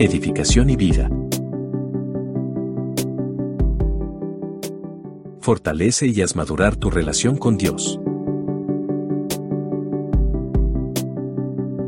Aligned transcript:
edificación 0.00 0.70
y 0.70 0.76
vida. 0.76 1.10
Fortalece 5.40 6.06
y 6.06 6.22
haz 6.22 6.34
madurar 6.34 6.74
tu 6.76 6.88
relación 6.88 7.36
con 7.36 7.58
Dios. 7.58 8.00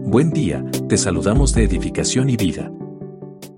Buen 0.04 0.30
día, 0.30 0.62
te 0.90 0.98
saludamos 0.98 1.54
de 1.54 1.64
edificación 1.64 2.28
y 2.28 2.36
vida. 2.36 2.70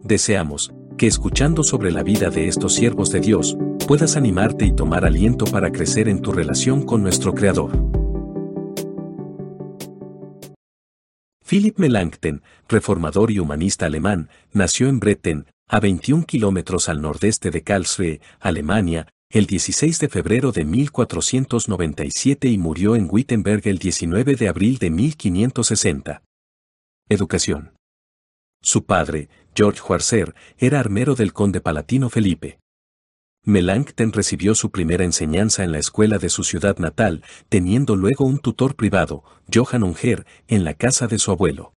Deseamos 0.04 0.72
que 0.96 1.08
escuchando 1.08 1.64
sobre 1.64 1.90
la 1.90 2.04
vida 2.04 2.30
de 2.30 2.46
estos 2.46 2.74
siervos 2.74 3.10
de 3.10 3.18
Dios, 3.18 3.58
puedas 3.88 4.16
animarte 4.16 4.66
y 4.66 4.72
tomar 4.72 5.04
aliento 5.04 5.46
para 5.46 5.72
crecer 5.72 6.08
en 6.08 6.20
tu 6.20 6.30
relación 6.30 6.82
con 6.82 7.02
nuestro 7.02 7.34
Creador. 7.34 7.93
Philipp 11.54 11.78
Melanchthon, 11.78 12.42
reformador 12.68 13.30
y 13.30 13.38
humanista 13.38 13.86
alemán, 13.86 14.28
nació 14.52 14.88
en 14.88 14.98
Bretten, 14.98 15.46
a 15.68 15.78
21 15.78 16.26
kilómetros 16.26 16.88
al 16.88 17.00
nordeste 17.00 17.52
de 17.52 17.62
Karlsruhe, 17.62 18.20
Alemania, 18.40 19.06
el 19.30 19.46
16 19.46 20.00
de 20.00 20.08
febrero 20.08 20.50
de 20.50 20.64
1497 20.64 22.48
y 22.48 22.58
murió 22.58 22.96
en 22.96 23.06
Wittenberg 23.08 23.68
el 23.68 23.78
19 23.78 24.34
de 24.34 24.48
abril 24.48 24.78
de 24.78 24.90
1560. 24.90 26.22
Educación. 27.08 27.74
Su 28.60 28.84
padre, 28.84 29.28
George 29.54 29.78
Schwarzer, 29.78 30.34
era 30.58 30.80
armero 30.80 31.14
del 31.14 31.32
conde 31.32 31.60
palatino 31.60 32.10
Felipe. 32.10 32.58
Melanchthon 33.44 34.12
recibió 34.12 34.54
su 34.54 34.70
primera 34.70 35.04
enseñanza 35.04 35.64
en 35.64 35.72
la 35.72 35.78
escuela 35.78 36.18
de 36.18 36.28
su 36.28 36.44
ciudad 36.44 36.78
natal, 36.78 37.22
teniendo 37.48 37.96
luego 37.96 38.24
un 38.24 38.38
tutor 38.38 38.74
privado, 38.74 39.22
Johann 39.52 39.82
Unger, 39.82 40.26
en 40.48 40.64
la 40.64 40.74
casa 40.74 41.06
de 41.06 41.18
su 41.18 41.30
abuelo. 41.30 41.74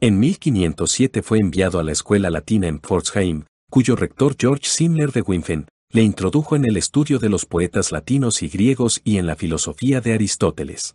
En 0.00 0.18
1507 0.18 1.22
fue 1.22 1.38
enviado 1.38 1.78
a 1.78 1.84
la 1.84 1.92
escuela 1.92 2.28
latina 2.28 2.68
en 2.68 2.78
Pforzheim, 2.78 3.44
cuyo 3.70 3.96
rector 3.96 4.36
George 4.38 4.66
Simler 4.66 5.12
de 5.12 5.22
Wimpfen 5.22 5.66
le 5.90 6.02
introdujo 6.02 6.56
en 6.56 6.64
el 6.64 6.76
estudio 6.76 7.18
de 7.18 7.28
los 7.28 7.46
poetas 7.46 7.92
latinos 7.92 8.42
y 8.42 8.48
griegos 8.48 9.00
y 9.04 9.18
en 9.18 9.26
la 9.26 9.36
filosofía 9.36 10.00
de 10.00 10.12
Aristóteles 10.12 10.94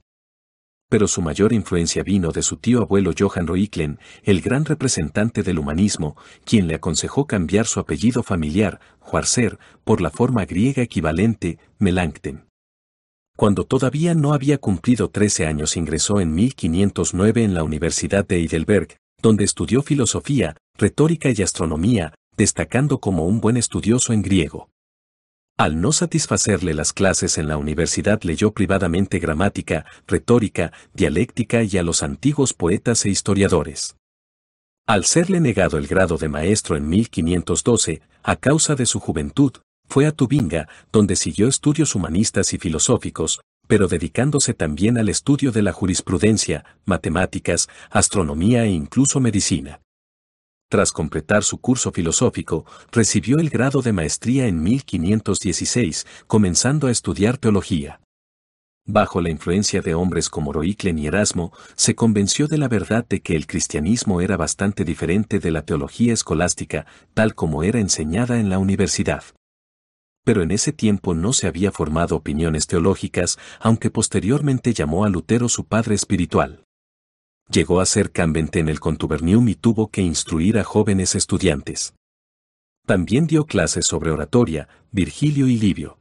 pero 0.90 1.08
su 1.08 1.22
mayor 1.22 1.54
influencia 1.54 2.04
vino 2.04 2.32
de 2.32 2.42
su 2.42 2.58
tío 2.58 2.82
abuelo 2.82 3.12
Johann 3.18 3.48
Roiklen, 3.48 4.00
el 4.24 4.42
gran 4.42 4.66
representante 4.66 5.44
del 5.44 5.60
humanismo, 5.60 6.18
quien 6.44 6.68
le 6.68 6.76
aconsejó 6.76 7.28
cambiar 7.28 7.68
su 7.68 7.80
apellido 7.80 8.24
familiar, 8.24 8.80
Juarcer, 9.00 9.60
por 9.84 10.02
la 10.02 10.10
forma 10.10 10.46
griega 10.46 10.82
equivalente, 10.82 11.60
Melanchthon. 11.78 12.46
Cuando 13.38 13.66
todavía 13.66 14.16
no 14.16 14.34
había 14.34 14.58
cumplido 14.58 15.12
13 15.12 15.46
años 15.46 15.78
ingresó 15.78 16.20
en 16.20 16.34
1509 16.34 17.44
en 17.44 17.54
la 17.54 17.64
Universidad 17.64 18.28
de 18.28 18.38
Heidelberg, 18.38 18.98
donde 19.22 19.46
estudió 19.46 19.82
filosofía, 19.82 20.58
retórica 20.78 21.30
y 21.30 21.42
astronomía, 21.42 22.14
destacando 22.36 23.00
como 23.00 23.26
un 23.26 23.40
buen 23.40 23.58
estudioso 23.58 24.12
en 24.12 24.24
griego. 24.24 24.70
Al 25.60 25.82
no 25.82 25.92
satisfacerle 25.92 26.74
las 26.74 26.94
clases 26.94 27.38
en 27.38 27.50
la 27.50 27.58
universidad 27.58 28.22
leyó 28.24 28.54
privadamente 28.54 29.20
gramática, 29.20 29.86
retórica, 30.08 30.72
dialéctica 30.94 31.64
y 31.64 31.78
a 31.78 31.84
los 31.84 32.02
antiguos 32.02 32.54
poetas 32.54 33.04
e 33.04 33.10
historiadores. 33.10 33.98
Al 34.88 35.04
serle 35.04 35.42
negado 35.42 35.78
el 35.78 35.88
grado 35.88 36.18
de 36.18 36.30
maestro 36.30 36.78
en 36.78 36.88
1512, 36.88 38.02
a 38.24 38.38
causa 38.38 38.76
de 38.76 38.86
su 38.86 39.02
juventud, 39.02 39.52
fue 39.90 40.08
a 40.08 40.14
Tubinga, 40.14 40.70
donde 40.94 41.18
siguió 41.18 41.50
estudios 41.50 41.94
humanistas 41.94 42.54
y 42.54 42.58
filosóficos, 42.58 43.42
pero 43.68 43.90
dedicándose 43.90 44.54
también 44.54 44.98
al 44.98 45.10
estudio 45.10 45.52
de 45.52 45.62
la 45.62 45.74
jurisprudencia, 45.74 46.64
matemáticas, 46.86 47.68
astronomía 47.92 48.64
e 48.64 48.70
incluso 48.70 49.20
medicina 49.20 49.82
tras 50.70 50.92
completar 50.92 51.44
su 51.44 51.58
curso 51.60 51.92
filosófico, 51.92 52.66
recibió 52.92 53.40
el 53.40 53.50
grado 53.50 53.82
de 53.82 53.92
maestría 53.92 54.48
en 54.48 54.62
1516, 54.62 56.06
comenzando 56.28 56.88
a 56.88 56.92
estudiar 56.92 57.38
teología. 57.38 58.00
Bajo 58.86 59.22
la 59.22 59.30
influencia 59.30 59.82
de 59.82 59.94
hombres 59.94 60.30
como 60.30 60.54
Roiclen 60.54 60.98
y 60.98 61.08
Erasmo, 61.08 61.52
se 61.76 61.96
convenció 61.96 62.48
de 62.48 62.58
la 62.58 62.68
verdad 62.68 63.06
de 63.08 63.22
que 63.22 63.36
el 63.36 63.46
cristianismo 63.46 64.22
era 64.22 64.38
bastante 64.38 64.84
diferente 64.84 65.40
de 65.40 65.52
la 65.52 65.64
teología 65.64 66.14
escolástica, 66.14 66.86
tal 67.14 67.36
como 67.36 67.64
era 67.64 67.80
enseñada 67.80 68.40
en 68.40 68.50
la 68.50 68.58
universidad. 68.58 69.24
Pero 70.24 70.44
en 70.44 70.52
ese 70.52 70.72
tiempo 70.72 71.14
no 71.14 71.34
se 71.34 71.48
había 71.48 71.72
formado 71.72 72.16
opiniones 72.16 72.68
teológicas, 72.68 73.38
aunque 73.60 73.90
posteriormente 73.90 74.74
llamó 74.74 75.06
a 75.06 75.10
Lutero 75.10 75.50
su 75.50 75.66
padre 75.66 75.96
espiritual 75.96 76.64
llegó 77.52 77.82
a 77.82 77.86
ser 77.86 78.12
cambente 78.12 78.60
en 78.60 78.70
el 78.70 78.80
Contubernium 78.80 79.48
y 79.50 79.56
tuvo 79.56 79.90
que 79.90 80.02
instruir 80.02 80.58
a 80.58 80.64
jóvenes 80.64 81.16
estudiantes. 81.16 81.94
También 82.86 83.28
dio 83.28 83.46
clases 83.46 83.86
sobre 83.86 84.12
oratoria, 84.12 84.68
Virgilio 84.92 85.48
y 85.48 85.58
Livio. 85.58 86.00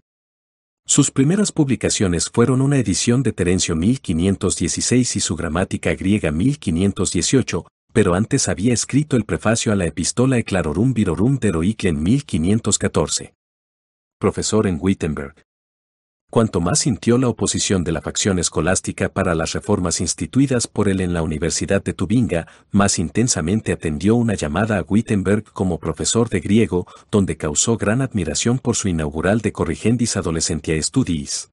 Sus 0.86 1.10
primeras 1.10 1.52
publicaciones 1.52 2.30
fueron 2.30 2.62
una 2.62 2.78
edición 2.78 3.22
de 3.22 3.32
Terencio 3.32 3.76
1516 3.76 5.16
y 5.16 5.20
su 5.20 5.36
gramática 5.36 5.94
griega 5.94 6.32
1518, 6.32 7.66
pero 7.92 8.14
antes 8.14 8.48
había 8.48 8.72
escrito 8.72 9.16
el 9.16 9.24
prefacio 9.24 9.70
a 9.70 9.76
la 9.76 9.84
Epistola 9.84 10.38
Eclarorum 10.38 10.94
Virorum 10.94 11.38
de 11.38 11.76
en 11.82 12.02
1514. 12.02 13.34
Profesor 14.18 14.66
en 14.66 14.78
Wittenberg. 14.80 15.34
Cuanto 16.30 16.60
más 16.60 16.80
sintió 16.80 17.16
la 17.16 17.28
oposición 17.28 17.84
de 17.84 17.92
la 17.92 18.02
facción 18.02 18.38
escolástica 18.38 19.08
para 19.08 19.34
las 19.34 19.54
reformas 19.54 20.02
instituidas 20.02 20.66
por 20.66 20.90
él 20.90 21.00
en 21.00 21.14
la 21.14 21.22
Universidad 21.22 21.82
de 21.82 21.94
Tubinga, 21.94 22.46
más 22.70 22.98
intensamente 22.98 23.72
atendió 23.72 24.14
una 24.14 24.34
llamada 24.34 24.76
a 24.76 24.82
Wittenberg 24.82 25.44
como 25.54 25.78
profesor 25.78 26.28
de 26.28 26.40
griego, 26.40 26.86
donde 27.10 27.38
causó 27.38 27.78
gran 27.78 28.02
admiración 28.02 28.58
por 28.58 28.76
su 28.76 28.88
inaugural 28.88 29.40
de 29.40 29.52
Corrigendis 29.52 30.18
Adolescentia 30.18 30.80
Studiis. 30.82 31.50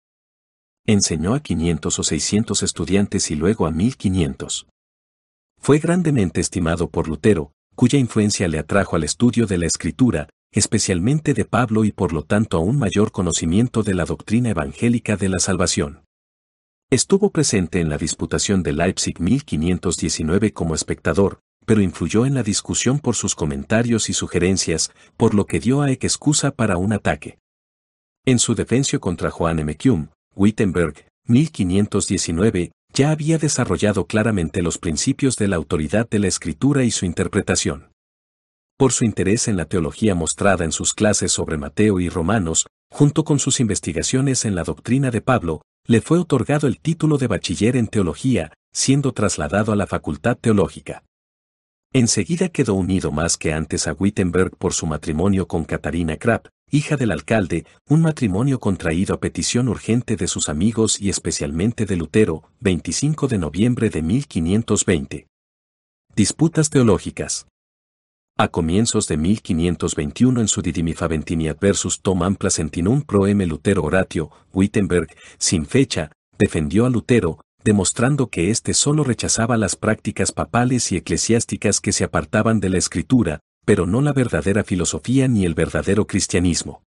Enseñó 0.86 1.36
a 1.36 1.40
500 1.40 1.98
o 1.98 2.04
600 2.04 2.62
estudiantes 2.62 3.32
y 3.32 3.36
luego 3.36 3.68
a 3.68 3.72
1500. 3.72 4.68
Fue 5.58 5.80
grandemente 5.80 6.42
estimado 6.42 6.90
por 6.90 7.08
Lutero, 7.08 7.54
cuya 7.76 7.98
influencia 7.98 8.50
le 8.50 8.60
atrajo 8.60 8.98
al 8.98 9.06
estudio 9.06 9.48
de 9.48 9.58
la 9.58 9.68
escritura, 9.68 10.28
especialmente 10.56 11.34
de 11.34 11.44
Pablo 11.44 11.84
y 11.84 11.92
por 11.92 12.14
lo 12.14 12.24
tanto 12.24 12.58
a 12.58 12.62
un 12.62 12.80
mayor 12.80 13.12
conocimiento 13.12 13.84
de 13.84 13.94
la 13.94 14.06
doctrina 14.06 14.50
evangélica 14.50 15.18
de 15.18 15.28
la 15.28 15.40
salvación. 15.40 16.06
Estuvo 16.90 17.30
presente 17.30 17.82
en 17.82 17.90
la 17.90 17.98
disputación 17.98 18.64
de 18.64 18.72
Leipzig 18.72 19.20
1519 19.20 20.54
como 20.54 20.74
espectador, 20.74 21.40
pero 21.66 21.82
influyó 21.82 22.26
en 22.26 22.36
la 22.36 22.44
discusión 22.44 23.00
por 23.00 23.16
sus 23.16 23.36
comentarios 23.36 24.10
y 24.10 24.14
sugerencias, 24.14 24.92
por 25.18 25.34
lo 25.34 25.46
que 25.46 25.60
dio 25.60 25.82
a 25.82 25.92
Eck 25.92 26.06
excusa 26.06 26.52
para 26.52 26.78
un 26.78 26.94
ataque. 26.94 27.38
En 28.26 28.40
su 28.40 28.56
defensa 28.56 28.98
contra 28.98 29.32
Juan 29.32 29.60
M. 29.60 29.76
Wittenberg, 30.36 31.06
1519, 31.28 32.72
ya 32.94 33.12
había 33.12 33.38
desarrollado 33.38 34.06
claramente 34.06 34.62
los 34.62 34.78
principios 34.78 35.36
de 35.36 35.50
la 35.50 35.58
autoridad 35.58 36.08
de 36.08 36.20
la 36.20 36.28
escritura 36.28 36.86
y 36.86 36.92
su 36.92 37.06
interpretación 37.06 37.95
por 38.78 38.92
su 38.92 39.06
interés 39.06 39.48
en 39.48 39.58
la 39.58 39.66
teología 39.66 40.16
mostrada 40.16 40.66
en 40.66 40.72
sus 40.72 40.94
clases 40.94 41.32
sobre 41.32 41.58
Mateo 41.58 42.00
y 42.00 42.10
Romanos, 42.10 42.68
junto 42.92 43.24
con 43.24 43.40
sus 43.40 43.60
investigaciones 43.60 44.46
en 44.46 44.56
la 44.56 44.64
doctrina 44.64 45.12
de 45.12 45.22
Pablo, 45.22 45.62
le 45.88 46.02
fue 46.02 46.18
otorgado 46.18 46.68
el 46.68 46.80
título 46.80 47.18
de 47.18 47.28
bachiller 47.28 47.78
en 47.78 47.88
teología, 47.88 48.52
siendo 48.74 49.14
trasladado 49.14 49.72
a 49.72 49.76
la 49.76 49.88
Facultad 49.88 50.38
Teológica. 50.38 51.04
Enseguida 51.94 52.50
quedó 52.50 52.74
unido 52.74 53.12
más 53.12 53.38
que 53.38 53.54
antes 53.54 53.88
a 53.88 53.94
Wittenberg 53.94 54.58
por 54.58 54.74
su 54.74 54.86
matrimonio 54.86 55.48
con 55.48 55.64
Catarina 55.64 56.18
Krapp, 56.18 56.48
hija 56.70 56.98
del 56.98 57.12
alcalde, 57.12 57.66
un 57.88 58.02
matrimonio 58.02 58.60
contraído 58.60 59.16
a 59.16 59.20
petición 59.22 59.70
urgente 59.70 60.18
de 60.18 60.28
sus 60.28 60.50
amigos 60.50 61.00
y 61.00 61.10
especialmente 61.10 61.86
de 61.86 61.96
Lutero, 61.96 62.44
25 62.60 63.30
de 63.30 63.38
noviembre 63.38 63.90
de 63.90 64.02
1520. 64.02 65.28
Disputas 66.16 66.70
teológicas. 66.70 67.48
A 68.38 68.50
comienzos 68.50 69.08
de 69.08 69.16
1521 69.16 70.42
en 70.42 70.50
su 70.50 70.62
Didimi 70.62 70.92
Faventini 70.92 71.48
versus 71.52 72.02
Tom 72.02 72.22
Amplacentinum 72.22 73.02
pro 73.02 73.28
M. 73.28 73.46
Lutero 73.46 73.82
Horatio, 73.82 74.30
Wittenberg, 74.52 75.08
sin 75.38 75.66
fecha, 75.66 76.12
defendió 76.38 76.86
a 76.86 76.90
Lutero, 76.90 77.40
demostrando 77.64 78.28
que 78.28 78.50
éste 78.50 78.74
solo 78.74 79.06
rechazaba 79.06 79.56
las 79.56 79.78
prácticas 79.78 80.34
papales 80.34 80.92
y 80.92 80.98
eclesiásticas 80.98 81.80
que 81.80 81.94
se 81.94 82.04
apartaban 82.04 82.60
de 82.60 82.68
la 82.68 82.78
escritura, 82.78 83.40
pero 83.64 83.88
no 83.88 84.02
la 84.02 84.12
verdadera 84.12 84.66
filosofía 84.66 85.30
ni 85.30 85.46
el 85.46 85.54
verdadero 85.54 86.06
cristianismo. 86.06 86.84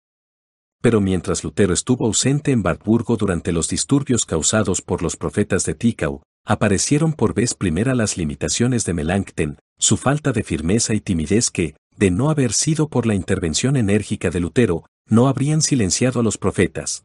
Pero 0.82 1.00
mientras 1.00 1.44
Lutero 1.44 1.72
estuvo 1.72 2.06
ausente 2.06 2.50
en 2.50 2.66
Wartburgo 2.66 3.16
durante 3.16 3.52
los 3.52 3.68
disturbios 3.68 4.24
causados 4.24 4.82
por 4.82 5.00
los 5.00 5.16
profetas 5.16 5.64
de 5.64 5.74
Tikau, 5.74 6.22
aparecieron 6.44 7.12
por 7.12 7.34
vez 7.34 7.54
primera 7.54 7.94
las 7.94 8.16
limitaciones 8.16 8.84
de 8.84 8.94
Melanchthon, 8.94 9.58
su 9.78 9.96
falta 9.96 10.32
de 10.32 10.42
firmeza 10.42 10.94
y 10.94 11.00
timidez 11.00 11.50
que, 11.50 11.74
de 11.96 12.10
no 12.10 12.30
haber 12.30 12.52
sido 12.52 12.88
por 12.88 13.06
la 13.06 13.14
intervención 13.14 13.76
enérgica 13.76 14.30
de 14.30 14.40
Lutero, 14.40 14.84
no 15.08 15.28
habrían 15.28 15.62
silenciado 15.62 16.20
a 16.20 16.22
los 16.22 16.38
profetas. 16.38 17.04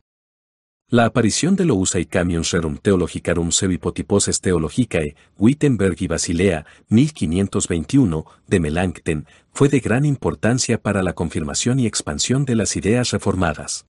La 0.90 1.06
aparición 1.06 1.56
de 1.56 1.64
lo 1.64 1.82
y 1.96 2.06
Camions 2.06 2.52
Rerum 2.52 2.78
Theologicarum 2.78 3.52
Sevipotiposes 3.52 4.42
Theologicae, 4.42 5.16
Wittenberg 5.38 5.96
y 6.02 6.08
Basilea, 6.08 6.66
1521, 6.90 8.26
de 8.48 8.60
Melanchthon, 8.60 9.26
fue 9.54 9.70
de 9.70 9.80
gran 9.80 10.04
importancia 10.04 10.82
para 10.82 11.02
la 11.02 11.14
confirmación 11.14 11.80
y 11.80 11.88
expansión 11.88 12.44
de 12.44 12.56
las 12.56 12.76
ideas 12.76 13.12
reformadas. 13.12 13.86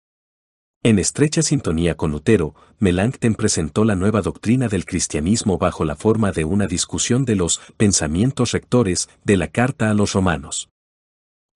En 0.85 1.01
estrecha 1.01 1.43
sintonía 1.43 1.97
con 1.97 2.13
Lutero, 2.13 2.55
Melanchthon 2.79 3.35
presentó 3.35 3.85
la 3.85 3.97
nueva 3.97 4.23
doctrina 4.23 4.69
del 4.69 4.85
cristianismo 4.85 5.59
bajo 5.59 5.85
la 5.85 5.97
forma 5.97 6.31
de 6.31 6.45
una 6.45 6.69
discusión 6.69 7.25
de 7.25 7.35
los 7.35 7.61
pensamientos 7.77 8.53
rectores 8.53 9.09
de 9.25 9.37
la 9.37 9.49
carta 9.49 9.91
a 9.91 9.95
los 9.95 10.13
romanos. 10.13 10.71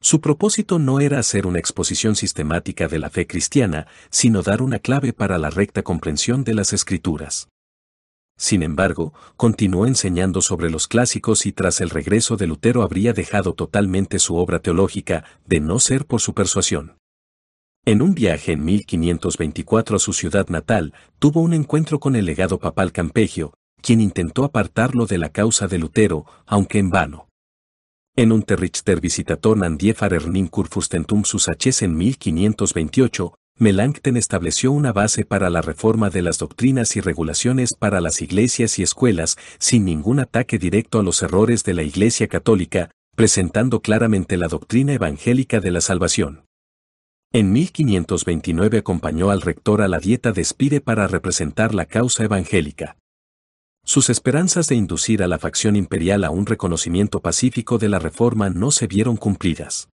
Su 0.01 0.21
propósito 0.21 0.81
no 0.81 0.99
era 0.99 1.21
hacer 1.21 1.47
una 1.47 1.61
exposición 1.61 2.17
sistemática 2.17 2.89
de 2.89 2.99
la 2.99 3.11
fe 3.11 3.29
cristiana, 3.29 3.87
sino 4.11 4.43
dar 4.43 4.61
una 4.61 4.81
clave 4.81 5.13
para 5.13 5.39
la 5.39 5.51
recta 5.51 5.85
comprensión 5.85 6.43
de 6.43 6.55
las 6.55 6.73
escrituras. 6.73 7.49
Sin 8.37 8.65
embargo, 8.65 9.15
continuó 9.37 9.87
enseñando 9.87 10.43
sobre 10.43 10.69
los 10.69 10.89
clásicos 10.89 11.47
y 11.47 11.53
tras 11.53 11.81
el 11.81 11.91
regreso 11.91 12.37
de 12.37 12.49
Lutero 12.49 12.83
habría 12.83 13.13
dejado 13.13 13.55
totalmente 13.55 14.19
su 14.19 14.35
obra 14.35 14.59
teológica, 14.59 15.25
de 15.47 15.61
no 15.61 15.79
ser 15.79 16.07
por 16.07 16.21
su 16.21 16.35
persuasión. 16.35 16.97
En 17.85 18.01
un 18.01 18.15
viaje 18.15 18.53
en 18.53 18.65
1524 18.65 19.97
a 19.97 19.99
su 19.99 20.13
ciudad 20.13 20.47
natal, 20.49 20.95
tuvo 21.19 21.41
un 21.41 21.53
encuentro 21.53 21.99
con 21.99 22.15
el 22.15 22.27
legado 22.27 22.61
papal 22.61 22.93
Campegio, 22.93 23.55
quien 23.81 24.01
intentó 24.01 24.45
apartarlo 24.45 25.07
de 25.07 25.19
la 25.19 25.31
causa 25.31 25.67
de 25.67 25.79
Lutero, 25.79 26.25
aunque 26.47 26.79
en 26.79 26.91
vano. 26.91 27.27
En 28.15 28.31
un 28.31 28.45
Terrichter 28.45 29.01
Visitator 29.01 29.65
an 29.65 29.79
die 29.79 29.97
Erning 30.01 30.47
Kurfustentum 30.47 31.25
sus 31.25 31.49
H 31.49 31.85
en 31.85 31.97
1528, 31.97 33.35
Melanchthon 33.59 34.17
estableció 34.17 34.71
una 34.71 34.93
base 34.93 35.25
para 35.25 35.51
la 35.51 35.61
reforma 35.61 36.09
de 36.09 36.23
las 36.23 36.39
doctrinas 36.39 36.95
y 36.95 37.01
regulaciones 37.01 37.75
para 37.77 38.01
las 38.01 38.23
iglesias 38.23 38.79
y 38.79 38.85
escuelas, 38.85 39.37
sin 39.59 39.85
ningún 39.87 40.21
ataque 40.21 40.57
directo 40.57 41.01
a 41.01 41.03
los 41.03 41.21
errores 41.21 41.65
de 41.65 41.75
la 41.75 41.83
Iglesia 41.83 42.29
católica, 42.29 42.93
presentando 43.17 43.81
claramente 43.81 44.37
la 44.37 44.47
doctrina 44.47 44.93
evangélica 44.93 45.59
de 45.59 45.73
la 45.73 45.81
salvación. 45.81 46.45
En 47.35 47.51
1529 47.51 48.77
acompañó 48.77 49.31
al 49.31 49.41
rector 49.41 49.81
a 49.81 49.89
la 49.89 49.99
dieta 49.99 50.33
de 50.33 50.45
Spire 50.45 50.83
para 50.83 51.07
representar 51.07 51.75
la 51.75 51.87
causa 51.87 52.25
evangélica. 52.25 52.99
Sus 53.87 54.11
esperanzas 54.11 54.69
de 54.69 54.75
inducir 54.75 55.23
a 55.23 55.29
la 55.29 55.39
facción 55.39 55.75
imperial 55.75 56.25
a 56.25 56.31
un 56.31 56.45
reconocimiento 56.45 57.21
pacífico 57.21 57.79
de 57.79 57.89
la 57.89 57.99
reforma 57.99 58.51
no 58.51 58.71
se 58.71 58.87
vieron 58.87 59.17
cumplidas. 59.17 59.89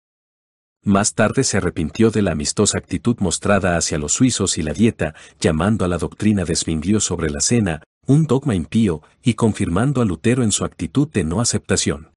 Más 0.82 1.14
tarde 1.14 1.44
se 1.44 1.58
arrepintió 1.58 2.10
de 2.10 2.22
la 2.22 2.32
amistosa 2.32 2.76
actitud 2.76 3.16
mostrada 3.20 3.76
hacia 3.76 3.98
los 3.98 4.14
suizos 4.14 4.58
y 4.58 4.62
la 4.62 4.72
dieta, 4.72 5.14
llamando 5.38 5.84
a 5.84 5.88
la 5.88 5.98
doctrina 5.98 6.44
de 6.44 6.56
Zwinglio 6.56 6.98
sobre 6.98 7.30
la 7.30 7.40
cena, 7.40 7.84
un 8.04 8.26
dogma 8.26 8.56
impío, 8.56 9.02
y 9.22 9.34
confirmando 9.34 10.02
a 10.02 10.04
Lutero 10.04 10.42
en 10.42 10.50
su 10.50 10.64
actitud 10.64 11.06
de 11.08 11.22
no 11.22 11.40
aceptación. 11.40 12.10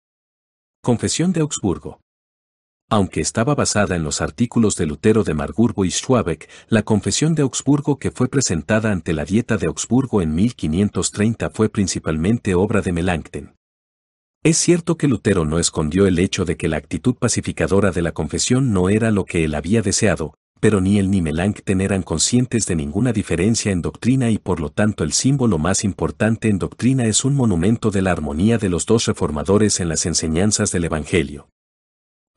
Confesión 0.81 1.31
de 1.31 1.41
Augsburgo 1.41 1.99
aunque 2.91 3.21
estaba 3.21 3.55
basada 3.55 3.95
en 3.95 4.03
los 4.03 4.19
artículos 4.19 4.75
de 4.75 4.85
Lutero 4.85 5.23
de 5.23 5.33
Marburgo 5.33 5.85
y 5.85 5.91
Schwabeck, 5.91 6.49
la 6.67 6.83
Confesión 6.83 7.35
de 7.35 7.43
Augsburgo 7.43 7.97
que 7.97 8.11
fue 8.11 8.27
presentada 8.27 8.91
ante 8.91 9.13
la 9.13 9.23
Dieta 9.23 9.55
de 9.55 9.67
Augsburgo 9.67 10.21
en 10.21 10.35
1530 10.35 11.51
fue 11.51 11.69
principalmente 11.69 12.53
obra 12.53 12.81
de 12.81 12.91
Melanchthon. 12.91 13.55
Es 14.43 14.57
cierto 14.57 14.97
que 14.97 15.07
Lutero 15.07 15.45
no 15.45 15.57
escondió 15.57 16.05
el 16.05 16.19
hecho 16.19 16.43
de 16.43 16.57
que 16.57 16.67
la 16.67 16.75
actitud 16.75 17.15
pacificadora 17.15 17.91
de 17.91 18.01
la 18.01 18.11
confesión 18.11 18.73
no 18.73 18.89
era 18.89 19.09
lo 19.09 19.23
que 19.23 19.45
él 19.45 19.55
había 19.55 19.81
deseado, 19.81 20.33
pero 20.59 20.81
ni 20.81 20.99
él 20.99 21.09
ni 21.09 21.21
Melanchthon 21.21 21.79
eran 21.79 22.03
conscientes 22.03 22.65
de 22.65 22.75
ninguna 22.75 23.13
diferencia 23.13 23.71
en 23.71 23.81
doctrina 23.81 24.31
y 24.31 24.37
por 24.37 24.59
lo 24.59 24.69
tanto 24.69 25.05
el 25.05 25.13
símbolo 25.13 25.57
más 25.57 25.85
importante 25.85 26.49
en 26.49 26.59
doctrina 26.59 27.05
es 27.05 27.23
un 27.23 27.35
monumento 27.35 27.89
de 27.89 28.01
la 28.01 28.11
armonía 28.11 28.57
de 28.57 28.67
los 28.67 28.85
dos 28.85 29.05
reformadores 29.05 29.79
en 29.79 29.87
las 29.87 30.05
enseñanzas 30.05 30.73
del 30.73 30.83
Evangelio 30.83 31.47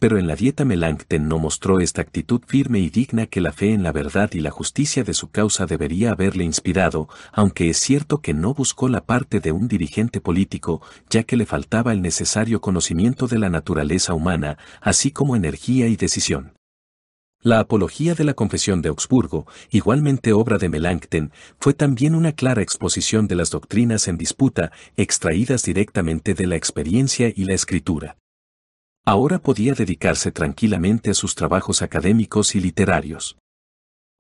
pero 0.05 0.19
en 0.19 0.27
la 0.27 0.37
dieta 0.37 0.67
Melanchthon 0.67 1.29
no 1.29 1.39
mostró 1.39 1.81
esta 1.81 2.03
actitud 2.03 2.43
firme 2.47 2.79
y 2.79 2.91
digna 2.91 3.25
que 3.25 3.41
la 3.41 3.53
fe 3.53 3.73
en 3.73 3.83
la 3.83 3.91
verdad 3.91 4.29
y 4.35 4.41
la 4.41 4.51
justicia 4.51 5.03
de 5.03 5.15
su 5.15 5.31
causa 5.31 5.65
debería 5.65 6.11
haberle 6.11 6.45
inspirado, 6.45 7.09
aunque 7.33 7.71
es 7.71 7.79
cierto 7.79 8.19
que 8.19 8.35
no 8.35 8.53
buscó 8.53 8.91
la 8.91 9.07
parte 9.07 9.41
de 9.41 9.51
un 9.51 9.67
dirigente 9.67 10.21
político, 10.21 10.83
ya 11.09 11.23
que 11.23 11.39
le 11.39 11.47
faltaba 11.47 11.91
el 11.93 12.03
necesario 12.03 12.61
conocimiento 12.61 13.29
de 13.29 13.39
la 13.39 13.49
naturaleza 13.49 14.13
humana, 14.13 14.59
así 14.83 15.11
como 15.11 15.37
energía 15.37 15.87
y 15.87 15.97
decisión. 15.97 16.53
La 17.41 17.61
apología 17.61 18.15
de 18.15 18.25
la 18.25 18.35
Confesión 18.35 18.83
de 18.83 18.91
Augsburgo, 18.91 19.47
igualmente 19.71 20.35
obra 20.35 20.59
de 20.59 20.69
Melanchthon, 20.69 21.33
fue 21.59 21.73
también 21.73 22.15
una 22.15 22.33
clara 22.33 22.61
exposición 22.61 23.27
de 23.27 23.37
las 23.37 23.49
doctrinas 23.49 24.07
en 24.07 24.19
disputa, 24.19 24.71
extraídas 24.99 25.63
directamente 25.63 26.35
de 26.35 26.47
la 26.47 26.57
experiencia 26.57 27.33
y 27.35 27.47
la 27.47 27.55
escritura. 27.55 28.19
Ahora 29.07 29.39
podía 29.39 29.75
dedicarse 29.75 30.33
tranquilamente 30.33 31.11
a 31.11 31.15
sus 31.15 31.35
trabajos 31.35 31.83
académicos 31.83 32.55
y 32.55 32.61
literarios. 32.61 33.37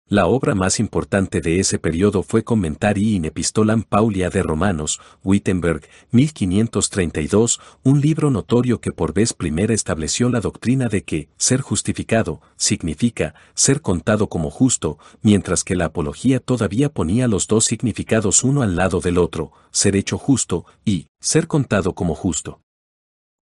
La 0.06 0.26
obra 0.26 0.54
más 0.54 0.78
importante 0.78 1.40
de 1.40 1.58
ese 1.58 1.78
periodo 1.78 2.22
fue 2.22 2.44
Commentari 2.44 3.14
in 3.14 3.25
Epistolam 3.25 3.84
Paulia 3.84 4.28
de 4.28 4.42
Romanos, 4.42 5.00
Wittenberg, 5.25 5.88
1532, 6.10 7.60
un 7.82 8.02
libro 8.02 8.31
notorio 8.31 8.82
que 8.82 8.92
por 8.92 9.14
vez 9.14 9.32
primera 9.32 9.72
estableció 9.72 10.28
la 10.28 10.40
doctrina 10.40 10.88
de 10.88 11.02
que 11.02 11.30
ser 11.38 11.62
justificado 11.62 12.42
significa 12.56 13.34
ser 13.54 13.80
contado 13.80 14.28
como 14.28 14.50
justo, 14.50 14.98
mientras 15.22 15.64
que 15.64 15.76
la 15.76 15.87
apología 15.87 16.40
todavía 16.40 16.90
ponía 16.90 17.26
los 17.26 17.46
dos 17.46 17.64
significados 17.64 18.44
uno 18.44 18.60
al 18.60 18.76
lado 18.76 19.00
del 19.00 19.16
otro, 19.16 19.52
ser 19.70 19.96
hecho 19.96 20.19
justo 20.19 20.66
y 20.84 21.06
ser 21.20 21.46
contado 21.46 21.94
como 21.94 22.14
justo. 22.14 22.60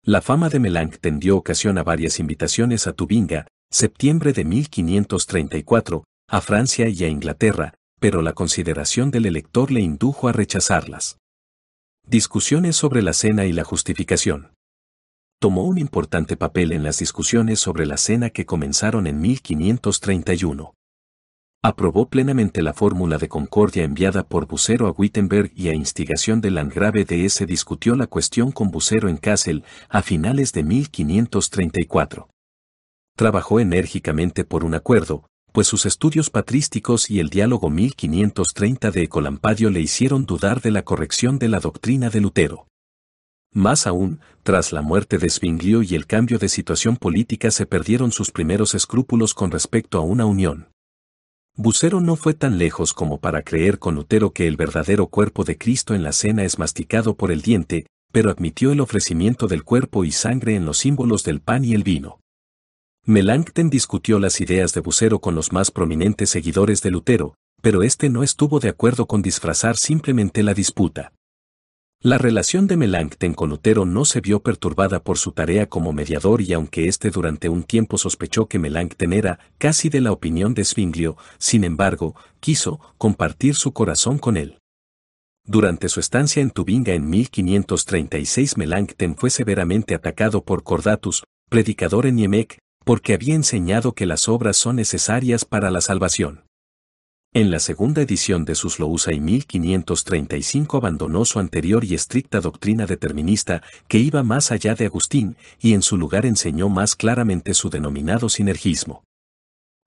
La 0.04 0.20
fama 0.20 0.48
de 0.48 0.58
Melanchthon 0.58 1.20
dio 1.20 1.36
ocasión 1.36 1.78
a 1.78 1.84
varias 1.84 2.18
invitaciones 2.18 2.88
a 2.88 2.92
Tubinga, 2.92 3.46
septiembre 3.70 4.32
de 4.32 4.44
1534, 4.44 6.02
a 6.28 6.40
Francia 6.40 6.88
y 6.88 7.04
a 7.04 7.08
Inglaterra, 7.08 7.74
pero 8.00 8.20
la 8.20 8.32
consideración 8.32 9.12
del 9.12 9.26
elector 9.26 9.70
le 9.70 9.80
indujo 9.80 10.26
a 10.26 10.32
rechazarlas. 10.32 11.18
Discusiones 12.04 12.74
sobre 12.74 13.00
la 13.00 13.12
cena 13.12 13.44
y 13.44 13.52
la 13.52 13.62
justificación. 13.62 14.54
Tomó 15.40 15.62
un 15.62 15.78
importante 15.78 16.36
papel 16.36 16.72
en 16.72 16.82
las 16.82 16.98
discusiones 16.98 17.60
sobre 17.60 17.86
la 17.86 17.96
cena 17.96 18.30
que 18.30 18.44
comenzaron 18.44 19.06
en 19.06 19.20
1531 19.20 20.74
aprobó 21.64 22.08
plenamente 22.08 22.60
la 22.60 22.74
fórmula 22.74 23.18
de 23.18 23.28
concordia 23.28 23.84
enviada 23.84 24.24
por 24.24 24.48
Bucero 24.48 24.88
a 24.88 24.90
Wittenberg 24.90 25.52
y 25.54 25.68
a 25.68 25.74
instigación 25.74 26.40
del 26.40 26.56
Landgrave 26.56 27.04
de 27.04 27.24
S 27.24 27.46
discutió 27.46 27.94
la 27.94 28.08
cuestión 28.08 28.50
con 28.50 28.72
Bucero 28.72 29.08
en 29.08 29.16
Kassel 29.16 29.62
a 29.88 30.02
finales 30.02 30.52
de 30.52 30.64
1534. 30.64 32.28
Trabajó 33.16 33.60
enérgicamente 33.60 34.44
por 34.44 34.64
un 34.64 34.74
acuerdo, 34.74 35.24
pues 35.52 35.68
sus 35.68 35.86
estudios 35.86 36.30
patrísticos 36.30 37.08
y 37.10 37.20
el 37.20 37.28
diálogo 37.28 37.70
1530 37.70 38.90
de 38.90 39.02
Ecolampadio 39.04 39.70
le 39.70 39.80
hicieron 39.80 40.26
dudar 40.26 40.62
de 40.62 40.72
la 40.72 40.82
corrección 40.82 41.38
de 41.38 41.48
la 41.48 41.60
doctrina 41.60 42.10
de 42.10 42.22
Lutero. 42.22 42.66
Más 43.54 43.86
aún, 43.86 44.18
tras 44.42 44.72
la 44.72 44.82
muerte 44.82 45.18
de 45.18 45.30
Zwinglio 45.30 45.82
y 45.82 45.94
el 45.94 46.06
cambio 46.06 46.38
de 46.38 46.48
situación 46.48 46.96
política 46.96 47.52
se 47.52 47.66
perdieron 47.66 48.10
sus 48.10 48.32
primeros 48.32 48.74
escrúpulos 48.74 49.34
con 49.34 49.52
respecto 49.52 49.98
a 49.98 50.00
una 50.00 50.24
unión. 50.24 50.71
Bucero 51.54 52.00
no 52.00 52.16
fue 52.16 52.32
tan 52.32 52.56
lejos 52.56 52.94
como 52.94 53.18
para 53.18 53.42
creer 53.42 53.78
con 53.78 53.94
Lutero 53.94 54.32
que 54.32 54.46
el 54.46 54.56
verdadero 54.56 55.08
cuerpo 55.08 55.44
de 55.44 55.58
Cristo 55.58 55.94
en 55.94 56.02
la 56.02 56.12
cena 56.12 56.44
es 56.44 56.58
masticado 56.58 57.14
por 57.14 57.30
el 57.30 57.42
diente, 57.42 57.86
pero 58.10 58.30
admitió 58.30 58.72
el 58.72 58.80
ofrecimiento 58.80 59.48
del 59.48 59.62
cuerpo 59.62 60.04
y 60.04 60.12
sangre 60.12 60.54
en 60.54 60.64
los 60.64 60.78
símbolos 60.78 61.24
del 61.24 61.40
pan 61.42 61.64
y 61.66 61.74
el 61.74 61.82
vino. 61.82 62.20
Melanchthon 63.04 63.68
discutió 63.68 64.18
las 64.18 64.40
ideas 64.40 64.72
de 64.72 64.80
Bucero 64.80 65.18
con 65.18 65.34
los 65.34 65.52
más 65.52 65.70
prominentes 65.70 66.30
seguidores 66.30 66.80
de 66.80 66.90
Lutero, 66.90 67.34
pero 67.60 67.82
este 67.82 68.08
no 68.08 68.22
estuvo 68.22 68.58
de 68.58 68.70
acuerdo 68.70 69.06
con 69.06 69.20
disfrazar 69.20 69.76
simplemente 69.76 70.42
la 70.42 70.54
disputa. 70.54 71.12
La 72.04 72.18
relación 72.18 72.66
de 72.66 72.76
Melanchthon 72.76 73.32
con 73.32 73.50
Lutero 73.50 73.86
no 73.86 74.04
se 74.04 74.20
vio 74.20 74.42
perturbada 74.42 75.04
por 75.04 75.18
su 75.18 75.30
tarea 75.30 75.68
como 75.68 75.92
mediador 75.92 76.40
y 76.40 76.52
aunque 76.52 76.88
éste 76.88 77.10
durante 77.10 77.48
un 77.48 77.62
tiempo 77.62 77.96
sospechó 77.96 78.46
que 78.46 78.58
Melanchthon 78.58 79.12
era 79.12 79.38
casi 79.56 79.88
de 79.88 80.00
la 80.00 80.10
opinión 80.10 80.52
de 80.52 80.64
Zwinglio, 80.64 81.16
sin 81.38 81.62
embargo, 81.62 82.16
quiso 82.40 82.80
compartir 82.98 83.54
su 83.54 83.72
corazón 83.72 84.18
con 84.18 84.36
él. 84.36 84.58
Durante 85.46 85.88
su 85.88 86.00
estancia 86.00 86.42
en 86.42 86.50
Tubinga 86.50 86.92
en 86.92 87.08
1536 87.08 88.56
Melanchthon 88.56 89.14
fue 89.14 89.30
severamente 89.30 89.94
atacado 89.94 90.44
por 90.44 90.64
Cordatus, 90.64 91.22
predicador 91.48 92.06
en 92.06 92.16
Niemek, 92.16 92.58
porque 92.84 93.14
había 93.14 93.36
enseñado 93.36 93.92
que 93.92 94.06
las 94.06 94.28
obras 94.28 94.56
son 94.56 94.74
necesarias 94.74 95.44
para 95.44 95.70
la 95.70 95.80
salvación. 95.80 96.42
En 97.34 97.50
la 97.50 97.60
segunda 97.60 98.02
edición 98.02 98.44
de 98.44 98.54
sus 98.54 98.78
Lousa 98.78 99.14
y 99.14 99.18
1535 99.18 100.76
abandonó 100.76 101.24
su 101.24 101.38
anterior 101.38 101.82
y 101.82 101.94
estricta 101.94 102.42
doctrina 102.42 102.84
determinista 102.84 103.62
que 103.88 103.96
iba 103.96 104.22
más 104.22 104.52
allá 104.52 104.74
de 104.74 104.84
Agustín 104.84 105.36
y 105.58 105.72
en 105.72 105.80
su 105.80 105.96
lugar 105.96 106.26
enseñó 106.26 106.68
más 106.68 106.94
claramente 106.94 107.54
su 107.54 107.70
denominado 107.70 108.28
sinergismo. 108.28 109.04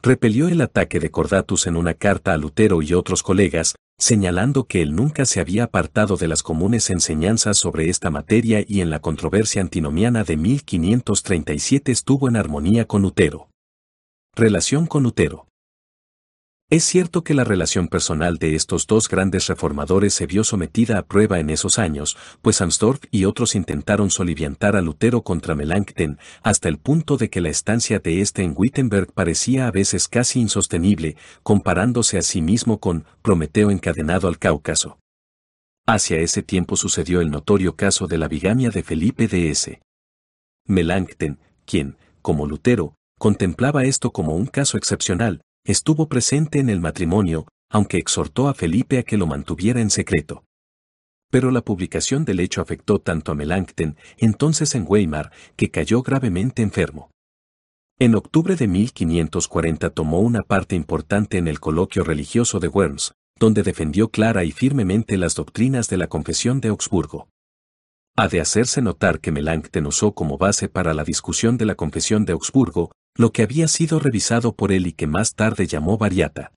repelió 0.01 0.47
el 0.47 0.59
ataque 0.59 0.99
de 0.99 1.11
Cordatus 1.11 1.67
en 1.67 1.77
una 1.77 1.93
carta 1.93 2.33
a 2.33 2.37
Lutero 2.37 2.81
y 2.81 2.93
otros 2.93 3.21
colegas, 3.21 3.75
señalando 3.99 4.63
que 4.63 4.81
él 4.81 4.95
nunca 4.95 5.25
se 5.25 5.39
había 5.39 5.65
apartado 5.65 6.17
de 6.17 6.27
las 6.27 6.41
comunes 6.41 6.89
enseñanzas 6.89 7.57
sobre 7.57 7.89
esta 7.89 8.09
materia 8.09 8.65
y 8.67 8.81
en 8.81 8.89
la 8.89 9.01
controversia 9.01 9.61
antinomiana 9.61 10.23
de 10.23 10.35
1537 10.35 11.91
estuvo 11.91 12.27
en 12.27 12.37
armonía 12.37 12.85
con 12.85 13.03
Lutero. 13.03 13.49
Relación 14.35 14.87
con 14.87 15.03
Lutero. 15.03 15.47
Es 16.67 16.83
cierto 16.83 17.23
que 17.23 17.35
la 17.35 17.43
relación 17.43 17.87
personal 17.89 18.37
de 18.37 18.55
estos 18.55 18.87
dos 18.87 19.07
grandes 19.07 19.45
reformadores 19.45 20.15
se 20.15 20.25
vio 20.25 20.43
sometida 20.43 20.97
a 20.97 21.05
prueba 21.05 21.39
en 21.39 21.51
esos 21.51 21.77
años, 21.77 22.17
pues 22.41 22.59
Amsdorff 22.59 23.03
y 23.11 23.25
otros 23.25 23.53
intentaron 23.53 24.09
soliviantar 24.09 24.75
a 24.75 24.81
Lutero 24.81 25.21
contra 25.21 25.53
Melanchthon, 25.53 26.17
hasta 26.41 26.67
el 26.67 26.79
punto 26.79 27.17
de 27.17 27.29
que 27.29 27.39
la 27.39 27.49
estancia 27.49 27.99
de 27.99 28.19
este 28.21 28.41
en 28.41 28.55
Wittenberg 28.57 29.13
parecía 29.13 29.67
a 29.67 29.71
veces 29.71 30.07
casi 30.07 30.39
insostenible, 30.39 31.17
comparándose 31.43 32.17
a 32.17 32.23
sí 32.23 32.41
mismo 32.41 32.79
con 32.79 33.05
Prometeo 33.21 33.69
encadenado 33.69 34.27
al 34.27 34.39
Cáucaso. 34.39 34.97
Hacia 35.85 36.17
ese 36.17 36.41
tiempo 36.41 36.77
sucedió 36.77 37.21
el 37.21 37.29
notorio 37.29 37.75
caso 37.75 38.07
de 38.07 38.17
la 38.17 38.27
bigamia 38.27 38.71
de 38.71 38.81
Felipe 38.81 39.27
de 39.27 39.51
S. 39.51 39.81
Melanchthon, 40.65 41.37
quien, 41.63 41.97
como 42.23 42.47
Lutero, 42.47 42.95
contemplaba 43.19 43.83
esto 43.83 44.09
como 44.09 44.35
un 44.35 44.47
caso 44.47 44.77
excepcional, 44.79 45.44
estuvo 45.65 46.07
presente 46.07 46.59
en 46.59 46.69
el 46.69 46.79
matrimonio, 46.79 47.47
aunque 47.69 47.97
exhortó 47.97 48.47
a 48.47 48.53
Felipe 48.53 48.99
a 48.99 49.03
que 49.03 49.17
lo 49.17 49.27
mantuviera 49.27 49.81
en 49.81 49.89
secreto. 49.89 50.45
Pero 51.31 51.51
la 51.51 51.61
publicación 51.61 52.23
del 52.23 52.39
hecho 52.39 52.61
afectó 52.61 52.99
tanto 52.99 53.31
a 53.31 53.35
Melanchthon, 53.35 53.97
entonces 54.17 54.75
en 54.75 54.85
Weimar, 54.87 55.31
que 55.55 55.71
cayó 55.71 56.03
gravemente 56.03 56.61
enfermo. 56.61 57.09
En 57.97 58.15
octubre 58.15 58.55
de 58.55 58.67
1540 58.67 59.89
tomó 59.89 60.19
una 60.19 60.43
parte 60.43 60.75
importante 60.75 61.37
en 61.37 61.47
el 61.47 61.59
coloquio 61.59 62.03
religioso 62.03 62.59
de 62.59 62.67
Worms, 62.67 63.13
donde 63.39 63.63
defendió 63.63 64.09
clara 64.09 64.43
y 64.43 64.51
firmemente 64.51 65.17
las 65.17 65.35
doctrinas 65.35 65.89
de 65.89 65.97
la 65.97 66.07
Confesión 66.07 66.61
de 66.61 66.69
Augsburgo. 66.69 67.27
Ha 68.15 68.27
de 68.27 68.39
hacerse 68.39 68.81
notar 68.81 69.19
que 69.19 69.31
Melanchthon 69.31 69.87
usó 69.87 70.13
como 70.13 70.37
base 70.37 70.69
para 70.69 70.93
la 70.93 71.03
discusión 71.03 71.57
de 71.57 71.65
la 71.65 71.75
Confesión 71.75 72.23
de 72.23 72.33
Augsburgo 72.33 72.91
lo 73.15 73.31
que 73.31 73.43
había 73.43 73.67
sido 73.67 73.99
revisado 73.99 74.53
por 74.53 74.71
él 74.71 74.87
y 74.87 74.93
que 74.93 75.07
más 75.07 75.35
tarde 75.35 75.67
llamó 75.67 75.97
variata. 75.97 76.51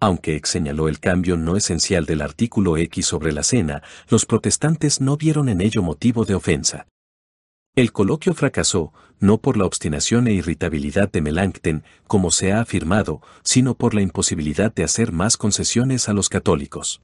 Aunque 0.00 0.36
Ex 0.36 0.50
señaló 0.50 0.88
el 0.88 1.00
cambio 1.00 1.36
no 1.36 1.56
esencial 1.56 2.04
del 2.04 2.22
artículo 2.22 2.76
X 2.76 3.06
sobre 3.06 3.32
la 3.32 3.42
cena, 3.42 3.82
los 4.08 4.26
protestantes 4.26 5.00
no 5.00 5.16
vieron 5.16 5.48
en 5.48 5.60
ello 5.60 5.82
motivo 5.82 6.24
de 6.24 6.34
ofensa. 6.34 6.86
El 7.74 7.90
coloquio 7.90 8.34
fracasó, 8.34 8.92
no 9.18 9.38
por 9.38 9.56
la 9.56 9.64
obstinación 9.64 10.28
e 10.28 10.32
irritabilidad 10.32 11.10
de 11.10 11.22
Melanchthon, 11.22 11.82
como 12.06 12.30
se 12.30 12.52
ha 12.52 12.60
afirmado, 12.60 13.20
sino 13.42 13.74
por 13.74 13.94
la 13.94 14.02
imposibilidad 14.02 14.72
de 14.72 14.84
hacer 14.84 15.10
más 15.10 15.36
concesiones 15.36 16.08
a 16.08 16.12
los 16.12 16.28
católicos. 16.28 17.02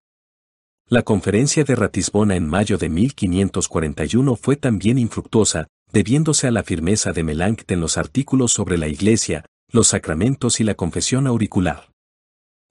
La 0.86 1.02
conferencia 1.02 1.64
de 1.64 1.74
Ratisbona 1.74 2.36
en 2.36 2.46
mayo 2.46 2.76
de 2.78 2.88
1541 2.88 4.36
fue 4.36 4.56
también 4.56 4.98
infructuosa, 4.98 5.66
debiéndose 5.92 6.46
a 6.46 6.50
la 6.50 6.62
firmeza 6.62 7.12
de 7.12 7.24
Melanchthon 7.24 7.76
en 7.76 7.80
los 7.80 7.98
artículos 7.98 8.52
sobre 8.52 8.78
la 8.78 8.88
Iglesia, 8.88 9.44
los 9.72 9.88
sacramentos 9.88 10.60
y 10.60 10.64
la 10.64 10.74
confesión 10.74 11.26
auricular. 11.26 11.90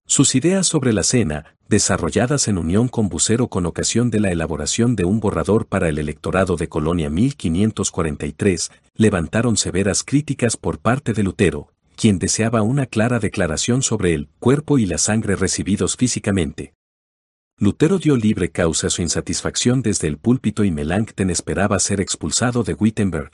Sus 0.06 0.34
ideas 0.34 0.66
sobre 0.66 0.92
la 0.92 1.04
cena, 1.04 1.56
desarrolladas 1.68 2.48
en 2.48 2.58
unión 2.58 2.88
con 2.88 3.10
Bucero 3.10 3.48
con 3.48 3.68
ocasión 3.68 4.10
de 4.10 4.20
la 4.20 4.32
elaboración 4.32 4.96
de 4.96 5.06
un 5.06 5.20
borrador 5.20 5.68
para 5.68 5.88
el 5.88 6.00
electorado 6.00 6.56
de 6.56 6.68
Colonia 6.68 7.12
1543, 7.12 8.72
levantaron 8.96 9.56
severas 9.56 10.04
críticas 10.04 10.58
por 10.58 10.80
parte 10.80 11.14
de 11.14 11.22
Lutero, 11.22 11.72
quien 11.96 12.18
deseaba 12.18 12.64
una 12.64 12.88
clara 12.88 13.20
declaración 13.20 13.84
sobre 13.84 14.16
el 14.16 14.30
cuerpo 14.40 14.80
y 14.80 14.88
la 14.88 14.98
sangre 14.98 15.36
recibidos 15.36 15.96
físicamente. 15.96 16.74
Lutero 17.62 17.98
dio 17.98 18.16
libre 18.16 18.52
causa 18.52 18.88
a 18.88 18.90
su 18.90 19.02
insatisfacción 19.02 19.82
desde 19.82 20.08
el 20.08 20.18
púlpito 20.18 20.64
y 20.64 20.72
Melanchthon 20.72 21.30
esperaba 21.30 21.78
ser 21.80 22.00
expulsado 22.00 22.64
de 22.64 22.74
Wittenberg. 22.74 23.32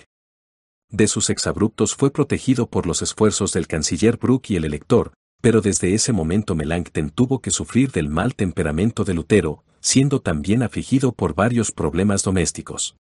De 0.89 1.07
sus 1.07 1.29
exabruptos 1.29 1.93
fue 1.93 2.09
protegido 2.09 2.65
por 2.65 2.87
los 2.87 3.03
esfuerzos 3.03 3.53
del 3.53 3.67
canciller 3.67 4.17
Bruck 4.17 4.49
y 4.49 4.55
el 4.55 4.65
elector, 4.65 5.13
pero 5.43 5.61
desde 5.61 5.93
ese 5.93 6.11
momento 6.11 6.55
Melanchthon 6.55 7.11
tuvo 7.11 7.39
que 7.39 7.51
sufrir 7.51 7.91
del 7.91 8.09
mal 8.09 8.33
temperamento 8.33 9.03
de 9.03 9.13
Lutero, 9.13 9.63
siendo 9.79 10.19
también 10.21 10.63
afligido 10.63 11.11
por 11.11 11.35
varios 11.35 11.71
problemas 11.71 12.23
domésticos. 12.23 12.95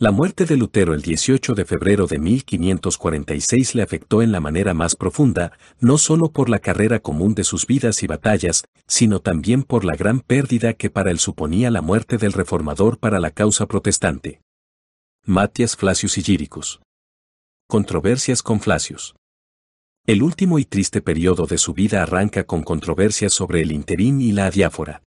La 0.00 0.12
muerte 0.12 0.44
de 0.44 0.56
Lutero 0.56 0.94
el 0.94 1.02
18 1.02 1.56
de 1.56 1.64
febrero 1.64 2.06
de 2.06 2.20
1546 2.20 3.74
le 3.74 3.82
afectó 3.82 4.22
en 4.22 4.30
la 4.30 4.38
manera 4.38 4.72
más 4.72 4.94
profunda, 4.94 5.50
no 5.80 5.98
solo 5.98 6.30
por 6.30 6.48
la 6.48 6.60
carrera 6.60 7.00
común 7.00 7.34
de 7.34 7.42
sus 7.42 7.66
vidas 7.66 8.04
y 8.04 8.06
batallas, 8.06 8.62
sino 8.86 9.18
también 9.18 9.64
por 9.64 9.84
la 9.84 9.96
gran 9.96 10.20
pérdida 10.20 10.74
que 10.74 10.88
para 10.88 11.10
él 11.10 11.18
suponía 11.18 11.72
la 11.72 11.82
muerte 11.82 12.16
del 12.16 12.32
reformador 12.32 12.98
para 12.98 13.18
la 13.18 13.32
causa 13.32 13.66
protestante. 13.66 14.40
Matias 15.24 15.74
Flacius 15.74 16.16
y 16.16 16.22
Gíricus. 16.22 16.80
Controversias 17.66 18.44
con 18.44 18.60
Flacius. 18.60 19.16
El 20.06 20.22
último 20.22 20.60
y 20.60 20.64
triste 20.64 21.02
periodo 21.02 21.46
de 21.46 21.58
su 21.58 21.74
vida 21.74 22.04
arranca 22.04 22.44
con 22.44 22.62
controversias 22.62 23.32
sobre 23.32 23.62
el 23.62 23.72
interín 23.72 24.20
y 24.20 24.30
la 24.30 24.46
adiáfora. 24.46 25.02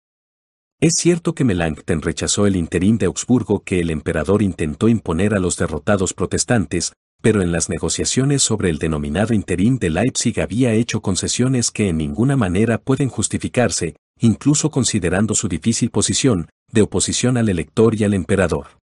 Es 0.80 0.94
cierto 0.94 1.34
que 1.34 1.42
Melanchthon 1.42 2.02
rechazó 2.02 2.46
el 2.46 2.54
interín 2.54 2.98
de 2.98 3.06
Augsburgo 3.06 3.64
que 3.64 3.80
el 3.80 3.90
emperador 3.90 4.42
intentó 4.42 4.88
imponer 4.88 5.34
a 5.34 5.40
los 5.40 5.56
derrotados 5.56 6.14
protestantes, 6.14 6.92
pero 7.20 7.42
en 7.42 7.50
las 7.50 7.68
negociaciones 7.68 8.44
sobre 8.44 8.70
el 8.70 8.78
denominado 8.78 9.34
interín 9.34 9.80
de 9.80 9.90
Leipzig 9.90 10.40
había 10.40 10.72
hecho 10.74 11.00
concesiones 11.00 11.72
que 11.72 11.88
en 11.88 11.96
ninguna 11.96 12.36
manera 12.36 12.78
pueden 12.78 13.08
justificarse, 13.08 13.96
incluso 14.20 14.70
considerando 14.70 15.34
su 15.34 15.48
difícil 15.48 15.90
posición, 15.90 16.48
de 16.70 16.82
oposición 16.82 17.38
al 17.38 17.48
elector 17.48 17.96
y 17.96 18.04
al 18.04 18.14
emperador. 18.14 18.78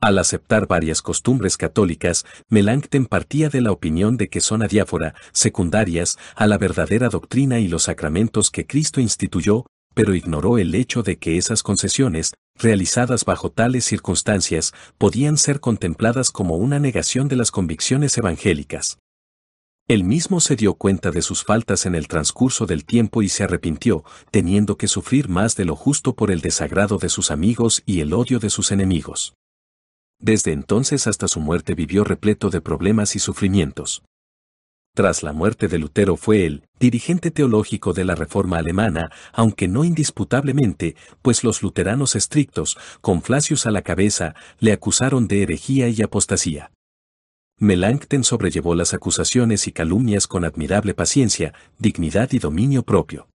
Al 0.00 0.18
aceptar 0.18 0.66
varias 0.66 1.02
costumbres 1.02 1.58
católicas, 1.58 2.24
Melanchthon 2.48 3.04
partía 3.04 3.50
de 3.50 3.60
la 3.60 3.70
opinión 3.70 4.16
de 4.16 4.30
que 4.30 4.40
son 4.40 4.62
adiáfora, 4.62 5.14
secundarias, 5.32 6.16
a 6.36 6.46
la 6.46 6.56
verdadera 6.56 7.10
doctrina 7.10 7.60
y 7.60 7.68
los 7.68 7.82
sacramentos 7.82 8.50
que 8.50 8.66
Cristo 8.66 8.98
instituyó, 8.98 9.66
pero 9.94 10.14
ignoró 10.14 10.58
el 10.58 10.74
hecho 10.74 11.02
de 11.02 11.16
que 11.16 11.36
esas 11.36 11.62
concesiones, 11.62 12.34
realizadas 12.56 13.24
bajo 13.24 13.50
tales 13.50 13.84
circunstancias, 13.84 14.72
podían 14.98 15.36
ser 15.36 15.60
contempladas 15.60 16.30
como 16.30 16.56
una 16.56 16.78
negación 16.78 17.28
de 17.28 17.36
las 17.36 17.50
convicciones 17.50 18.16
evangélicas. 18.18 18.98
Él 19.88 20.04
mismo 20.04 20.40
se 20.40 20.56
dio 20.56 20.74
cuenta 20.74 21.10
de 21.10 21.22
sus 21.22 21.44
faltas 21.44 21.86
en 21.86 21.94
el 21.94 22.06
transcurso 22.08 22.66
del 22.66 22.84
tiempo 22.84 23.22
y 23.22 23.28
se 23.28 23.44
arrepintió, 23.44 24.04
teniendo 24.30 24.76
que 24.76 24.88
sufrir 24.88 25.28
más 25.28 25.56
de 25.56 25.64
lo 25.64 25.76
justo 25.76 26.14
por 26.14 26.30
el 26.30 26.40
desagrado 26.40 26.98
de 26.98 27.08
sus 27.08 27.30
amigos 27.30 27.82
y 27.84 28.00
el 28.00 28.12
odio 28.14 28.38
de 28.38 28.48
sus 28.48 28.70
enemigos. 28.70 29.34
Desde 30.20 30.52
entonces 30.52 31.08
hasta 31.08 31.26
su 31.26 31.40
muerte 31.40 31.74
vivió 31.74 32.04
repleto 32.04 32.48
de 32.48 32.60
problemas 32.60 33.16
y 33.16 33.18
sufrimientos. 33.18 34.02
Tras 34.94 35.22
la 35.22 35.32
muerte 35.32 35.68
de 35.68 35.78
Lutero 35.78 36.16
fue 36.16 36.44
el 36.44 36.64
dirigente 36.78 37.30
teológico 37.30 37.94
de 37.94 38.04
la 38.04 38.14
Reforma 38.14 38.58
alemana, 38.58 39.10
aunque 39.32 39.66
no 39.66 39.84
indisputablemente, 39.84 40.96
pues 41.22 41.44
los 41.44 41.62
luteranos 41.62 42.14
estrictos, 42.14 42.76
con 43.00 43.22
Flacius 43.22 43.64
a 43.64 43.70
la 43.70 43.80
cabeza, 43.80 44.34
le 44.58 44.70
acusaron 44.70 45.28
de 45.28 45.44
herejía 45.44 45.88
y 45.88 46.02
apostasía. 46.02 46.72
Melanchthon 47.58 48.22
sobrellevó 48.22 48.74
las 48.74 48.92
acusaciones 48.92 49.66
y 49.66 49.72
calumnias 49.72 50.26
con 50.26 50.44
admirable 50.44 50.92
paciencia, 50.92 51.54
dignidad 51.78 52.30
y 52.32 52.38
dominio 52.38 52.82
propio. 52.82 53.31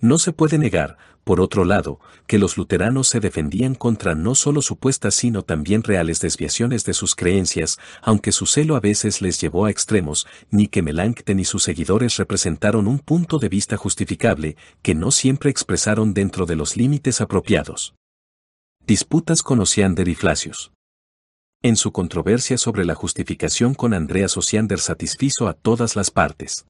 No 0.00 0.18
se 0.18 0.32
puede 0.32 0.58
negar, 0.58 0.98
por 1.24 1.40
otro 1.40 1.64
lado, 1.64 2.00
que 2.26 2.38
los 2.38 2.58
luteranos 2.58 3.08
se 3.08 3.18
defendían 3.18 3.74
contra 3.74 4.14
no 4.14 4.34
solo 4.34 4.60
supuestas 4.60 5.14
sino 5.14 5.42
también 5.42 5.82
reales 5.82 6.20
desviaciones 6.20 6.84
de 6.84 6.92
sus 6.92 7.14
creencias, 7.14 7.78
aunque 8.02 8.30
su 8.30 8.44
celo 8.44 8.76
a 8.76 8.80
veces 8.80 9.22
les 9.22 9.40
llevó 9.40 9.64
a 9.64 9.70
extremos, 9.70 10.26
ni 10.50 10.68
que 10.68 10.82
Melanchthon 10.82 11.40
y 11.40 11.46
sus 11.46 11.62
seguidores 11.62 12.16
representaron 12.18 12.86
un 12.86 12.98
punto 12.98 13.38
de 13.38 13.48
vista 13.48 13.78
justificable, 13.78 14.56
que 14.82 14.94
no 14.94 15.10
siempre 15.10 15.50
expresaron 15.50 16.12
dentro 16.12 16.44
de 16.44 16.56
los 16.56 16.76
límites 16.76 17.22
apropiados. 17.22 17.94
Disputas 18.86 19.42
con 19.42 19.60
Osiander 19.60 20.08
y 20.08 20.14
Flacius. 20.14 20.72
En 21.62 21.74
su 21.76 21.90
controversia 21.90 22.58
sobre 22.58 22.84
la 22.84 22.94
justificación 22.94 23.74
con 23.74 23.94
Andreas 23.94 24.36
Osiander 24.36 24.78
satisfizo 24.78 25.48
a 25.48 25.54
todas 25.54 25.96
las 25.96 26.10
partes 26.10 26.66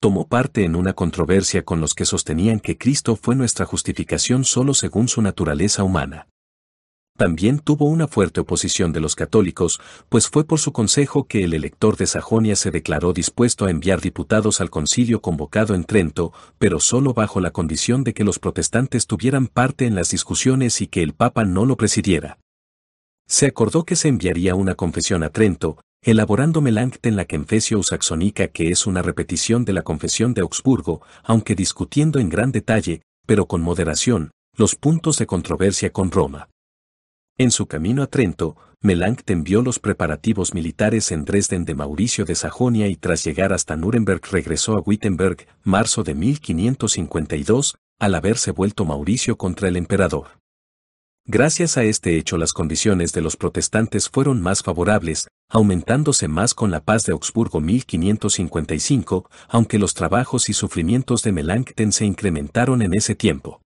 tomó 0.00 0.26
parte 0.26 0.64
en 0.64 0.76
una 0.76 0.94
controversia 0.94 1.62
con 1.62 1.82
los 1.82 1.92
que 1.92 2.06
sostenían 2.06 2.58
que 2.58 2.78
Cristo 2.78 3.16
fue 3.16 3.36
nuestra 3.36 3.66
justificación 3.66 4.44
solo 4.44 4.72
según 4.72 5.08
su 5.08 5.20
naturaleza 5.20 5.84
humana. 5.84 6.26
También 7.18 7.58
tuvo 7.58 7.84
una 7.84 8.08
fuerte 8.08 8.40
oposición 8.40 8.94
de 8.94 9.00
los 9.00 9.14
católicos, 9.14 9.78
pues 10.08 10.30
fue 10.30 10.44
por 10.44 10.58
su 10.58 10.72
consejo 10.72 11.24
que 11.24 11.44
el 11.44 11.52
elector 11.52 11.98
de 11.98 12.06
Sajonia 12.06 12.56
se 12.56 12.70
declaró 12.70 13.12
dispuesto 13.12 13.66
a 13.66 13.70
enviar 13.70 14.00
diputados 14.00 14.62
al 14.62 14.70
concilio 14.70 15.20
convocado 15.20 15.74
en 15.74 15.84
Trento, 15.84 16.32
pero 16.58 16.80
solo 16.80 17.12
bajo 17.12 17.42
la 17.42 17.50
condición 17.50 18.02
de 18.02 18.14
que 18.14 18.24
los 18.24 18.38
protestantes 18.38 19.06
tuvieran 19.06 19.48
parte 19.48 19.84
en 19.84 19.94
las 19.94 20.08
discusiones 20.08 20.80
y 20.80 20.86
que 20.86 21.02
el 21.02 21.12
Papa 21.12 21.44
no 21.44 21.66
lo 21.66 21.76
presidiera. 21.76 22.38
Se 23.28 23.44
acordó 23.44 23.84
que 23.84 23.96
se 23.96 24.08
enviaría 24.08 24.54
una 24.54 24.74
confesión 24.74 25.22
a 25.22 25.28
Trento, 25.28 25.76
elaborando 26.02 26.62
Melanchthon 26.62 27.14
la 27.14 27.26
Confessio 27.26 27.82
Saxonica 27.82 28.48
que 28.48 28.70
es 28.70 28.86
una 28.86 29.02
repetición 29.02 29.66
de 29.66 29.74
la 29.74 29.82
Confesión 29.82 30.32
de 30.32 30.40
Augsburgo, 30.40 31.02
aunque 31.22 31.54
discutiendo 31.54 32.18
en 32.18 32.30
gran 32.30 32.52
detalle, 32.52 33.02
pero 33.26 33.46
con 33.46 33.60
moderación, 33.60 34.30
los 34.56 34.76
puntos 34.76 35.18
de 35.18 35.26
controversia 35.26 35.92
con 35.92 36.10
Roma. 36.10 36.48
En 37.36 37.50
su 37.50 37.66
camino 37.66 38.02
a 38.02 38.06
Trento, 38.06 38.56
Melanchthon 38.82 39.44
vio 39.44 39.60
los 39.60 39.78
preparativos 39.78 40.54
militares 40.54 41.12
en 41.12 41.26
Dresden 41.26 41.66
de 41.66 41.74
Mauricio 41.74 42.24
de 42.24 42.34
Sajonia 42.34 42.88
y 42.88 42.96
tras 42.96 43.22
llegar 43.22 43.52
hasta 43.52 43.76
Nuremberg 43.76 44.22
regresó 44.30 44.76
a 44.76 44.80
Wittenberg, 44.80 45.46
marzo 45.62 46.02
de 46.02 46.14
1552, 46.14 47.76
al 47.98 48.14
haberse 48.14 48.52
vuelto 48.52 48.86
Mauricio 48.86 49.36
contra 49.36 49.68
el 49.68 49.76
emperador. 49.76 50.39
Gracias 51.32 51.76
a 51.76 51.84
este 51.84 52.18
hecho 52.18 52.38
las 52.38 52.52
condiciones 52.52 53.12
de 53.12 53.20
los 53.20 53.36
protestantes 53.36 54.08
fueron 54.08 54.42
más 54.42 54.64
favorables, 54.64 55.28
aumentándose 55.48 56.26
más 56.26 56.54
con 56.54 56.72
la 56.72 56.80
paz 56.80 57.06
de 57.06 57.12
Augsburgo 57.12 57.60
1555, 57.60 59.30
aunque 59.48 59.78
los 59.78 59.94
trabajos 59.94 60.48
y 60.48 60.54
sufrimientos 60.54 61.22
de 61.22 61.30
Melanchthon 61.30 61.92
se 61.92 62.04
incrementaron 62.04 62.82
en 62.82 62.94
ese 62.94 63.14
tiempo. 63.14 63.62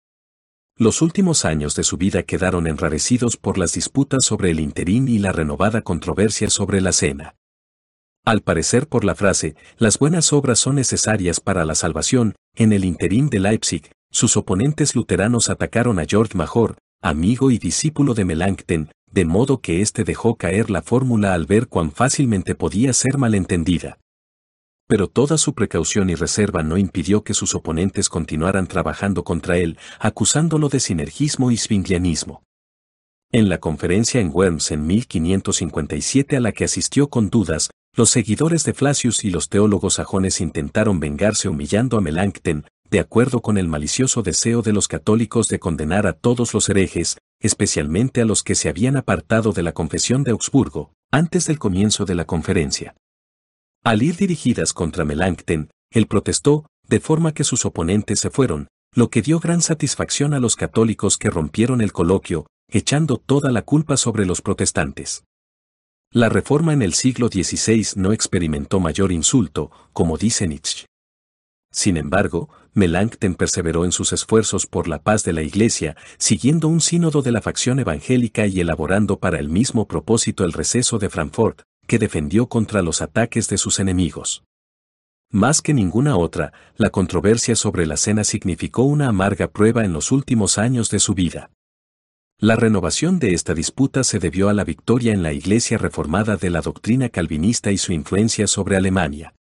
Los 0.78 1.02
últimos 1.02 1.44
años 1.44 1.74
de 1.74 1.84
su 1.84 1.98
vida 1.98 2.22
quedaron 2.22 2.66
enrarecidos 2.66 3.36
por 3.36 3.58
las 3.58 3.74
disputas 3.74 4.24
sobre 4.24 4.52
el 4.52 4.58
interín 4.58 5.06
y 5.06 5.18
la 5.18 5.30
renovada 5.30 5.82
controversia 5.82 6.48
sobre 6.48 6.80
la 6.80 6.92
cena. 6.92 7.34
Al 8.24 8.40
parecer 8.40 8.88
por 8.88 9.04
la 9.04 9.14
frase, 9.14 9.54
las 9.76 9.98
buenas 9.98 10.32
obras 10.32 10.58
son 10.58 10.76
necesarias 10.76 11.40
para 11.40 11.66
la 11.66 11.74
salvación, 11.74 12.36
en 12.54 12.72
el 12.72 12.86
interín 12.86 13.28
de 13.28 13.40
Leipzig, 13.40 13.90
sus 14.10 14.38
oponentes 14.38 14.94
luteranos 14.94 15.50
atacaron 15.50 15.98
a 15.98 16.06
George 16.08 16.38
Major, 16.38 16.78
amigo 17.02 17.50
y 17.50 17.59
discípulo 17.59 18.14
de 18.14 18.25
Melanchthon, 18.25 18.90
de 19.11 19.25
modo 19.25 19.61
que 19.61 19.80
éste 19.80 20.04
dejó 20.04 20.37
caer 20.37 20.71
la 20.71 20.83
fórmula 20.83 21.33
al 21.35 21.47
ver 21.47 21.66
cuán 21.69 21.92
fácilmente 21.92 22.54
podía 22.54 22.92
ser 22.92 23.16
malentendida. 23.16 23.99
Pero 24.87 25.09
toda 25.09 25.38
su 25.38 25.54
precaución 25.54 26.11
y 26.11 26.14
reserva 26.14 26.62
no 26.62 26.76
impidió 26.76 27.25
que 27.25 27.33
sus 27.33 27.54
oponentes 27.54 28.09
continuaran 28.09 28.66
trabajando 28.66 29.25
contra 29.25 29.57
él, 29.57 29.78
acusándolo 29.99 30.69
de 30.69 30.80
sinergismo 30.80 31.50
y 31.50 31.57
zwinglianismo. 31.57 32.42
En 33.33 33.49
la 33.49 33.59
conferencia 33.59 34.21
en 34.21 34.30
Worms 34.33 34.73
en 34.73 34.87
1557 34.87 36.37
a 36.37 36.40
la 36.40 36.52
que 36.52 36.64
asistió 36.64 37.09
con 37.09 37.30
dudas, 37.30 37.71
los 37.97 38.11
seguidores 38.11 38.64
de 38.64 38.75
Flacius 38.75 39.25
y 39.25 39.30
los 39.30 39.49
teólogos 39.49 39.95
sajones 39.95 40.40
intentaron 40.40 41.00
vengarse 41.00 41.49
humillando 41.49 41.97
a 41.97 42.00
Melanchthon, 42.00 42.66
de 42.90 42.99
acuerdo 42.99 43.40
con 43.40 43.56
el 43.56 43.68
malicioso 43.68 44.23
deseo 44.23 44.62
de 44.62 44.73
los 44.73 44.88
católicos 44.88 45.49
de 45.49 45.61
condenar 45.61 46.09
a 46.09 46.12
todos 46.12 46.52
los 46.54 46.68
herejes, 46.68 47.18
especialmente 47.40 48.20
a 48.20 48.25
los 48.25 48.42
que 48.42 48.56
se 48.56 48.68
habían 48.68 48.97
apartado 48.97 49.52
de 49.52 49.62
la 49.62 49.73
confesión 49.73 50.25
de 50.25 50.32
Augsburgo, 50.32 50.92
antes 51.12 51.47
del 51.47 51.59
comienzo 51.59 52.04
de 52.04 52.16
la 52.16 52.25
conferencia. 52.25 52.97
Al 53.85 54.02
ir 54.02 54.16
dirigidas 54.16 54.73
contra 54.73 55.04
Melanchthon, 55.04 55.70
él 55.92 56.06
protestó, 56.06 56.66
de 56.88 57.00
forma 57.00 57.32
que 57.32 57.44
sus 57.44 57.64
oponentes 57.64 58.18
se 58.18 58.30
fueron, 58.30 58.68
lo 58.92 59.09
que 59.09 59.23
dio 59.23 59.38
gran 59.38 59.62
satisfacción 59.62 60.35
a 60.35 60.40
los 60.40 60.56
católicos 60.56 61.16
que 61.16 61.30
rompieron 61.30 61.80
el 61.80 61.92
coloquio, 61.92 62.47
echando 62.68 63.18
toda 63.18 63.52
la 63.52 63.62
culpa 63.62 63.97
sobre 63.97 64.26
los 64.26 64.42
protestantes. 64.42 65.25
La 66.12 66.28
reforma 66.28 66.73
en 66.73 66.82
el 66.82 66.94
siglo 66.94 67.28
XVI 67.28 67.87
no 67.94 68.12
experimentó 68.12 68.80
mayor 68.80 69.12
insulto, 69.12 69.70
como 69.92 70.18
dice 70.18 70.49
Nietzsche. 70.49 70.89
Sin 71.72 71.96
embargo, 71.96 72.48
Melanchthon 72.74 73.34
perseveró 73.34 73.84
en 73.84 73.92
sus 73.92 74.12
esfuerzos 74.12 74.66
por 74.66 74.88
la 74.88 75.02
paz 75.02 75.24
de 75.24 75.32
la 75.32 75.42
Iglesia, 75.42 75.96
siguiendo 76.18 76.68
un 76.68 76.80
sínodo 76.80 77.22
de 77.22 77.32
la 77.32 77.40
facción 77.40 77.78
evangélica 77.78 78.46
y 78.46 78.60
elaborando 78.60 79.18
para 79.18 79.38
el 79.38 79.48
mismo 79.48 79.86
propósito 79.86 80.44
el 80.44 80.52
receso 80.52 80.98
de 80.98 81.10
Frankfurt, 81.10 81.62
que 81.86 81.98
defendió 81.98 82.48
contra 82.48 82.82
los 82.82 83.02
ataques 83.02 83.48
de 83.48 83.58
sus 83.58 83.78
enemigos. 83.78 84.44
Más 85.32 85.62
que 85.62 85.74
ninguna 85.74 86.16
otra, 86.16 86.52
la 86.76 86.90
controversia 86.90 87.54
sobre 87.54 87.86
la 87.86 87.96
cena 87.96 88.24
significó 88.24 88.82
una 88.82 89.08
amarga 89.08 89.48
prueba 89.48 89.84
en 89.84 89.92
los 89.92 90.10
últimos 90.10 90.58
años 90.58 90.90
de 90.90 90.98
su 90.98 91.14
vida. 91.14 91.50
La 92.38 92.56
renovación 92.56 93.18
de 93.20 93.34
esta 93.34 93.54
disputa 93.54 94.02
se 94.02 94.18
debió 94.18 94.48
a 94.48 94.54
la 94.54 94.64
victoria 94.64 95.12
en 95.12 95.22
la 95.22 95.32
Iglesia 95.32 95.78
reformada 95.78 96.36
de 96.36 96.50
la 96.50 96.62
doctrina 96.62 97.10
calvinista 97.10 97.70
y 97.70 97.78
su 97.78 97.92
influencia 97.92 98.49
sobre 98.49 98.76
Alemania. 98.76 99.34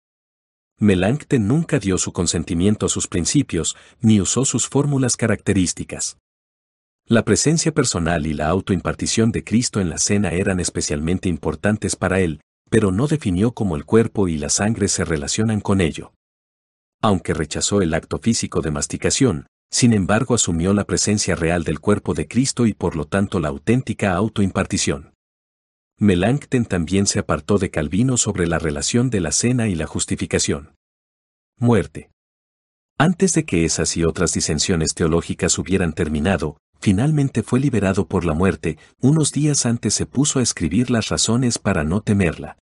Melanchthon 0.80 1.48
nunca 1.48 1.80
dio 1.80 1.98
su 1.98 2.12
consentimiento 2.12 2.86
a 2.86 2.88
sus 2.88 3.08
principios, 3.08 3.76
ni 4.00 4.20
usó 4.20 4.44
sus 4.44 4.68
fórmulas 4.68 5.16
características. 5.16 6.18
La 7.04 7.24
presencia 7.24 7.72
personal 7.72 8.26
y 8.26 8.34
la 8.34 8.48
autoimpartición 8.48 9.32
de 9.32 9.42
Cristo 9.42 9.80
en 9.80 9.88
la 9.88 9.98
cena 9.98 10.30
eran 10.30 10.60
especialmente 10.60 11.28
importantes 11.28 11.96
para 11.96 12.20
él, 12.20 12.40
pero 12.70 12.92
no 12.92 13.08
definió 13.08 13.52
cómo 13.52 13.74
el 13.74 13.84
cuerpo 13.84 14.28
y 14.28 14.38
la 14.38 14.50
sangre 14.50 14.86
se 14.88 15.04
relacionan 15.04 15.60
con 15.60 15.80
ello. 15.80 16.12
Aunque 17.02 17.34
rechazó 17.34 17.82
el 17.82 17.94
acto 17.94 18.18
físico 18.18 18.60
de 18.60 18.70
masticación, 18.70 19.46
sin 19.70 19.92
embargo 19.92 20.34
asumió 20.34 20.72
la 20.74 20.84
presencia 20.84 21.34
real 21.34 21.64
del 21.64 21.80
cuerpo 21.80 22.14
de 22.14 22.28
Cristo 22.28 22.66
y 22.66 22.72
por 22.74 22.94
lo 22.94 23.04
tanto 23.04 23.40
la 23.40 23.48
auténtica 23.48 24.14
autoimpartición. 24.14 25.12
Melanchthon 26.00 26.64
también 26.64 27.06
se 27.06 27.18
apartó 27.18 27.58
de 27.58 27.70
Calvino 27.70 28.16
sobre 28.16 28.46
la 28.46 28.60
relación 28.60 29.10
de 29.10 29.20
la 29.20 29.32
cena 29.32 29.66
y 29.66 29.74
la 29.74 29.86
justificación. 29.86 30.76
Muerte. 31.58 32.10
Antes 32.98 33.32
de 33.34 33.44
que 33.44 33.64
esas 33.64 33.96
y 33.96 34.04
otras 34.04 34.32
disensiones 34.32 34.94
teológicas 34.94 35.58
hubieran 35.58 35.92
terminado, 35.92 36.56
finalmente 36.80 37.42
fue 37.42 37.58
liberado 37.58 38.06
por 38.06 38.24
la 38.24 38.32
muerte, 38.32 38.78
unos 39.00 39.32
días 39.32 39.66
antes 39.66 39.94
se 39.94 40.06
puso 40.06 40.38
a 40.38 40.42
escribir 40.42 40.88
las 40.88 41.08
razones 41.08 41.58
para 41.58 41.82
no 41.82 42.00
temerla. 42.00 42.58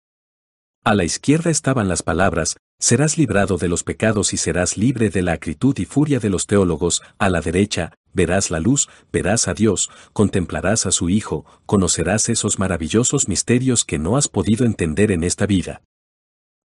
A 0.82 0.94
la 0.94 1.04
izquierda 1.04 1.50
estaban 1.50 1.88
las 1.88 2.02
palabras, 2.02 2.56
serás 2.78 3.18
librado 3.18 3.56
de 3.56 3.68
los 3.68 3.82
pecados 3.82 4.32
y 4.32 4.36
serás 4.36 4.76
libre 4.76 5.10
de 5.10 5.22
la 5.22 5.32
acritud 5.32 5.76
y 5.78 5.84
furia 5.84 6.18
de 6.18 6.30
los 6.30 6.46
teólogos, 6.46 7.02
a 7.18 7.28
la 7.30 7.40
derecha, 7.40 7.92
verás 8.12 8.50
la 8.50 8.60
luz, 8.60 8.88
verás 9.12 9.48
a 9.48 9.54
Dios, 9.54 9.90
contemplarás 10.12 10.86
a 10.86 10.90
su 10.90 11.08
Hijo, 11.08 11.44
conocerás 11.66 12.28
esos 12.28 12.58
maravillosos 12.58 13.28
misterios 13.28 13.84
que 13.84 13.98
no 13.98 14.16
has 14.16 14.28
podido 14.28 14.64
entender 14.64 15.12
en 15.12 15.22
esta 15.22 15.46
vida. 15.46 15.82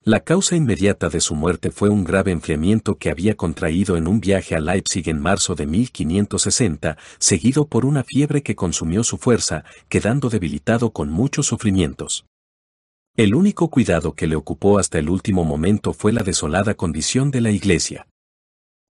La 0.05 0.21
causa 0.21 0.55
inmediata 0.55 1.09
de 1.09 1.21
su 1.21 1.35
muerte 1.35 1.71
fue 1.71 1.88
un 1.88 2.05
grave 2.05 2.31
enfriamiento 2.31 2.99
que 2.99 3.11
había 3.11 3.35
contraído 3.35 3.97
en 3.97 4.07
un 4.07 4.21
viaje 4.21 4.55
a 4.55 4.61
Leipzig 4.61 5.09
en 5.09 5.21
marzo 5.21 5.55
de 5.55 5.66
1560, 5.66 6.97
seguido 7.18 7.66
por 7.66 7.85
una 7.85 8.05
fiebre 8.05 8.42
que 8.42 8.55
consumió 8.55 9.03
su 9.03 9.18
fuerza, 9.18 9.64
quedando 9.88 10.31
debilitado 10.31 10.92
con 10.92 11.11
muchos 11.11 11.47
sufrimientos. 11.47 12.28
El 13.18 13.35
único 13.35 13.68
cuidado 13.68 14.14
que 14.14 14.26
le 14.26 14.37
ocupó 14.37 14.78
hasta 14.78 14.98
el 14.98 15.11
último 15.11 15.44
momento 15.44 15.92
fue 15.92 16.14
la 16.14 16.22
desolada 16.22 16.72
condición 16.72 17.31
de 17.31 17.42
la 17.42 17.50
iglesia 17.50 18.07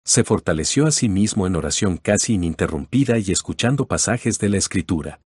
se 0.07 0.23
fortaleció 0.23 0.87
a 0.87 0.93
sí 0.93 1.09
mismo 1.09 1.49
en 1.49 1.57
oración 1.57 1.97
casi 1.97 2.35
ininterrumpida 2.35 3.19
y 3.19 3.33
escuchando 3.33 3.87
pasajes 3.87 4.39
de 4.39 4.49
la 4.49 4.57
Escritura. 4.57 5.21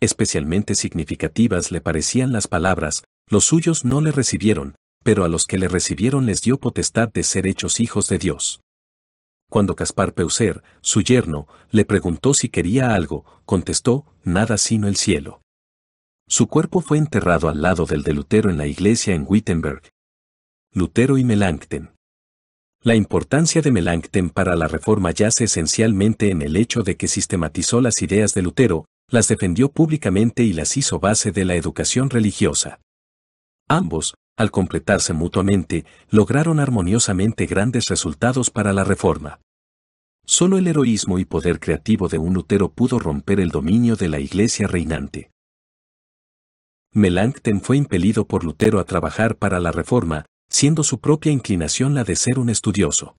Especialmente 0.00 0.74
significativas 0.74 1.72
le 1.72 1.80
parecían 1.80 2.30
las 2.30 2.46
palabras, 2.46 3.04
los 3.30 3.46
suyos 3.46 3.86
no 3.86 4.02
le 4.02 4.12
recibieron, 4.12 4.76
pero 5.02 5.24
a 5.24 5.28
los 5.28 5.46
que 5.46 5.56
le 5.56 5.68
recibieron 5.68 6.26
les 6.26 6.42
dio 6.42 6.58
potestad 6.58 7.10
de 7.10 7.22
ser 7.22 7.46
hechos 7.46 7.80
hijos 7.80 8.06
de 8.08 8.18
Dios. 8.18 8.60
Cuando 9.48 9.74
Caspar 9.76 10.12
Peuser, 10.12 10.62
su 10.82 11.00
yerno, 11.00 11.48
le 11.70 11.86
preguntó 11.86 12.34
si 12.34 12.50
quería 12.50 12.94
algo, 12.94 13.24
contestó, 13.46 14.04
nada 14.24 14.58
sino 14.58 14.88
el 14.88 14.96
cielo. 14.96 15.40
Su 16.28 16.48
cuerpo 16.48 16.80
fue 16.80 16.98
enterrado 16.98 17.48
al 17.48 17.62
lado 17.62 17.86
del 17.86 18.02
de 18.02 18.12
Lutero 18.12 18.50
en 18.50 18.58
la 18.58 18.66
iglesia 18.66 19.14
en 19.14 19.24
Wittenberg. 19.28 19.82
Lutero 20.72 21.18
y 21.18 21.24
Melanchthon. 21.24 21.94
La 22.82 22.96
importancia 22.96 23.62
de 23.62 23.70
Melanchthon 23.70 24.30
para 24.30 24.56
la 24.56 24.66
reforma 24.66 25.12
yace 25.12 25.44
esencialmente 25.44 26.30
en 26.30 26.42
el 26.42 26.56
hecho 26.56 26.82
de 26.82 26.96
que 26.96 27.06
sistematizó 27.06 27.80
las 27.80 28.02
ideas 28.02 28.34
de 28.34 28.42
Lutero, 28.42 28.86
las 29.08 29.28
defendió 29.28 29.70
públicamente 29.70 30.42
y 30.42 30.52
las 30.52 30.76
hizo 30.76 30.98
base 30.98 31.30
de 31.30 31.44
la 31.44 31.54
educación 31.54 32.10
religiosa. 32.10 32.80
Ambos, 33.68 34.14
al 34.36 34.50
completarse 34.50 35.12
mutuamente, 35.12 35.84
lograron 36.10 36.58
armoniosamente 36.58 37.46
grandes 37.46 37.86
resultados 37.86 38.50
para 38.50 38.72
la 38.72 38.82
reforma. 38.82 39.40
Solo 40.24 40.58
el 40.58 40.66
heroísmo 40.66 41.20
y 41.20 41.24
poder 41.24 41.60
creativo 41.60 42.08
de 42.08 42.18
un 42.18 42.34
Lutero 42.34 42.68
pudo 42.68 42.98
romper 42.98 43.38
el 43.38 43.50
dominio 43.50 43.94
de 43.94 44.08
la 44.08 44.18
iglesia 44.18 44.66
reinante. 44.66 45.30
Melanchthon 46.96 47.60
fue 47.60 47.76
impelido 47.76 48.26
por 48.26 48.42
Lutero 48.42 48.80
a 48.80 48.84
trabajar 48.84 49.36
para 49.36 49.60
la 49.60 49.70
reforma, 49.70 50.24
siendo 50.48 50.82
su 50.82 50.98
propia 50.98 51.30
inclinación 51.30 51.94
la 51.94 52.04
de 52.04 52.16
ser 52.16 52.38
un 52.38 52.48
estudioso. 52.48 53.18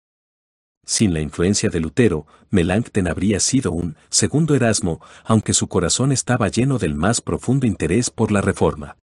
Sin 0.84 1.13
la 1.13 1.22
influencia 1.22 1.70
de 1.70 1.80
Lutero, 1.80 2.26
Melanchthon 2.50 3.08
habría 3.08 3.40
sido 3.40 3.72
un 3.72 3.96
segundo 4.10 4.56
Erasmo, 4.56 5.00
aunque 5.24 5.54
su 5.54 5.68
corazón 5.68 6.12
estaba 6.12 6.48
lleno 6.48 6.80
del 6.80 6.96
más 6.96 7.22
profundo 7.22 7.68
interés 7.68 8.10
por 8.10 8.32
la 8.32 8.42
reforma. 8.42 8.98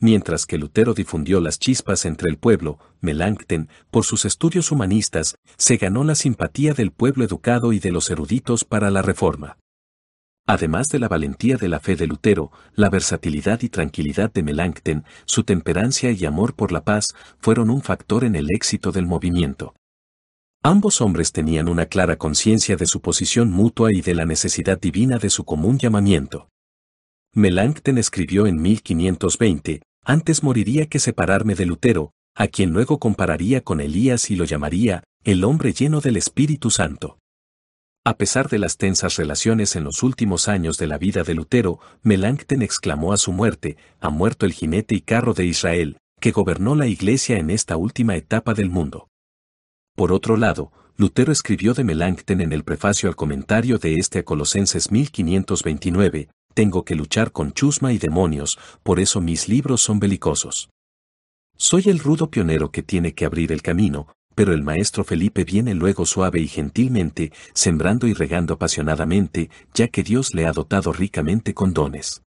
Mientras 0.00 0.44
que 0.44 0.58
Lutero 0.58 0.92
difundió 0.92 1.40
las 1.40 1.60
chispas 1.60 2.04
entre 2.04 2.28
el 2.28 2.36
pueblo, 2.36 2.80
Melanchthon, 3.00 3.68
por 3.92 4.04
sus 4.04 4.24
estudios 4.24 4.72
humanistas, 4.72 5.36
se 5.56 5.76
ganó 5.76 6.02
la 6.02 6.16
simpatía 6.16 6.74
del 6.74 6.90
pueblo 6.90 7.24
educado 7.24 7.72
y 7.72 7.78
de 7.78 7.92
los 7.92 8.10
eruditos 8.10 8.64
para 8.64 8.90
la 8.90 9.02
reforma. 9.02 9.56
Además 10.46 10.88
de 10.88 10.98
la 10.98 11.08
valentía 11.08 11.56
de 11.56 11.68
la 11.68 11.80
fe 11.80 11.96
de 11.96 12.06
Lutero, 12.06 12.52
la 12.74 12.90
versatilidad 12.90 13.62
y 13.62 13.70
tranquilidad 13.70 14.30
de 14.32 14.42
Melanchthon, 14.42 15.04
su 15.24 15.44
temperancia 15.44 16.10
y 16.10 16.26
amor 16.26 16.54
por 16.54 16.70
la 16.70 16.84
paz 16.84 17.14
fueron 17.38 17.70
un 17.70 17.80
factor 17.80 18.24
en 18.24 18.36
el 18.36 18.48
éxito 18.50 18.92
del 18.92 19.06
movimiento. 19.06 19.74
Ambos 20.62 21.00
hombres 21.00 21.32
tenían 21.32 21.68
una 21.68 21.86
clara 21.86 22.16
conciencia 22.16 22.76
de 22.76 22.86
su 22.86 23.00
posición 23.00 23.50
mutua 23.50 23.90
y 23.92 24.02
de 24.02 24.14
la 24.14 24.26
necesidad 24.26 24.78
divina 24.78 25.18
de 25.18 25.30
su 25.30 25.44
común 25.44 25.78
llamamiento. 25.78 26.48
Melanchthon 27.34 27.98
escribió 27.98 28.46
en 28.46 28.60
1520, 28.60 29.82
antes 30.04 30.42
moriría 30.42 30.86
que 30.86 30.98
separarme 30.98 31.54
de 31.54 31.66
Lutero, 31.66 32.12
a 32.34 32.48
quien 32.48 32.70
luego 32.70 32.98
compararía 32.98 33.62
con 33.62 33.80
Elías 33.80 34.30
y 34.30 34.36
lo 34.36 34.44
llamaría, 34.44 35.04
el 35.24 35.44
hombre 35.44 35.72
lleno 35.72 36.00
del 36.00 36.18
Espíritu 36.18 36.70
Santo. 36.70 37.18
A 38.06 38.18
pesar 38.18 38.50
de 38.50 38.58
las 38.58 38.76
tensas 38.76 39.16
relaciones 39.16 39.76
en 39.76 39.84
los 39.84 40.02
últimos 40.02 40.46
años 40.46 40.76
de 40.76 40.86
la 40.86 40.98
vida 40.98 41.22
de 41.22 41.32
Lutero, 41.32 41.80
Melanchthon 42.02 42.60
exclamó 42.60 43.14
a 43.14 43.16
su 43.16 43.32
muerte, 43.32 43.78
ha 43.98 44.10
muerto 44.10 44.44
el 44.44 44.52
jinete 44.52 44.94
y 44.94 45.00
carro 45.00 45.32
de 45.32 45.46
Israel, 45.46 45.96
que 46.20 46.30
gobernó 46.30 46.74
la 46.74 46.86
Iglesia 46.86 47.38
en 47.38 47.48
esta 47.48 47.78
última 47.78 48.14
etapa 48.14 48.52
del 48.52 48.68
mundo. 48.68 49.08
Por 49.96 50.12
otro 50.12 50.36
lado, 50.36 50.70
Lutero 50.98 51.32
escribió 51.32 51.72
de 51.72 51.82
Melanchthon 51.82 52.42
en 52.42 52.52
el 52.52 52.62
prefacio 52.62 53.08
al 53.08 53.16
comentario 53.16 53.78
de 53.78 53.94
este 53.94 54.18
a 54.18 54.22
Colosenses 54.22 54.90
1529, 54.90 56.28
tengo 56.52 56.84
que 56.84 56.96
luchar 56.96 57.32
con 57.32 57.52
chusma 57.52 57.94
y 57.94 57.98
demonios, 57.98 58.58
por 58.82 59.00
eso 59.00 59.22
mis 59.22 59.48
libros 59.48 59.80
son 59.80 59.98
belicosos. 59.98 60.68
Soy 61.56 61.84
el 61.86 62.00
rudo 62.00 62.30
pionero 62.30 62.70
que 62.70 62.82
tiene 62.82 63.14
que 63.14 63.24
abrir 63.24 63.50
el 63.50 63.62
camino, 63.62 64.08
pero 64.34 64.52
el 64.52 64.62
maestro 64.62 65.04
Felipe 65.04 65.44
viene 65.44 65.74
luego 65.74 66.06
suave 66.06 66.40
y 66.40 66.48
gentilmente, 66.48 67.32
sembrando 67.52 68.06
y 68.06 68.14
regando 68.14 68.54
apasionadamente, 68.54 69.50
ya 69.74 69.88
que 69.88 70.02
Dios 70.02 70.34
le 70.34 70.46
ha 70.46 70.52
dotado 70.52 70.92
ricamente 70.92 71.54
con 71.54 71.72
dones. 71.72 72.22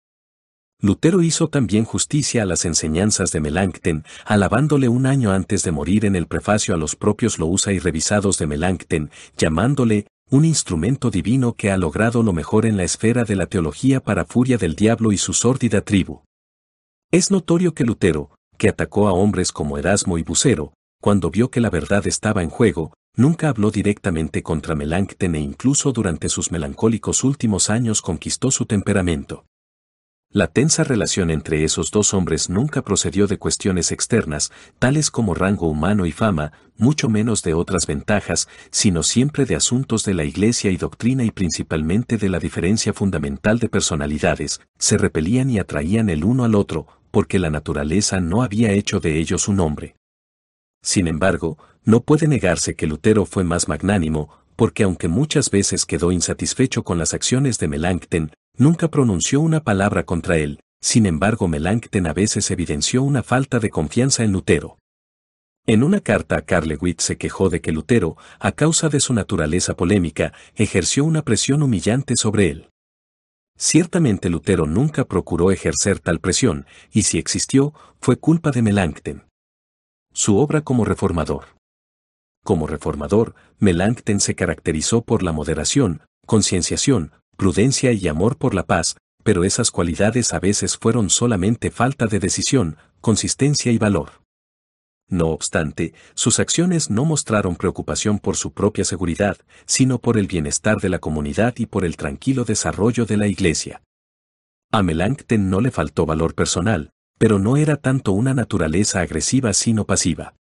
Lutero 0.80 1.22
hizo 1.22 1.48
también 1.48 1.84
justicia 1.84 2.42
a 2.42 2.46
las 2.46 2.64
enseñanzas 2.64 3.32
de 3.32 3.40
Melanchthon, 3.40 4.04
alabándole 4.26 4.88
un 4.88 5.06
año 5.06 5.32
antes 5.32 5.62
de 5.62 5.72
morir 5.72 6.04
en 6.04 6.14
el 6.14 6.26
prefacio 6.26 6.74
a 6.74 6.76
los 6.76 6.94
propios 6.94 7.38
Lousa 7.38 7.72
y 7.72 7.78
revisados 7.78 8.38
de 8.38 8.46
Melanchthon, 8.46 9.10
llamándole 9.38 10.06
un 10.30 10.44
instrumento 10.44 11.10
divino 11.10 11.54
que 11.54 11.70
ha 11.70 11.76
logrado 11.76 12.22
lo 12.22 12.32
mejor 12.32 12.66
en 12.66 12.76
la 12.76 12.84
esfera 12.84 13.24
de 13.24 13.36
la 13.36 13.46
teología 13.46 14.00
para 14.00 14.24
furia 14.24 14.58
del 14.58 14.74
diablo 14.74 15.12
y 15.12 15.16
su 15.16 15.32
sórdida 15.32 15.80
tribu. 15.80 16.22
Es 17.10 17.30
notorio 17.30 17.72
que 17.72 17.84
Lutero, 17.84 18.30
que 18.58 18.68
atacó 18.68 19.08
a 19.08 19.12
hombres 19.12 19.52
como 19.52 19.78
Erasmo 19.78 20.18
y 20.18 20.22
Bucero, 20.22 20.74
cuando 21.04 21.30
vio 21.30 21.50
que 21.50 21.60
la 21.60 21.68
verdad 21.68 22.06
estaba 22.06 22.42
en 22.42 22.48
juego, 22.48 22.94
nunca 23.14 23.50
habló 23.50 23.70
directamente 23.70 24.42
contra 24.42 24.74
Melanchthon 24.74 25.34
e 25.34 25.38
incluso 25.38 25.92
durante 25.92 26.30
sus 26.30 26.50
melancólicos 26.50 27.24
últimos 27.24 27.68
años 27.68 28.00
conquistó 28.00 28.50
su 28.50 28.64
temperamento. 28.64 29.44
La 30.30 30.46
tensa 30.46 30.82
relación 30.82 31.30
entre 31.30 31.62
esos 31.62 31.90
dos 31.90 32.14
hombres 32.14 32.48
nunca 32.48 32.80
procedió 32.80 33.26
de 33.26 33.36
cuestiones 33.36 33.92
externas, 33.92 34.50
tales 34.78 35.10
como 35.10 35.34
rango 35.34 35.68
humano 35.68 36.06
y 36.06 36.10
fama, 36.10 36.52
mucho 36.78 37.10
menos 37.10 37.42
de 37.42 37.52
otras 37.52 37.86
ventajas, 37.86 38.48
sino 38.70 39.02
siempre 39.02 39.44
de 39.44 39.56
asuntos 39.56 40.04
de 40.04 40.14
la 40.14 40.24
iglesia 40.24 40.70
y 40.70 40.78
doctrina 40.78 41.22
y 41.22 41.32
principalmente 41.32 42.16
de 42.16 42.30
la 42.30 42.38
diferencia 42.38 42.94
fundamental 42.94 43.58
de 43.58 43.68
personalidades, 43.68 44.62
se 44.78 44.96
repelían 44.96 45.50
y 45.50 45.58
atraían 45.58 46.08
el 46.08 46.24
uno 46.24 46.44
al 46.44 46.54
otro, 46.54 46.86
porque 47.10 47.38
la 47.38 47.50
naturaleza 47.50 48.20
no 48.20 48.42
había 48.42 48.72
hecho 48.72 49.00
de 49.00 49.18
ellos 49.18 49.48
un 49.48 49.60
hombre. 49.60 49.96
Sin 50.84 51.08
embargo, 51.08 51.56
no 51.84 52.02
puede 52.02 52.28
negarse 52.28 52.76
que 52.76 52.86
Lutero 52.86 53.24
fue 53.24 53.42
más 53.42 53.68
magnánimo, 53.68 54.28
porque 54.54 54.82
aunque 54.82 55.08
muchas 55.08 55.50
veces 55.50 55.86
quedó 55.86 56.12
insatisfecho 56.12 56.84
con 56.84 56.98
las 56.98 57.14
acciones 57.14 57.58
de 57.58 57.68
Melanchthon, 57.68 58.32
nunca 58.58 58.88
pronunció 58.88 59.40
una 59.40 59.64
palabra 59.64 60.04
contra 60.04 60.36
él, 60.36 60.60
sin 60.82 61.06
embargo 61.06 61.48
Melanchthon 61.48 62.06
a 62.06 62.12
veces 62.12 62.50
evidenció 62.50 63.02
una 63.02 63.22
falta 63.22 63.60
de 63.60 63.70
confianza 63.70 64.24
en 64.24 64.32
Lutero. 64.32 64.76
En 65.66 65.82
una 65.82 66.00
carta 66.00 66.36
a 66.36 66.42
Carlewitz 66.42 67.02
se 67.02 67.16
quejó 67.16 67.48
de 67.48 67.62
que 67.62 67.72
Lutero, 67.72 68.18
a 68.38 68.52
causa 68.52 68.90
de 68.90 69.00
su 69.00 69.14
naturaleza 69.14 69.74
polémica, 69.74 70.34
ejerció 70.54 71.06
una 71.06 71.22
presión 71.22 71.62
humillante 71.62 72.14
sobre 72.16 72.50
él. 72.50 72.68
Ciertamente 73.56 74.28
Lutero 74.28 74.66
nunca 74.66 75.06
procuró 75.06 75.50
ejercer 75.50 75.98
tal 75.98 76.20
presión, 76.20 76.66
y 76.92 77.04
si 77.04 77.16
existió, 77.16 77.72
fue 78.02 78.16
culpa 78.16 78.50
de 78.50 78.60
Melanchthon. 78.60 79.24
Su 80.16 80.38
obra 80.38 80.60
como 80.60 80.84
reformador. 80.84 81.56
Como 82.44 82.68
reformador, 82.68 83.34
Melanchthon 83.58 84.20
se 84.20 84.36
caracterizó 84.36 85.02
por 85.02 85.24
la 85.24 85.32
moderación, 85.32 86.02
concienciación, 86.24 87.10
prudencia 87.36 87.90
y 87.90 88.06
amor 88.06 88.36
por 88.36 88.54
la 88.54 88.62
paz, 88.62 88.96
pero 89.24 89.42
esas 89.42 89.72
cualidades 89.72 90.32
a 90.32 90.38
veces 90.38 90.78
fueron 90.78 91.10
solamente 91.10 91.72
falta 91.72 92.06
de 92.06 92.20
decisión, 92.20 92.76
consistencia 93.00 93.72
y 93.72 93.78
valor. 93.78 94.22
No 95.08 95.30
obstante, 95.30 95.94
sus 96.14 96.38
acciones 96.38 96.90
no 96.90 97.04
mostraron 97.04 97.56
preocupación 97.56 98.20
por 98.20 98.36
su 98.36 98.52
propia 98.52 98.84
seguridad, 98.84 99.38
sino 99.66 99.98
por 99.98 100.16
el 100.16 100.28
bienestar 100.28 100.76
de 100.76 100.90
la 100.90 101.00
comunidad 101.00 101.54
y 101.58 101.66
por 101.66 101.84
el 101.84 101.96
tranquilo 101.96 102.44
desarrollo 102.44 103.04
de 103.04 103.16
la 103.16 103.26
Iglesia. 103.26 103.82
A 104.70 104.84
Melanchthon 104.84 105.50
no 105.50 105.60
le 105.60 105.72
faltó 105.72 106.06
valor 106.06 106.36
personal, 106.36 106.93
pero 107.24 107.38
no 107.38 107.56
era 107.56 107.78
tanto 107.78 108.12
una 108.12 108.34
naturaleza 108.34 109.00
agresiva 109.00 109.54
sino 109.54 109.86
pasiva. 109.86 110.34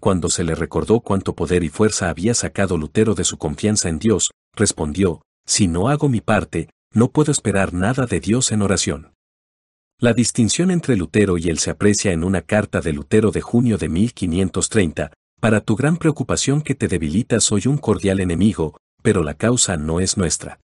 Cuando 0.00 0.30
se 0.30 0.44
le 0.44 0.54
recordó 0.54 1.00
cuánto 1.00 1.34
poder 1.34 1.62
y 1.62 1.68
fuerza 1.68 2.08
había 2.08 2.32
sacado 2.32 2.78
Lutero 2.78 3.14
de 3.14 3.24
su 3.24 3.36
confianza 3.36 3.90
en 3.90 3.98
Dios, 3.98 4.30
respondió, 4.56 5.20
si 5.46 5.68
no 5.68 5.90
hago 5.90 6.08
mi 6.08 6.22
parte, 6.22 6.70
no 6.94 7.10
puedo 7.10 7.30
esperar 7.30 7.74
nada 7.74 8.06
de 8.06 8.18
Dios 8.18 8.50
en 8.50 8.62
oración. 8.62 9.12
La 9.98 10.14
distinción 10.14 10.70
entre 10.70 10.96
Lutero 10.96 11.36
y 11.36 11.50
él 11.50 11.58
se 11.58 11.68
aprecia 11.68 12.12
en 12.12 12.24
una 12.24 12.40
carta 12.40 12.80
de 12.80 12.94
Lutero 12.94 13.30
de 13.30 13.42
junio 13.42 13.76
de 13.76 13.90
1530, 13.90 15.12
para 15.38 15.60
tu 15.60 15.76
gran 15.76 15.98
preocupación 15.98 16.62
que 16.62 16.74
te 16.74 16.88
debilita 16.88 17.40
soy 17.40 17.66
un 17.66 17.76
cordial 17.76 18.20
enemigo, 18.20 18.78
pero 19.02 19.22
la 19.22 19.34
causa 19.34 19.76
no 19.76 20.00
es 20.00 20.16
nuestra. 20.16 20.60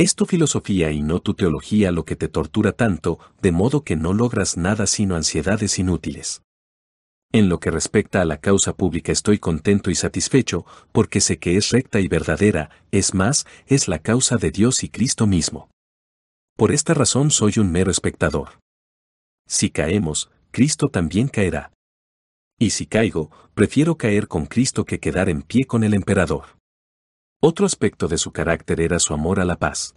Es 0.00 0.14
tu 0.14 0.24
filosofía 0.24 0.92
y 0.92 1.02
no 1.02 1.20
tu 1.20 1.34
teología 1.34 1.92
lo 1.92 2.06
que 2.06 2.16
te 2.16 2.28
tortura 2.28 2.72
tanto, 2.72 3.18
de 3.42 3.52
modo 3.52 3.84
que 3.84 3.96
no 3.96 4.14
logras 4.14 4.56
nada 4.56 4.86
sino 4.86 5.14
ansiedades 5.14 5.78
inútiles. 5.78 6.40
En 7.32 7.50
lo 7.50 7.60
que 7.60 7.70
respecta 7.70 8.22
a 8.22 8.24
la 8.24 8.38
causa 8.38 8.72
pública 8.72 9.12
estoy 9.12 9.38
contento 9.38 9.90
y 9.90 9.94
satisfecho, 9.94 10.64
porque 10.92 11.20
sé 11.20 11.38
que 11.38 11.58
es 11.58 11.68
recta 11.68 12.00
y 12.00 12.08
verdadera, 12.08 12.70
es 12.90 13.12
más, 13.12 13.46
es 13.66 13.88
la 13.88 13.98
causa 13.98 14.38
de 14.38 14.50
Dios 14.50 14.84
y 14.84 14.88
Cristo 14.88 15.26
mismo. 15.26 15.68
Por 16.56 16.72
esta 16.72 16.94
razón 16.94 17.30
soy 17.30 17.58
un 17.58 17.70
mero 17.70 17.90
espectador. 17.90 18.58
Si 19.46 19.68
caemos, 19.68 20.30
Cristo 20.50 20.88
también 20.88 21.28
caerá. 21.28 21.74
Y 22.58 22.70
si 22.70 22.86
caigo, 22.86 23.30
prefiero 23.52 23.98
caer 23.98 24.28
con 24.28 24.46
Cristo 24.46 24.86
que 24.86 24.98
quedar 24.98 25.28
en 25.28 25.42
pie 25.42 25.66
con 25.66 25.84
el 25.84 25.92
emperador. 25.92 26.58
Otro 27.42 27.64
aspecto 27.64 28.06
de 28.06 28.18
su 28.18 28.32
carácter 28.32 28.82
era 28.82 28.98
su 28.98 29.14
amor 29.14 29.40
a 29.40 29.46
la 29.46 29.58
paz. 29.58 29.94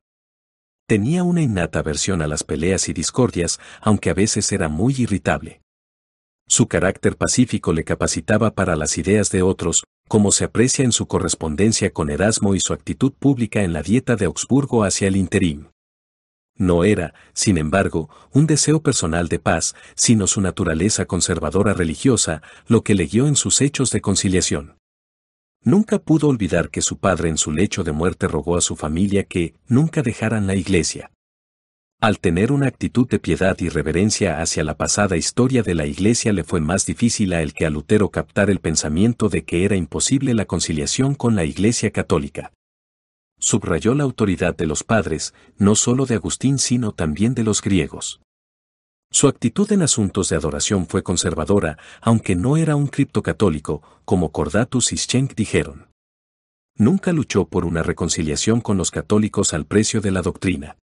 Tenía 0.88 1.24
una 1.24 1.42
innata 1.42 1.80
aversión 1.80 2.22
a 2.22 2.28
las 2.28 2.46
peleas 2.46 2.88
y 2.88 2.94
discordias, 2.94 3.60
aunque 3.82 4.10
a 4.10 4.14
veces 4.14 4.50
era 4.54 4.70
muy 4.70 4.96
irritable. 4.98 5.62
Su 6.48 6.70
carácter 6.70 7.18
pacífico 7.18 7.74
le 7.74 7.84
capacitaba 7.84 8.52
para 8.52 8.78
las 8.78 8.98
ideas 8.98 9.30
de 9.30 9.42
otros, 9.42 9.84
como 10.08 10.32
se 10.32 10.46
aprecia 10.46 10.86
en 10.86 10.94
su 10.94 11.06
correspondencia 11.06 11.92
con 11.92 12.10
Erasmo 12.10 12.56
y 12.56 12.62
su 12.62 12.72
actitud 12.72 13.12
pública 13.12 13.62
en 13.64 13.74
la 13.74 13.82
dieta 13.84 14.16
de 14.16 14.26
Augsburgo 14.26 14.86
hacia 14.86 15.10
el 15.10 15.18
interim. 15.18 15.68
No 16.56 16.86
era, 16.86 17.14
sin 17.34 17.58
embargo, 17.58 18.10
un 18.32 18.48
deseo 18.48 18.82
personal 18.82 19.28
de 19.28 19.40
paz, 19.40 19.76
sino 19.96 20.28
su 20.28 20.40
naturaleza 20.40 21.06
conservadora 21.06 21.74
religiosa, 21.74 22.42
lo 22.68 22.84
que 22.84 22.96
le 22.96 23.06
guió 23.06 23.28
en 23.28 23.36
sus 23.36 23.60
hechos 23.60 23.90
de 23.90 24.00
conciliación. 24.00 24.78
Nunca 25.65 25.99
pudo 25.99 26.28
olvidar 26.28 26.69
que 26.69 26.82
su 26.82 26.97
padre 26.97 27.30
en 27.30 27.38
su 27.38 27.52
lecho 27.52 27.84
de 27.84 27.93
muerte 27.93 28.28
rogó 28.28 28.58
a 28.58 28.62
su 28.62 28.76
familia 28.76 29.23
que 29.23 29.54
nunca 29.67 30.02
dejaran 30.02 30.45
la 30.45 30.56
iglesia. 30.56 31.12
Al 32.02 32.19
tener 32.19 32.52
una 32.52 32.67
actitud 32.67 33.08
de 33.08 33.17
piedad 33.17 33.58
y 33.60 33.69
reverencia 33.69 34.41
hacia 34.41 34.65
la 34.65 34.76
pasada 34.76 35.15
historia 35.15 35.63
de 35.63 35.73
la 35.73 35.86
iglesia 35.86 36.34
le 36.34 36.43
fue 36.43 36.60
más 36.60 36.86
difícil 36.86 37.32
a 37.32 37.41
él 37.41 37.54
que 37.54 37.65
a 37.65 37.69
Lutero 37.69 38.10
captar 38.10 38.49
el 38.49 38.60
pensamiento 38.60 39.30
de 39.30 39.45
que 39.45 39.63
era 39.63 39.78
imposible 39.78 40.34
la 40.34 40.43
conciliación 40.43 41.15
con 41.15 41.36
la 41.36 41.45
iglesia 41.45 41.91
católica. 41.91 42.52
Subrayó 43.39 43.95
la 43.95 44.04
autoridad 44.04 44.54
de 44.54 44.65
los 44.65 44.84
padres, 44.84 45.34
no 45.58 45.76
solo 45.76 46.06
de 46.06 46.15
Agustín 46.15 46.60
sino 46.60 46.91
también 46.91 47.36
de 47.36 47.43
los 47.43 47.62
griegos. 47.62 48.19
Su 49.13 49.28
actitud 49.28 49.71
en 49.71 49.84
asuntos 49.84 50.30
de 50.30 50.38
adoración 50.38 50.88
fue 50.88 51.04
conservadora, 51.04 51.78
aunque 52.02 52.36
no 52.36 52.58
era 52.58 52.76
un 52.76 52.88
criptocatólico, 52.88 53.84
como 54.06 54.32
Cordatus 54.32 54.91
y 54.91 54.97
Schenck 54.97 55.36
dijeron. 55.36 55.91
Nunca 56.76 57.13
luchó 57.13 57.45
por 57.45 57.63
una 57.63 57.84
reconciliación 57.84 58.60
con 58.60 58.76
los 58.76 58.89
católicos 58.89 59.54
al 59.54 59.67
precio 59.67 60.02
de 60.02 60.10
la 60.10 60.23
doctrina. 60.23 60.78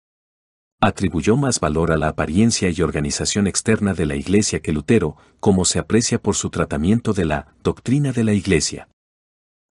Atribuyó 0.78 1.38
más 1.38 1.58
valor 1.58 1.90
a 1.90 1.96
la 1.96 2.08
apariencia 2.08 2.68
y 2.68 2.82
organización 2.82 3.46
externa 3.46 3.94
de 3.94 4.04
la 4.04 4.14
Iglesia 4.14 4.60
que 4.60 4.74
Lutero, 4.74 5.16
como 5.40 5.64
se 5.64 5.78
aprecia 5.78 6.20
por 6.20 6.36
su 6.36 6.50
tratamiento 6.50 7.14
de 7.14 7.24
la 7.24 7.54
doctrina 7.64 8.12
de 8.12 8.24
la 8.24 8.34
Iglesia. 8.34 8.88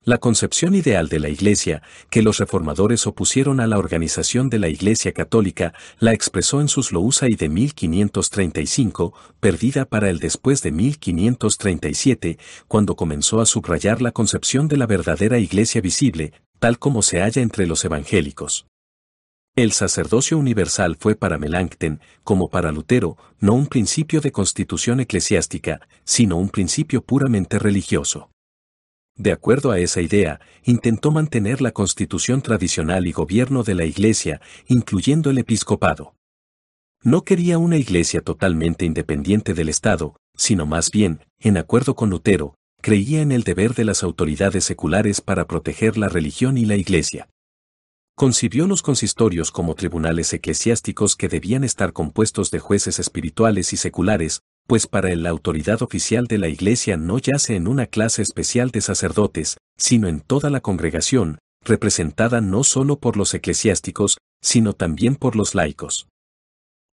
La 0.05 0.17
concepción 0.17 0.75
ideal 0.75 1.07
de 1.07 1.17
la 1.17 1.29
Iglesia, 1.29 1.81
que 2.09 2.21
los 2.21 2.39
reformadores 2.39 3.07
opusieron 3.07 3.61
a 3.61 3.67
la 3.67 3.77
organización 3.77 4.49
de 4.49 4.59
la 4.59 4.67
Iglesia 4.67 5.13
Católica, 5.13 5.73
la 5.97 6.11
expresó 6.11 6.59
en 6.59 6.67
sus 6.67 6.91
y 6.91 7.35
de 7.35 7.47
1535, 7.47 9.13
perdida 9.39 9.85
para 9.85 10.09
el 10.09 10.19
después 10.19 10.61
de 10.61 10.73
1537, 10.73 12.37
cuando 12.67 12.97
comenzó 12.97 13.39
a 13.39 13.45
subrayar 13.45 14.01
la 14.01 14.11
concepción 14.11 14.67
de 14.67 14.75
la 14.75 14.87
verdadera 14.87 15.39
Iglesia 15.39 15.79
visible, 15.79 16.33
tal 16.59 16.79
como 16.79 17.01
se 17.01 17.21
halla 17.21 17.41
entre 17.41 17.65
los 17.65 17.85
evangélicos. 17.85 18.67
El 19.55 19.71
sacerdocio 19.71 20.37
universal 20.37 20.97
fue 20.99 21.15
para 21.15 21.37
Melanchthon, 21.37 22.01
como 22.25 22.49
para 22.49 22.73
Lutero, 22.73 23.15
no 23.39 23.53
un 23.53 23.67
principio 23.67 24.19
de 24.19 24.33
constitución 24.33 24.99
eclesiástica, 24.99 25.79
sino 26.03 26.35
un 26.35 26.49
principio 26.49 27.03
puramente 27.03 27.57
religioso. 27.57 28.33
De 29.15 29.32
acuerdo 29.32 29.71
a 29.71 29.80
esa 29.80 30.02
idea, 30.02 30.41
intentó 30.63 31.12
mantener 31.12 31.62
la 31.62 31.71
constitución 31.71 32.41
tradicional 32.41 33.06
y 33.06 33.12
gobierno 33.12 33.63
de 33.63 33.76
la 33.76 33.86
Iglesia, 33.86 34.41
incluyendo 34.67 35.30
el 35.30 35.38
episcopado. 35.38 36.15
No 37.04 37.23
quería 37.23 37.58
una 37.58 37.78
Iglesia 37.78 38.21
totalmente 38.21 38.86
independiente 38.86 39.54
del 39.54 39.69
Estado, 39.69 40.15
sino 40.36 40.65
más 40.65 40.89
bien, 40.89 41.19
en 41.39 41.58
acuerdo 41.58 41.95
con 41.95 42.10
Lutero, 42.10 42.56
creía 42.82 43.21
en 43.21 43.32
el 43.32 43.43
deber 43.43 43.76
de 43.76 43.86
las 43.86 44.04
autoridades 44.04 44.63
seculares 44.63 45.21
para 45.21 45.45
proteger 45.45 45.97
la 45.97 46.10
religión 46.10 46.58
y 46.58 46.65
la 46.65 46.76
Iglesia. 46.76 47.30
Concibió 48.15 48.67
los 48.67 48.82
consistorios 48.82 49.52
como 49.52 49.76
tribunales 49.76 50.34
eclesiásticos 50.34 51.15
que 51.15 51.30
debían 51.30 51.63
estar 51.63 51.93
compuestos 51.93 52.52
de 52.52 52.60
jueces 52.60 52.99
espirituales 52.99 53.73
y 53.73 53.78
seculares, 53.78 54.41
pues 54.67 54.88
para 54.88 55.12
él 55.12 55.23
la 55.23 55.30
autoridad 55.30 55.82
oficial 55.82 56.26
de 56.28 56.38
la 56.38 56.47
Iglesia 56.47 56.97
no 56.97 57.17
yace 57.19 57.56
en 57.56 57.67
una 57.67 57.86
clase 57.86 58.21
especial 58.21 58.71
de 58.71 58.82
sacerdotes, 58.82 59.58
sino 59.78 60.08
en 60.08 60.21
toda 60.21 60.49
la 60.49 60.62
congregación, 60.62 61.39
representada 61.63 62.41
no 62.41 62.63
solo 62.63 62.97
por 62.99 63.17
los 63.17 63.34
eclesiásticos, 63.34 64.17
sino 64.41 64.73
también 64.73 65.15
por 65.15 65.36
los 65.36 65.56
laicos. 65.56 66.08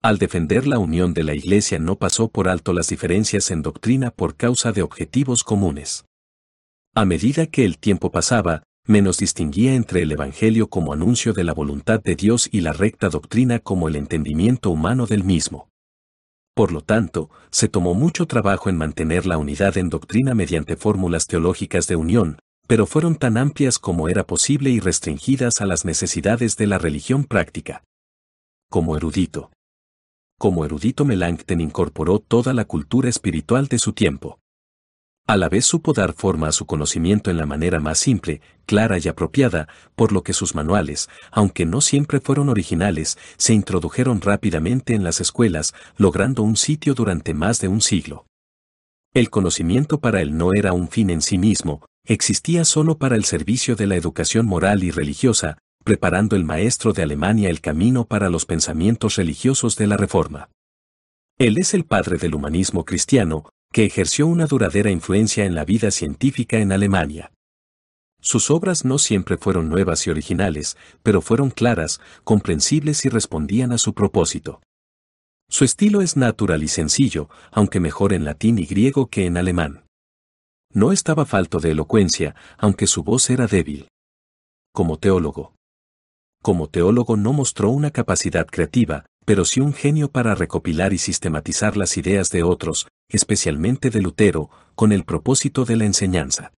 Al 0.03 0.17
defender 0.19 0.67
la 0.67 0.80
unión 0.80 1.13
de 1.13 1.23
la 1.23 1.34
Iglesia 1.34 1.80
no 1.80 1.97
pasó 1.97 2.30
por 2.30 2.47
alto 2.49 2.71
las 2.71 2.88
diferencias 2.88 3.49
en 3.51 3.62
doctrina 3.62 4.12
por 4.12 4.36
causa 4.36 4.71
de 4.71 4.84
objetivos 4.84 5.43
comunes. 5.43 6.06
A 6.93 7.06
medida 7.06 7.47
que 7.47 7.65
el 7.65 7.77
tiempo 7.77 8.12
pasaba, 8.12 8.63
menos 8.86 9.17
distinguía 9.17 9.75
entre 9.75 10.03
el 10.03 10.12
Evangelio 10.12 10.69
como 10.69 10.93
anuncio 10.93 11.34
de 11.34 11.43
la 11.43 11.53
voluntad 11.53 12.01
de 12.01 12.15
Dios 12.15 12.47
y 12.51 12.62
la 12.62 12.73
recta 12.73 13.10
doctrina 13.10 13.60
como 13.60 13.88
el 13.88 13.95
entendimiento 13.95 14.69
humano 14.69 15.08
del 15.08 15.23
mismo. 15.23 15.67
Por 16.57 16.71
lo 16.71 16.81
tanto, 16.81 17.29
se 17.51 17.67
tomó 17.67 17.93
mucho 17.93 18.25
trabajo 18.25 18.67
en 18.67 18.77
mantener 18.77 19.27
la 19.27 19.37
unidad 19.37 19.77
en 19.77 19.89
doctrina 19.89 20.33
mediante 20.33 20.75
fórmulas 20.75 21.27
teológicas 21.27 21.85
de 21.85 21.95
unión, 21.95 22.39
pero 22.65 22.87
fueron 22.87 23.15
tan 23.15 23.37
amplias 23.37 23.77
como 23.77 24.09
era 24.09 24.25
posible 24.25 24.71
y 24.71 24.79
restringidas 24.79 25.61
a 25.61 25.67
las 25.67 25.85
necesidades 25.85 26.57
de 26.57 26.65
la 26.65 26.79
religión 26.79 27.25
práctica. 27.25 27.83
Como 28.71 28.97
erudito. 28.97 29.51
Como 30.39 30.65
erudito 30.65 31.05
Melanchthon 31.05 31.61
incorporó 31.61 32.17
toda 32.17 32.55
la 32.55 32.65
cultura 32.65 33.07
espiritual 33.07 33.67
de 33.67 33.77
su 33.77 33.93
tiempo. 33.93 34.39
A 35.29 35.35
la 35.35 35.49
vez 35.49 35.65
supo 35.65 35.91
dar 35.91 36.13
forma 36.13 36.47
a 36.47 36.51
su 36.53 36.65
conocimiento 36.65 37.29
en 37.29 37.35
la 37.35 37.45
manera 37.45 37.81
más 37.81 37.99
simple, 37.99 38.39
clara 38.65 38.97
y 38.97 39.09
apropiada, 39.09 39.67
por 39.93 40.13
lo 40.13 40.23
que 40.23 40.31
sus 40.31 40.55
manuales, 40.55 41.09
aunque 41.31 41.65
no 41.65 41.81
siempre 41.81 42.21
fueron 42.21 42.47
originales, 42.47 43.17
se 43.35 43.53
introdujeron 43.53 44.21
rápidamente 44.21 44.93
en 44.93 45.03
las 45.03 45.19
escuelas, 45.19 45.73
logrando 45.97 46.43
un 46.43 46.55
sitio 46.55 46.93
durante 46.93 47.33
más 47.33 47.59
de 47.59 47.67
un 47.67 47.81
siglo. 47.81 48.25
El 49.13 49.29
conocimiento 49.29 49.99
para 49.99 50.21
él 50.21 50.37
no 50.37 50.53
era 50.53 50.71
un 50.71 50.87
fin 50.87 51.09
en 51.09 51.21
sí 51.21 51.37
mismo, 51.37 51.85
existía 52.05 52.63
solo 52.63 52.97
para 52.97 53.17
el 53.17 53.25
servicio 53.25 53.75
de 53.75 53.87
la 53.87 53.97
educación 53.97 54.45
moral 54.45 54.85
y 54.85 54.91
religiosa, 54.91 55.57
preparando 55.83 56.37
el 56.37 56.45
maestro 56.45 56.93
de 56.93 57.03
Alemania 57.03 57.49
el 57.49 57.59
camino 57.59 58.05
para 58.05 58.29
los 58.29 58.45
pensamientos 58.45 59.17
religiosos 59.17 59.75
de 59.75 59.87
la 59.87 59.97
Reforma. 59.97 60.47
Él 61.37 61.57
es 61.57 61.73
el 61.73 61.83
padre 61.83 62.17
del 62.17 62.33
humanismo 62.33 62.85
cristiano, 62.85 63.49
que 63.71 63.86
ejerció 63.86 64.27
una 64.27 64.45
duradera 64.45 64.91
influencia 64.91 65.45
en 65.45 65.56
la 65.56 65.65
vida 65.65 65.91
científica 65.91 66.58
en 66.58 66.71
Alemania. 66.71 67.32
Sus 68.19 68.49
obras 68.49 68.84
no 68.84 68.97
siempre 68.97 69.38
fueron 69.38 69.69
nuevas 69.69 70.08
y 70.08 70.10
originales, 70.10 70.77
pero 71.03 71.21
fueron 71.21 71.49
claras, 71.49 72.01
comprensibles 72.23 73.06
y 73.06 73.10
respondían 73.10 73.71
a 73.71 73.77
su 73.77 73.93
propósito. 73.93 74.62
Su 75.49 75.63
estilo 75.63 76.01
es 76.01 76.17
natural 76.17 76.63
y 76.63 76.67
sencillo, 76.67 77.30
aunque 77.51 77.80
mejor 77.80 78.13
en 78.13 78.25
latín 78.25 78.58
y 78.58 78.65
griego 78.65 79.08
que 79.08 79.25
en 79.25 79.38
alemán. 79.38 79.86
No 80.73 80.91
estaba 80.91 81.25
falto 81.25 81.60
de 81.60 81.71
elocuencia, 81.71 82.36
aunque 82.58 82.88
su 82.88 83.03
voz 83.03 83.30
era 83.30 83.47
débil. 83.47 83.88
Como 84.73 84.97
teólogo. 84.97 85.53
Como 86.43 86.67
teólogo 86.67 87.15
no 87.15 87.34
mostró 87.34 87.69
una 87.69 87.91
capacidad 87.91 88.45
creativa, 88.45 89.06
pero 89.27 89.43
sí 89.43 89.59
un 89.59 89.73
genio 89.73 90.09
para 90.09 90.35
recopilar 90.35 90.93
y 90.93 90.97
sistematizar 90.97 91.75
las 91.75 91.97
ideas 91.97 92.29
de 92.29 92.43
otros, 92.43 92.87
especialmente 93.09 93.89
de 93.89 94.01
Lutero, 94.01 94.49
con 94.73 94.93
el 94.93 95.03
propósito 95.03 95.65
de 95.65 95.75
la 95.75 95.83
enseñanza. 95.83 96.53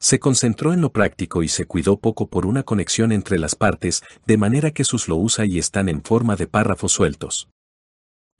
Se 0.00 0.18
concentró 0.18 0.72
en 0.72 0.80
lo 0.80 0.90
práctico 0.90 1.44
y 1.44 1.48
se 1.48 1.66
cuidó 1.66 2.00
poco 2.00 2.28
por 2.28 2.44
una 2.44 2.64
conexión 2.64 3.12
entre 3.12 3.38
las 3.38 3.54
partes, 3.54 4.02
de 4.26 4.36
manera 4.36 4.72
que 4.72 4.82
sus 4.82 5.06
lo 5.06 5.14
usa 5.14 5.46
y 5.46 5.60
están 5.60 5.88
en 5.88 6.02
forma 6.02 6.34
de 6.34 6.48
párrafos 6.48 6.90
sueltos. 6.90 7.50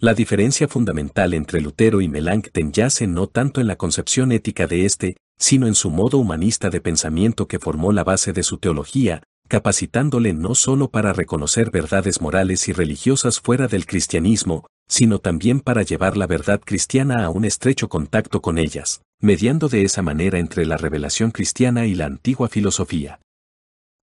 La 0.01 0.13
diferencia 0.13 0.67
fundamental 0.67 1.33
entre 1.33 1.61
Lutero 1.61 2.01
y 2.01 2.09
Melanchthon 2.09 2.73
yace 2.73 3.07
no 3.07 3.29
tanto 3.29 3.61
en 3.61 3.69
la 3.69 3.77
concepción 3.77 4.33
ética 4.33 4.67
de 4.67 4.87
éste, 4.87 5.17
sino 5.39 5.69
en 5.69 5.77
su 5.77 5.91
modo 5.91 6.19
humanista 6.19 6.69
de 6.69 6.81
pensamiento 6.81 7.47
que 7.47 7.61
formó 7.61 7.93
la 7.93 8.03
base 8.03 8.33
de 8.33 8.43
su 8.43 8.59
teología, 8.59 9.23
capacitándole 9.49 10.33
no 10.33 10.55
solo 10.55 10.89
para 10.89 11.13
reconocer 11.13 11.71
verdades 11.71 12.21
morales 12.21 12.69
y 12.69 12.73
religiosas 12.73 13.41
fuera 13.41 13.69
del 13.69 13.87
cristianismo, 13.87 14.67
sino 14.89 15.19
también 15.19 15.61
para 15.61 15.83
llevar 15.83 16.17
la 16.17 16.27
verdad 16.27 16.61
cristiana 16.65 17.25
a 17.25 17.31
un 17.31 17.45
estrecho 17.45 17.89
contacto 17.89 18.41
con 18.41 18.59
ellas, 18.59 19.03
mediando 19.21 19.69
de 19.69 19.83
esa 19.83 20.03
manera 20.03 20.39
entre 20.39 20.67
la 20.67 20.77
revelación 20.77 21.31
cristiana 21.31 21.87
y 21.87 21.95
la 21.95 22.07
antigua 22.07 22.49
filosofía. 22.49 23.21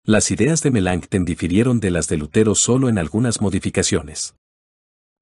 Las 0.06 0.32
ideas 0.32 0.62
de 0.62 0.72
Melanchthon 0.72 1.24
difirieron 1.24 1.80
de 1.80 1.92
las 1.92 2.10
de 2.10 2.18
Lutero 2.18 2.56
solo 2.56 2.90
en 2.90 2.98
algunas 2.98 3.40
modificaciones. 3.40 4.36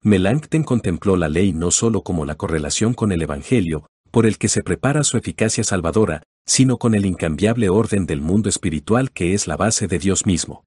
Melanchthon 0.02 0.64
contempló 0.64 1.16
la 1.16 1.28
ley 1.28 1.52
no 1.52 1.70
solo 1.70 2.02
como 2.02 2.24
la 2.24 2.34
correlación 2.34 2.92
con 2.92 3.12
el 3.12 3.22
Evangelio, 3.22 3.86
por 4.10 4.26
el 4.26 4.38
que 4.38 4.48
se 4.48 4.64
prepara 4.64 5.04
su 5.04 5.16
eficacia 5.16 5.62
salvadora, 5.62 6.24
sino 6.46 6.78
con 6.78 6.94
el 6.94 7.06
incambiable 7.06 7.68
orden 7.68 8.06
del 8.06 8.20
mundo 8.20 8.48
espiritual 8.48 9.12
que 9.12 9.34
es 9.34 9.46
la 9.46 9.56
base 9.56 9.86
de 9.86 9.98
Dios 9.98 10.26
mismo. 10.26 10.64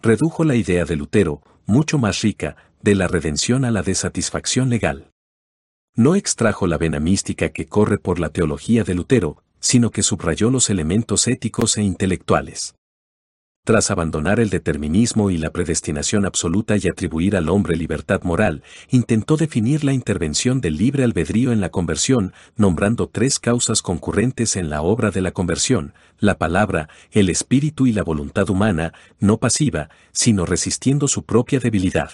Redujo 0.00 0.44
la 0.44 0.56
idea 0.56 0.84
de 0.84 0.96
Lutero, 0.96 1.42
mucho 1.66 1.98
más 1.98 2.20
rica, 2.22 2.56
de 2.82 2.94
la 2.94 3.08
redención 3.08 3.64
a 3.64 3.70
la 3.70 3.82
desatisfacción 3.82 4.68
legal. 4.68 5.10
No 5.94 6.16
extrajo 6.16 6.66
la 6.66 6.78
vena 6.78 7.00
mística 7.00 7.50
que 7.50 7.66
corre 7.66 7.98
por 7.98 8.18
la 8.18 8.30
teología 8.30 8.82
de 8.82 8.94
Lutero, 8.94 9.42
sino 9.60 9.90
que 9.90 10.02
subrayó 10.02 10.50
los 10.50 10.70
elementos 10.70 11.28
éticos 11.28 11.76
e 11.78 11.82
intelectuales 11.82 12.74
tras 13.64 13.92
abandonar 13.92 14.40
el 14.40 14.50
determinismo 14.50 15.30
y 15.30 15.38
la 15.38 15.50
predestinación 15.50 16.26
absoluta 16.26 16.76
y 16.76 16.88
atribuir 16.88 17.36
al 17.36 17.48
hombre 17.48 17.76
libertad 17.76 18.22
moral, 18.24 18.64
intentó 18.90 19.36
definir 19.36 19.84
la 19.84 19.92
intervención 19.92 20.60
del 20.60 20.76
libre 20.76 21.04
albedrío 21.04 21.52
en 21.52 21.60
la 21.60 21.68
conversión, 21.68 22.32
nombrando 22.56 23.08
tres 23.08 23.38
causas 23.38 23.80
concurrentes 23.80 24.56
en 24.56 24.68
la 24.68 24.82
obra 24.82 25.12
de 25.12 25.20
la 25.20 25.30
conversión, 25.30 25.94
la 26.18 26.38
palabra, 26.38 26.88
el 27.12 27.28
espíritu 27.28 27.86
y 27.86 27.92
la 27.92 28.02
voluntad 28.02 28.50
humana, 28.50 28.94
no 29.20 29.38
pasiva, 29.38 29.90
sino 30.10 30.44
resistiendo 30.44 31.06
su 31.06 31.24
propia 31.24 31.60
debilidad. 31.60 32.10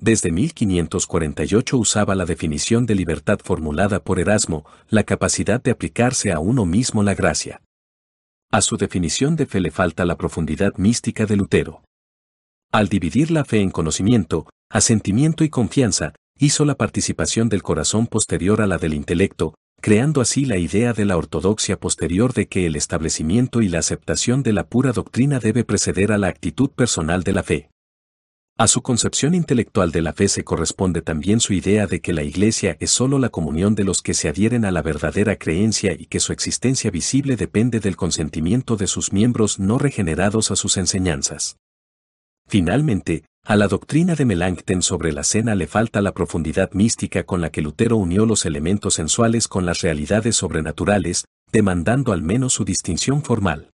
Desde 0.00 0.32
1548 0.32 1.76
usaba 1.76 2.16
la 2.16 2.24
definición 2.24 2.86
de 2.86 2.96
libertad 2.96 3.38
formulada 3.44 4.02
por 4.02 4.18
Erasmo, 4.18 4.64
la 4.88 5.04
capacidad 5.04 5.62
de 5.62 5.70
aplicarse 5.70 6.32
a 6.32 6.40
uno 6.40 6.66
mismo 6.66 7.04
la 7.04 7.14
gracia. 7.14 7.60
A 8.52 8.62
su 8.62 8.76
definición 8.76 9.36
de 9.36 9.46
fe 9.46 9.60
le 9.60 9.70
falta 9.70 10.04
la 10.04 10.16
profundidad 10.16 10.74
mística 10.76 11.24
de 11.24 11.36
Lutero. 11.36 11.84
Al 12.72 12.88
dividir 12.88 13.30
la 13.30 13.44
fe 13.44 13.60
en 13.60 13.70
conocimiento, 13.70 14.48
asentimiento 14.68 15.44
y 15.44 15.50
confianza, 15.50 16.14
hizo 16.36 16.64
la 16.64 16.74
participación 16.74 17.48
del 17.48 17.62
corazón 17.62 18.08
posterior 18.08 18.60
a 18.60 18.66
la 18.66 18.78
del 18.78 18.94
intelecto, 18.94 19.54
creando 19.80 20.20
así 20.20 20.46
la 20.46 20.56
idea 20.56 20.92
de 20.92 21.04
la 21.04 21.16
ortodoxia 21.16 21.78
posterior 21.78 22.32
de 22.32 22.48
que 22.48 22.66
el 22.66 22.74
establecimiento 22.74 23.62
y 23.62 23.68
la 23.68 23.78
aceptación 23.78 24.42
de 24.42 24.52
la 24.52 24.66
pura 24.66 24.90
doctrina 24.90 25.38
debe 25.38 25.62
preceder 25.62 26.10
a 26.10 26.18
la 26.18 26.26
actitud 26.26 26.70
personal 26.70 27.22
de 27.22 27.32
la 27.32 27.44
fe. 27.44 27.70
A 28.60 28.66
su 28.66 28.82
concepción 28.82 29.34
intelectual 29.34 29.90
de 29.90 30.02
la 30.02 30.12
fe 30.12 30.28
se 30.28 30.44
corresponde 30.44 31.00
también 31.00 31.40
su 31.40 31.54
idea 31.54 31.86
de 31.86 32.02
que 32.02 32.12
la 32.12 32.24
Iglesia 32.24 32.76
es 32.78 32.90
sólo 32.90 33.18
la 33.18 33.30
comunión 33.30 33.74
de 33.74 33.84
los 33.84 34.02
que 34.02 34.12
se 34.12 34.28
adhieren 34.28 34.66
a 34.66 34.70
la 34.70 34.82
verdadera 34.82 35.36
creencia 35.36 35.94
y 35.98 36.04
que 36.04 36.20
su 36.20 36.34
existencia 36.34 36.90
visible 36.90 37.36
depende 37.36 37.80
del 37.80 37.96
consentimiento 37.96 38.76
de 38.76 38.86
sus 38.86 39.14
miembros 39.14 39.58
no 39.58 39.78
regenerados 39.78 40.50
a 40.50 40.56
sus 40.56 40.76
enseñanzas. 40.76 41.56
Finalmente, 42.48 43.24
a 43.46 43.56
la 43.56 43.66
doctrina 43.66 44.14
de 44.14 44.26
Melanchthon 44.26 44.82
sobre 44.82 45.12
la 45.12 45.24
cena 45.24 45.54
le 45.54 45.66
falta 45.66 46.02
la 46.02 46.12
profundidad 46.12 46.70
mística 46.74 47.24
con 47.24 47.40
la 47.40 47.48
que 47.48 47.62
Lutero 47.62 47.96
unió 47.96 48.26
los 48.26 48.44
elementos 48.44 48.92
sensuales 48.92 49.48
con 49.48 49.64
las 49.64 49.80
realidades 49.80 50.36
sobrenaturales, 50.36 51.24
demandando 51.50 52.12
al 52.12 52.20
menos 52.20 52.52
su 52.52 52.66
distinción 52.66 53.22
formal. 53.22 53.70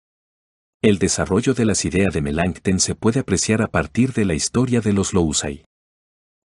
El 0.86 1.00
desarrollo 1.00 1.56
de 1.56 1.65
las 1.65 1.84
ideas 1.84 2.13
de 2.13 2.21
Melanchthon 2.21 2.80
se 2.80 2.93
puede 2.93 3.21
apreciar 3.21 3.63
a 3.63 3.67
partir 3.69 4.13
de 4.13 4.24
la 4.24 4.36
historia 4.36 4.82
de 4.82 4.93
los 4.93 5.15
Lousai. 5.15 5.65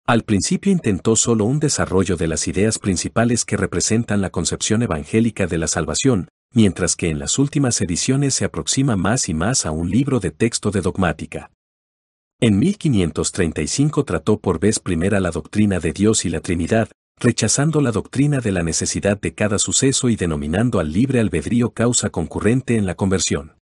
Al 0.06 0.22
principio 0.22 0.72
intentó 0.72 1.14
solo 1.14 1.44
un 1.44 1.60
desarrollo 1.60 2.16
de 2.16 2.26
las 2.26 2.48
ideas 2.48 2.78
principales 2.78 3.44
que 3.44 3.58
representan 3.58 4.22
la 4.22 4.30
concepción 4.30 4.82
evangélica 4.82 5.46
de 5.46 5.58
la 5.58 5.66
salvación, 5.66 6.28
mientras 6.54 6.96
que 6.96 7.10
en 7.10 7.18
las 7.18 7.38
últimas 7.38 7.82
ediciones 7.82 8.32
se 8.32 8.46
aproxima 8.46 8.96
más 8.96 9.28
y 9.28 9.34
más 9.34 9.66
a 9.66 9.72
un 9.72 9.90
libro 9.90 10.20
de 10.20 10.30
texto 10.30 10.70
de 10.70 10.80
dogmática. 10.80 11.50
En 12.40 12.58
1535 12.58 14.06
trató 14.06 14.40
por 14.40 14.58
vez 14.58 14.78
primera 14.78 15.20
la 15.20 15.32
doctrina 15.32 15.80
de 15.80 15.92
Dios 15.92 16.24
y 16.24 16.30
la 16.30 16.40
Trinidad, 16.40 16.88
rechazando 17.18 17.82
la 17.82 17.92
doctrina 17.92 18.40
de 18.40 18.52
la 18.52 18.62
necesidad 18.62 19.20
de 19.20 19.34
cada 19.34 19.58
suceso 19.58 20.08
y 20.08 20.16
denominando 20.16 20.80
al 20.80 20.94
libre 20.94 21.20
albedrío 21.20 21.74
causa 21.74 22.08
concurrente 22.08 22.78
en 22.78 22.86
la 22.86 22.94
conversión. 22.94 23.59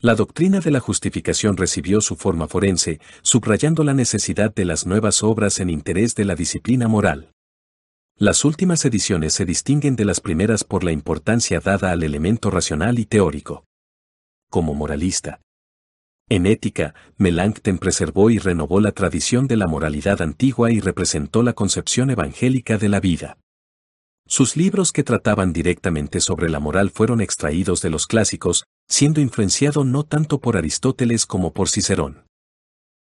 La 0.00 0.14
doctrina 0.14 0.60
de 0.60 0.70
la 0.70 0.80
justificación 0.80 1.56
recibió 1.56 2.00
su 2.00 2.16
forma 2.16 2.48
forense, 2.48 3.00
subrayando 3.22 3.82
la 3.82 3.94
necesidad 3.94 4.54
de 4.54 4.64
las 4.64 4.86
nuevas 4.86 5.22
obras 5.22 5.58
en 5.58 5.70
interés 5.70 6.14
de 6.14 6.24
la 6.24 6.34
disciplina 6.34 6.86
moral. 6.86 7.32
Las 8.18 8.44
últimas 8.44 8.84
ediciones 8.84 9.34
se 9.34 9.44
distinguen 9.44 9.96
de 9.96 10.04
las 10.04 10.20
primeras 10.20 10.64
por 10.64 10.84
la 10.84 10.92
importancia 10.92 11.60
dada 11.60 11.92
al 11.92 12.02
elemento 12.02 12.50
racional 12.50 12.98
y 12.98 13.06
teórico. 13.06 13.64
Como 14.50 14.74
moralista, 14.74 15.40
en 16.28 16.44
ética, 16.46 16.92
Melanchthon 17.18 17.78
preservó 17.78 18.30
y 18.30 18.38
renovó 18.40 18.80
la 18.80 18.90
tradición 18.90 19.46
de 19.46 19.56
la 19.56 19.68
moralidad 19.68 20.20
antigua 20.22 20.72
y 20.72 20.80
representó 20.80 21.44
la 21.44 21.52
concepción 21.52 22.10
evangélica 22.10 22.78
de 22.78 22.88
la 22.88 22.98
vida. 22.98 23.38
Sus 24.26 24.56
libros 24.56 24.90
que 24.90 25.04
trataban 25.04 25.52
directamente 25.52 26.20
sobre 26.20 26.50
la 26.50 26.58
moral 26.58 26.90
fueron 26.90 27.20
extraídos 27.20 27.80
de 27.80 27.90
los 27.90 28.08
clásicos, 28.08 28.64
siendo 28.88 29.20
influenciado 29.20 29.84
no 29.84 30.04
tanto 30.04 30.40
por 30.40 30.56
Aristóteles 30.56 31.26
como 31.26 31.52
por 31.52 31.68
Cicerón. 31.68 32.24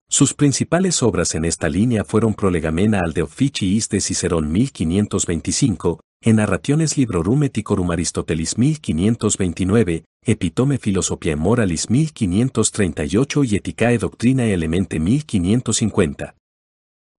Sus 0.08 0.34
principales 0.34 1.02
obras 1.02 1.34
en 1.34 1.44
esta 1.46 1.68
línea 1.68 2.04
fueron 2.04 2.34
Prolegamena 2.34 3.00
al 3.02 3.14
de 3.14 3.22
Officiis 3.22 3.88
de 3.88 4.00
Cicerón 4.00 4.52
1525, 4.52 6.00
en 6.20 6.36
Narrationes 6.36 6.98
Librorum 6.98 7.44
Eticorum 7.44 7.90
Aristotelis 7.90 8.58
1529, 8.58 10.04
Epitome 10.24 10.78
Philosophiae 10.78 11.34
Moralis 11.34 11.88
1538 11.88 13.44
y 13.44 13.56
Eticae 13.56 13.98
Doctrina 13.98 14.44
Elemente 14.44 15.00
1550. 15.00 16.36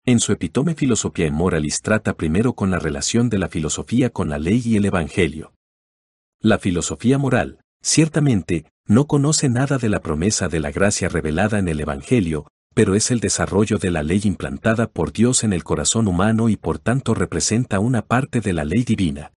En 0.06 0.20
su 0.20 0.32
Epitome 0.32 0.76
Philosophiae 0.76 1.32
Moralis 1.32 1.82
trata 1.82 2.14
primero 2.14 2.54
con 2.54 2.70
la 2.70 2.78
relación 2.78 3.30
de 3.30 3.40
la 3.40 3.50
filosofía 3.50 4.12
con 4.12 4.30
la 4.30 4.38
ley 4.38 4.62
y 4.64 4.76
el 4.76 4.86
Evangelio. 4.86 5.54
La 6.40 6.60
filosofía 6.60 7.18
moral, 7.18 7.63
ciertamente, 7.84 8.66
no 8.88 9.06
conoce 9.06 9.50
nada 9.50 9.78
de 9.78 9.90
la 9.90 10.02
promesa 10.02 10.48
de 10.48 10.60
la 10.60 10.72
gracia 10.72 11.10
revelada 11.10 11.60
en 11.60 11.68
el 11.68 11.80
Evangelio, 11.80 12.48
pero 12.74 12.96
es 12.96 13.12
el 13.12 13.20
desarrollo 13.20 13.78
de 13.78 13.92
la 13.92 14.02
ley 14.02 14.22
implantada 14.24 14.88
por 14.88 15.14
Dios 15.14 15.44
en 15.44 15.54
el 15.54 15.64
corazón 15.64 16.08
humano 16.08 16.50
y 16.50 16.58
por 16.58 16.80
tanto 16.80 17.14
representa 17.14 17.80
una 17.80 18.02
parte 18.02 18.42
de 18.42 18.54
la 18.54 18.66
ley 18.66 18.84
divina. 18.84 19.32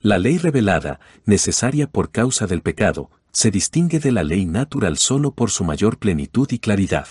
La 0.00 0.18
ley 0.18 0.38
revelada, 0.38 1.00
necesaria 1.24 1.88
por 1.88 2.10
causa 2.10 2.46
del 2.46 2.62
pecado, 2.62 3.10
se 3.32 3.50
distingue 3.50 3.98
de 3.98 4.12
la 4.12 4.22
ley 4.22 4.46
natural 4.46 4.96
solo 4.98 5.34
por 5.34 5.50
su 5.50 5.64
mayor 5.64 5.98
plenitud 5.98 6.48
y 6.52 6.58
claridad. 6.58 7.08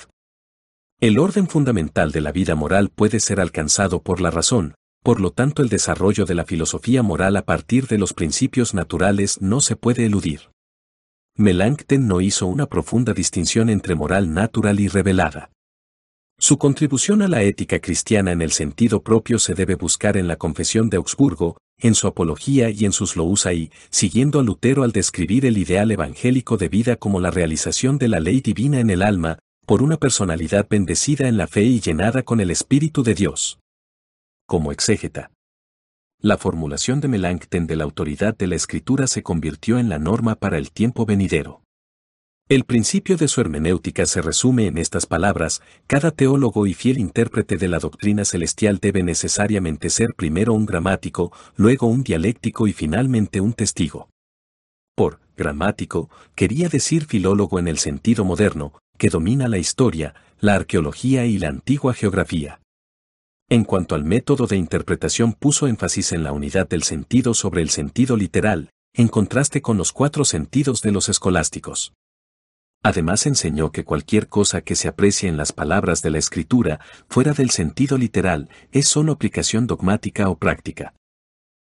El 0.99 1.19
orden 1.19 1.47
fundamental 1.47 2.11
de 2.11 2.21
la 2.21 2.31
vida 2.31 2.55
moral 2.55 2.89
puede 2.89 3.19
ser 3.19 3.41
alcanzado 3.41 4.01
por 4.01 4.21
la 4.21 4.31
razón, 4.31 4.75
por 5.03 5.19
lo 5.19 5.31
tanto 5.31 5.61
el 5.61 5.69
desarrollo 5.69 6.25
de 6.25 6.33
la 6.33 6.45
filosofía 6.45 7.03
moral 7.03 7.35
a 7.35 7.43
partir 7.43 7.87
de 7.87 7.97
los 7.97 8.13
principios 8.13 8.73
naturales 8.73 9.41
no 9.41 9.59
se 9.59 9.75
puede 9.75 10.05
eludir. 10.05 10.49
Melanchthon 11.35 12.07
no 12.07 12.21
hizo 12.21 12.47
una 12.47 12.67
profunda 12.67 13.13
distinción 13.13 13.69
entre 13.69 13.95
moral 13.95 14.33
natural 14.33 14.79
y 14.79 14.87
revelada. 14.87 15.51
Su 16.39 16.57
contribución 16.57 17.21
a 17.21 17.27
la 17.27 17.43
ética 17.43 17.79
cristiana 17.79 18.31
en 18.31 18.41
el 18.41 18.51
sentido 18.51 19.03
propio 19.03 19.39
se 19.39 19.53
debe 19.53 19.75
buscar 19.75 20.17
en 20.17 20.27
la 20.27 20.37
Confesión 20.37 20.89
de 20.89 20.97
Augsburgo, 20.97 21.57
en 21.79 21.95
su 21.95 22.07
apología 22.07 22.69
y 22.69 22.85
en 22.85 22.91
sus 22.91 23.15
y 23.15 23.71
siguiendo 23.89 24.39
a 24.39 24.43
Lutero 24.43 24.83
al 24.83 24.91
describir 24.91 25.45
el 25.45 25.57
ideal 25.57 25.91
evangélico 25.91 26.57
de 26.57 26.69
vida 26.69 26.95
como 26.95 27.19
la 27.19 27.31
realización 27.31 27.97
de 27.97 28.07
la 28.07 28.19
ley 28.19 28.41
divina 28.41 28.79
en 28.79 28.89
el 28.89 29.01
alma, 29.01 29.39
por 29.65 29.81
una 29.81 29.97
personalidad 29.97 30.67
bendecida 30.69 31.27
en 31.27 31.37
la 31.37 31.47
fe 31.47 31.63
y 31.63 31.79
llenada 31.79 32.23
con 32.23 32.39
el 32.39 32.51
Espíritu 32.51 33.03
de 33.03 33.15
Dios. 33.15 33.59
Como 34.45 34.71
exégeta. 34.71 35.31
La 36.19 36.37
formulación 36.37 36.99
de 37.01 37.07
Melanchthon 37.07 37.65
de 37.67 37.75
la 37.75 37.85
autoridad 37.85 38.35
de 38.35 38.47
la 38.47 38.55
Escritura 38.55 39.07
se 39.07 39.23
convirtió 39.23 39.79
en 39.79 39.89
la 39.89 39.99
norma 39.99 40.35
para 40.35 40.57
el 40.57 40.71
tiempo 40.71 41.05
venidero. 41.05 41.61
El 42.49 42.65
principio 42.65 43.15
de 43.15 43.29
su 43.29 43.39
hermenéutica 43.39 44.05
se 44.05 44.21
resume 44.21 44.67
en 44.67 44.77
estas 44.77 45.05
palabras, 45.05 45.61
cada 45.87 46.11
teólogo 46.11 46.67
y 46.67 46.73
fiel 46.73 46.97
intérprete 46.97 47.57
de 47.57 47.69
la 47.69 47.79
doctrina 47.79 48.25
celestial 48.25 48.79
debe 48.79 49.01
necesariamente 49.01 49.89
ser 49.89 50.13
primero 50.13 50.53
un 50.53 50.65
gramático, 50.65 51.31
luego 51.55 51.87
un 51.87 52.03
dialéctico 52.03 52.67
y 52.67 52.73
finalmente 52.73 53.39
un 53.39 53.53
testigo. 53.53 54.09
Por 54.95 55.19
gramático, 55.37 56.09
quería 56.35 56.67
decir 56.67 57.05
filólogo 57.05 57.59
en 57.59 57.69
el 57.69 57.77
sentido 57.77 58.25
moderno, 58.25 58.73
que 58.97 59.09
domina 59.09 59.47
la 59.47 59.57
historia, 59.57 60.13
la 60.39 60.55
arqueología 60.55 61.25
y 61.25 61.37
la 61.39 61.47
antigua 61.47 61.93
geografía. 61.93 62.59
En 63.53 63.65
cuanto 63.65 63.93
al 63.93 64.03
método 64.03 64.47
de 64.47 64.57
interpretación 64.57 65.33
puso 65.33 65.67
énfasis 65.67 66.11
en 66.11 66.23
la 66.23 66.31
unidad 66.31 66.67
del 66.67 66.81
sentido 66.81 67.35
sobre 67.35 67.61
el 67.61 67.69
sentido 67.69 68.17
literal, 68.17 68.71
en 68.95 69.07
contraste 69.07 69.61
con 69.61 69.77
los 69.77 69.91
cuatro 69.91 70.25
sentidos 70.25 70.81
de 70.81 70.91
los 70.91 71.07
escolásticos. 71.07 71.93
Además 72.81 73.27
enseñó 73.27 73.71
que 73.71 73.83
cualquier 73.83 74.27
cosa 74.27 74.61
que 74.61 74.75
se 74.75 74.87
aprecie 74.87 75.29
en 75.29 75.37
las 75.37 75.51
palabras 75.51 76.01
de 76.01 76.09
la 76.09 76.17
escritura, 76.17 76.79
fuera 77.07 77.33
del 77.33 77.51
sentido 77.51 77.99
literal, 77.99 78.49
es 78.71 78.87
solo 78.87 79.11
aplicación 79.11 79.67
dogmática 79.67 80.29
o 80.29 80.35
práctica. 80.35 80.95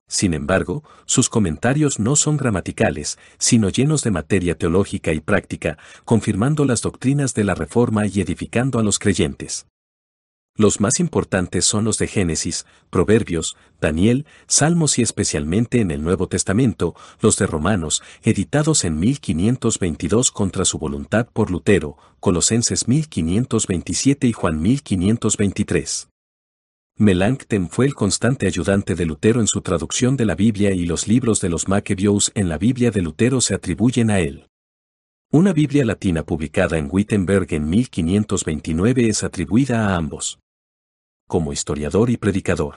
Sin 0.06 0.34
embargo, 0.34 0.84
sus 1.06 1.30
comentarios 1.30 1.98
no 1.98 2.18
son 2.18 2.36
gramaticales, 2.36 3.18
sino 3.38 3.70
llenos 3.70 4.04
de 4.04 4.12
materia 4.12 4.58
teológica 4.58 5.14
y 5.14 5.22
práctica, 5.22 5.78
confirmando 6.04 6.66
las 6.66 6.82
doctrinas 6.82 7.34
de 7.36 7.46
la 7.46 7.56
Reforma 7.56 8.06
y 8.06 8.20
edificando 8.20 8.80
a 8.80 8.84
los 8.84 9.00
creyentes. 9.00 9.66
Los 10.60 10.82
más 10.82 11.00
importantes 11.00 11.64
son 11.64 11.86
los 11.86 11.98
de 12.00 12.08
Génesis, 12.08 12.66
Proverbios, 12.90 13.56
Daniel, 13.80 14.26
Salmos 14.46 15.00
y 15.00 15.02
especialmente 15.02 15.80
en 15.80 15.90
el 15.90 16.04
Nuevo 16.04 16.28
Testamento, 16.28 16.96
los 17.22 17.38
de 17.38 17.48
Romanos, 17.48 18.04
editados 18.24 18.84
en 18.84 19.00
1522 19.00 20.34
contra 20.34 20.66
su 20.66 20.78
voluntad 20.78 21.30
por 21.32 21.50
Lutero, 21.50 21.96
Colosenses 22.20 22.90
1527 22.90 24.28
y 24.28 24.34
Juan 24.34 24.62
1523. 24.62 26.10
Melanchthon 26.98 27.70
fue 27.70 27.86
el 27.86 27.96
constante 27.96 28.46
ayudante 28.46 28.96
de 28.96 29.06
Lutero 29.06 29.40
en 29.40 29.48
su 29.48 29.62
traducción 29.62 30.18
de 30.18 30.26
la 30.26 30.36
Biblia 30.36 30.72
y 30.72 30.86
los 30.86 31.08
libros 31.08 31.40
de 31.40 31.48
los 31.48 31.70
Maccabeos 31.70 32.34
en 32.36 32.50
la 32.50 32.58
Biblia 32.58 32.92
de 32.92 33.02
Lutero 33.02 33.40
se 33.40 33.56
atribuyen 33.56 34.10
a 34.10 34.20
él. 34.20 34.50
Una 35.32 35.54
Biblia 35.54 35.86
latina 35.86 36.24
publicada 36.24 36.78
en 36.78 36.90
Wittenberg 36.92 37.48
en 37.54 37.70
1529 37.70 39.08
es 39.08 39.24
atribuida 39.24 39.88
a 39.88 39.96
ambos 39.96 40.38
como 41.30 41.54
historiador 41.54 42.10
y 42.10 42.18
predicador. 42.18 42.76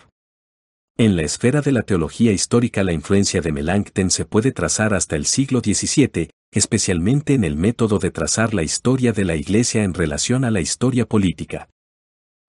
En 0.99 1.17
la 1.17 1.23
esfera 1.23 1.63
de 1.63 1.73
la 1.73 1.83
teología 1.83 2.33
histórica 2.33 2.85
la 2.85 2.93
influencia 2.93 3.41
de 3.41 3.51
Melanchthon 3.51 4.11
se 4.11 4.27
puede 4.27 4.53
trazar 4.53 4.93
hasta 4.93 5.17
el 5.17 5.25
siglo 5.25 5.61
XVII, 5.61 6.29
especialmente 6.53 7.33
en 7.33 7.45
el 7.45 7.57
método 7.57 7.99
de 7.99 8.11
trazar 8.11 8.53
la 8.53 8.63
historia 8.63 9.13
de 9.13 9.25
la 9.25 9.35
Iglesia 9.35 9.85
en 9.85 9.95
relación 9.95 10.45
a 10.45 10.51
la 10.51 10.61
historia 10.61 11.07
política. 11.07 11.71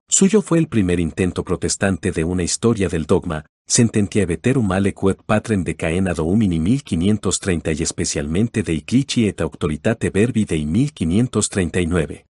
Suyo 0.06 0.42
fue 0.42 0.58
el 0.58 0.68
primer 0.68 1.00
intento 1.00 1.42
protestante 1.42 2.12
de 2.12 2.24
una 2.24 2.42
historia 2.42 2.90
del 2.90 3.06
dogma, 3.06 3.46
sententia 3.66 4.26
veterum 4.26 4.66
male 4.66 4.92
quod 4.92 5.16
patrem 5.24 5.64
de 5.64 5.74
caena 5.74 6.12
domini 6.12 6.60
1530 6.60 7.72
y 7.72 7.82
especialmente 7.82 8.62
de 8.62 8.74
Iclici 8.74 9.26
et 9.26 9.40
auctoritate 9.40 10.10
verbi 10.10 10.44
dei 10.44 10.66
1539. 10.66 12.26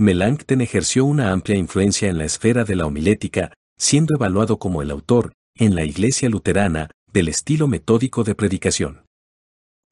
Melanchthon 0.00 0.62
ejerció 0.62 1.04
una 1.04 1.30
amplia 1.30 1.58
influencia 1.58 2.08
en 2.08 2.16
la 2.16 2.24
esfera 2.24 2.64
de 2.64 2.74
la 2.74 2.86
homilética, 2.86 3.52
siendo 3.78 4.14
evaluado 4.14 4.58
como 4.58 4.80
el 4.80 4.90
autor, 4.90 5.34
en 5.54 5.74
la 5.74 5.84
Iglesia 5.84 6.30
luterana, 6.30 6.90
del 7.12 7.28
estilo 7.28 7.68
metódico 7.68 8.24
de 8.24 8.34
predicación. 8.34 9.02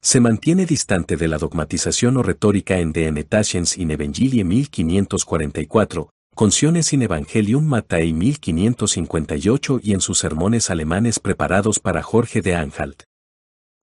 Se 0.01 0.19
mantiene 0.19 0.65
distante 0.65 1.15
de 1.15 1.27
la 1.27 1.37
dogmatización 1.37 2.17
o 2.17 2.23
retórica 2.23 2.79
en 2.79 2.91
De 2.91 3.05
Enetations 3.05 3.77
in 3.77 3.91
Evangelie 3.91 4.43
1544, 4.43 6.09
Conciones 6.33 6.91
in 6.91 7.03
Evangelium 7.03 7.65
Mattei 7.65 8.11
1558 8.11 9.79
y 9.83 9.93
en 9.93 10.01
sus 10.01 10.17
sermones 10.17 10.71
alemanes 10.71 11.19
preparados 11.19 11.79
para 11.79 12.01
Jorge 12.01 12.41
de 12.41 12.55
Anhalt. 12.55 13.03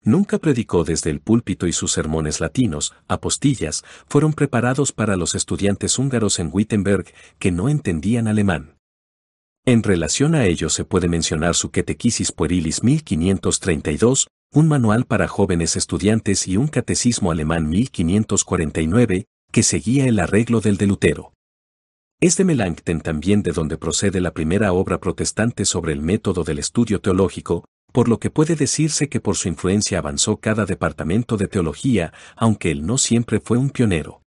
Nunca 0.04 0.38
predicó 0.38 0.84
desde 0.84 1.08
el 1.08 1.20
púlpito 1.20 1.66
y 1.66 1.72
sus 1.72 1.90
sermones 1.90 2.38
latinos, 2.38 2.94
apostillas, 3.08 3.84
fueron 4.06 4.34
preparados 4.34 4.92
para 4.92 5.16
los 5.16 5.34
estudiantes 5.34 5.98
húngaros 5.98 6.38
en 6.38 6.50
Wittenberg 6.52 7.06
que 7.38 7.50
no 7.50 7.70
entendían 7.70 8.28
alemán. 8.28 8.76
En 9.64 9.82
relación 9.82 10.34
a 10.34 10.44
ello 10.44 10.68
se 10.68 10.84
puede 10.84 11.08
mencionar 11.08 11.54
su 11.54 11.70
Catequisis 11.70 12.32
Puerilis 12.32 12.82
1532, 12.82 14.28
un 14.52 14.68
manual 14.68 15.06
para 15.06 15.26
jóvenes 15.26 15.74
estudiantes 15.74 16.46
y 16.46 16.58
un 16.58 16.68
catecismo 16.68 17.30
alemán 17.30 17.70
1549, 17.70 19.24
que 19.50 19.62
seguía 19.62 20.06
el 20.06 20.20
arreglo 20.20 20.60
del 20.60 20.76
de 20.76 20.86
Lutero. 20.86 21.32
Es 22.20 22.36
de 22.36 22.44
Melanchthon 22.44 23.00
también 23.00 23.42
de 23.42 23.52
donde 23.52 23.78
procede 23.78 24.20
la 24.20 24.34
primera 24.34 24.74
obra 24.74 25.00
protestante 25.00 25.64
sobre 25.64 25.94
el 25.94 26.02
método 26.02 26.44
del 26.44 26.58
estudio 26.58 27.00
teológico, 27.00 27.64
por 27.94 28.08
lo 28.08 28.18
que 28.18 28.28
puede 28.28 28.56
decirse 28.56 29.08
que 29.08 29.20
por 29.20 29.36
su 29.36 29.46
influencia 29.46 29.98
avanzó 29.98 30.38
cada 30.38 30.66
departamento 30.66 31.36
de 31.36 31.46
teología, 31.46 32.12
aunque 32.34 32.72
él 32.72 32.84
no 32.84 32.98
siempre 32.98 33.38
fue 33.38 33.56
un 33.56 33.70
pionero. 33.70 34.20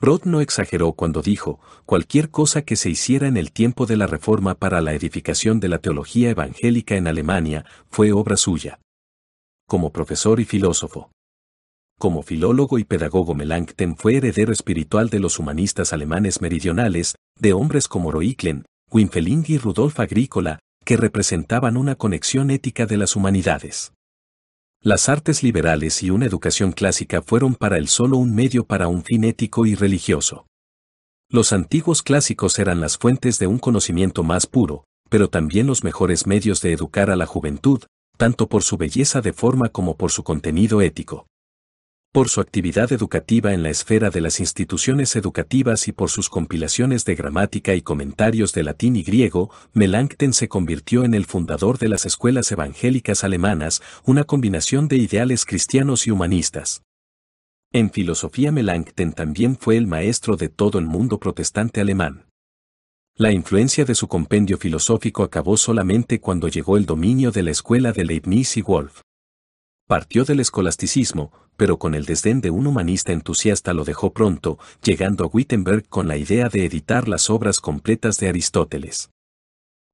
Roth 0.00 0.24
no 0.24 0.40
exageró 0.40 0.92
cuando 0.92 1.20
dijo, 1.20 1.58
cualquier 1.84 2.30
cosa 2.30 2.62
que 2.62 2.76
se 2.76 2.88
hiciera 2.88 3.26
en 3.26 3.36
el 3.36 3.50
tiempo 3.50 3.86
de 3.86 3.96
la 3.96 4.06
Reforma 4.06 4.54
para 4.54 4.80
la 4.82 4.94
edificación 4.94 5.58
de 5.58 5.66
la 5.66 5.78
teología 5.78 6.30
evangélica 6.30 6.94
en 6.94 7.08
Alemania 7.08 7.64
fue 7.90 8.12
obra 8.12 8.36
suya. 8.36 8.78
Como 9.66 9.90
profesor 9.90 10.38
y 10.38 10.44
filósofo. 10.44 11.10
Como 11.98 12.22
filólogo 12.22 12.78
y 12.78 12.84
pedagogo 12.84 13.34
Melanchthon 13.34 13.96
fue 13.96 14.18
heredero 14.18 14.52
espiritual 14.52 15.10
de 15.10 15.18
los 15.18 15.40
humanistas 15.40 15.92
alemanes 15.92 16.40
meridionales, 16.40 17.16
de 17.36 17.52
hombres 17.52 17.88
como 17.88 18.12
Roiklen, 18.12 18.64
Winfeling 18.92 19.44
y 19.48 19.58
Rudolf 19.58 19.98
Agrícola, 19.98 20.60
que 20.86 20.96
representaban 20.96 21.76
una 21.76 21.96
conexión 21.96 22.50
ética 22.50 22.86
de 22.86 22.96
las 22.96 23.16
humanidades. 23.16 23.92
Las 24.80 25.10
artes 25.10 25.42
liberales 25.42 26.02
y 26.02 26.10
una 26.10 26.26
educación 26.26 26.72
clásica 26.72 27.20
fueron 27.20 27.56
para 27.56 27.76
él 27.76 27.88
solo 27.88 28.16
un 28.16 28.34
medio 28.34 28.64
para 28.64 28.86
un 28.86 29.02
fin 29.02 29.24
ético 29.24 29.66
y 29.66 29.74
religioso. 29.74 30.46
Los 31.28 31.52
antiguos 31.52 32.02
clásicos 32.02 32.58
eran 32.60 32.80
las 32.80 32.96
fuentes 32.96 33.38
de 33.38 33.48
un 33.48 33.58
conocimiento 33.58 34.22
más 34.22 34.46
puro, 34.46 34.84
pero 35.10 35.28
también 35.28 35.66
los 35.66 35.82
mejores 35.82 36.26
medios 36.28 36.62
de 36.62 36.72
educar 36.72 37.10
a 37.10 37.16
la 37.16 37.26
juventud, 37.26 37.82
tanto 38.16 38.48
por 38.48 38.62
su 38.62 38.76
belleza 38.76 39.20
de 39.20 39.32
forma 39.32 39.70
como 39.70 39.96
por 39.96 40.12
su 40.12 40.22
contenido 40.22 40.80
ético 40.80 41.26
por 42.16 42.30
su 42.30 42.40
actividad 42.40 42.90
educativa 42.94 43.52
en 43.52 43.62
la 43.62 43.68
esfera 43.68 44.08
de 44.08 44.22
las 44.22 44.40
instituciones 44.40 45.16
educativas 45.16 45.86
y 45.86 45.92
por 45.92 46.08
sus 46.08 46.30
compilaciones 46.30 47.04
de 47.04 47.14
gramática 47.14 47.74
y 47.74 47.82
comentarios 47.82 48.54
de 48.54 48.62
latín 48.62 48.96
y 48.96 49.02
griego, 49.02 49.50
Melanchthon 49.74 50.32
se 50.32 50.48
convirtió 50.48 51.04
en 51.04 51.12
el 51.12 51.26
fundador 51.26 51.76
de 51.76 51.90
las 51.90 52.06
escuelas 52.06 52.50
evangélicas 52.50 53.22
alemanas, 53.22 53.82
una 54.06 54.24
combinación 54.24 54.88
de 54.88 54.96
ideales 54.96 55.44
cristianos 55.44 56.06
y 56.06 56.10
humanistas. 56.10 56.80
En 57.70 57.90
filosofía 57.90 58.50
Melanchthon 58.50 59.12
también 59.12 59.54
fue 59.54 59.76
el 59.76 59.86
maestro 59.86 60.38
de 60.38 60.48
todo 60.48 60.78
el 60.78 60.86
mundo 60.86 61.18
protestante 61.20 61.82
alemán. 61.82 62.24
La 63.14 63.30
influencia 63.30 63.84
de 63.84 63.94
su 63.94 64.08
compendio 64.08 64.56
filosófico 64.56 65.22
acabó 65.22 65.58
solamente 65.58 66.18
cuando 66.18 66.48
llegó 66.48 66.78
el 66.78 66.86
dominio 66.86 67.30
de 67.30 67.42
la 67.42 67.50
escuela 67.50 67.92
de 67.92 68.06
Leibniz 68.06 68.56
y 68.56 68.62
Wolff. 68.62 69.02
Partió 69.86 70.24
del 70.24 70.40
escolasticismo, 70.40 71.30
pero 71.56 71.78
con 71.78 71.94
el 71.94 72.06
desdén 72.06 72.40
de 72.40 72.50
un 72.50 72.66
humanista 72.66 73.12
entusiasta 73.12 73.72
lo 73.72 73.84
dejó 73.84 74.12
pronto, 74.12 74.58
llegando 74.82 75.24
a 75.24 75.28
Wittenberg 75.28 75.88
con 75.88 76.08
la 76.08 76.16
idea 76.16 76.48
de 76.48 76.64
editar 76.64 77.06
las 77.06 77.30
obras 77.30 77.60
completas 77.60 78.18
de 78.18 78.28
Aristóteles. 78.28 79.10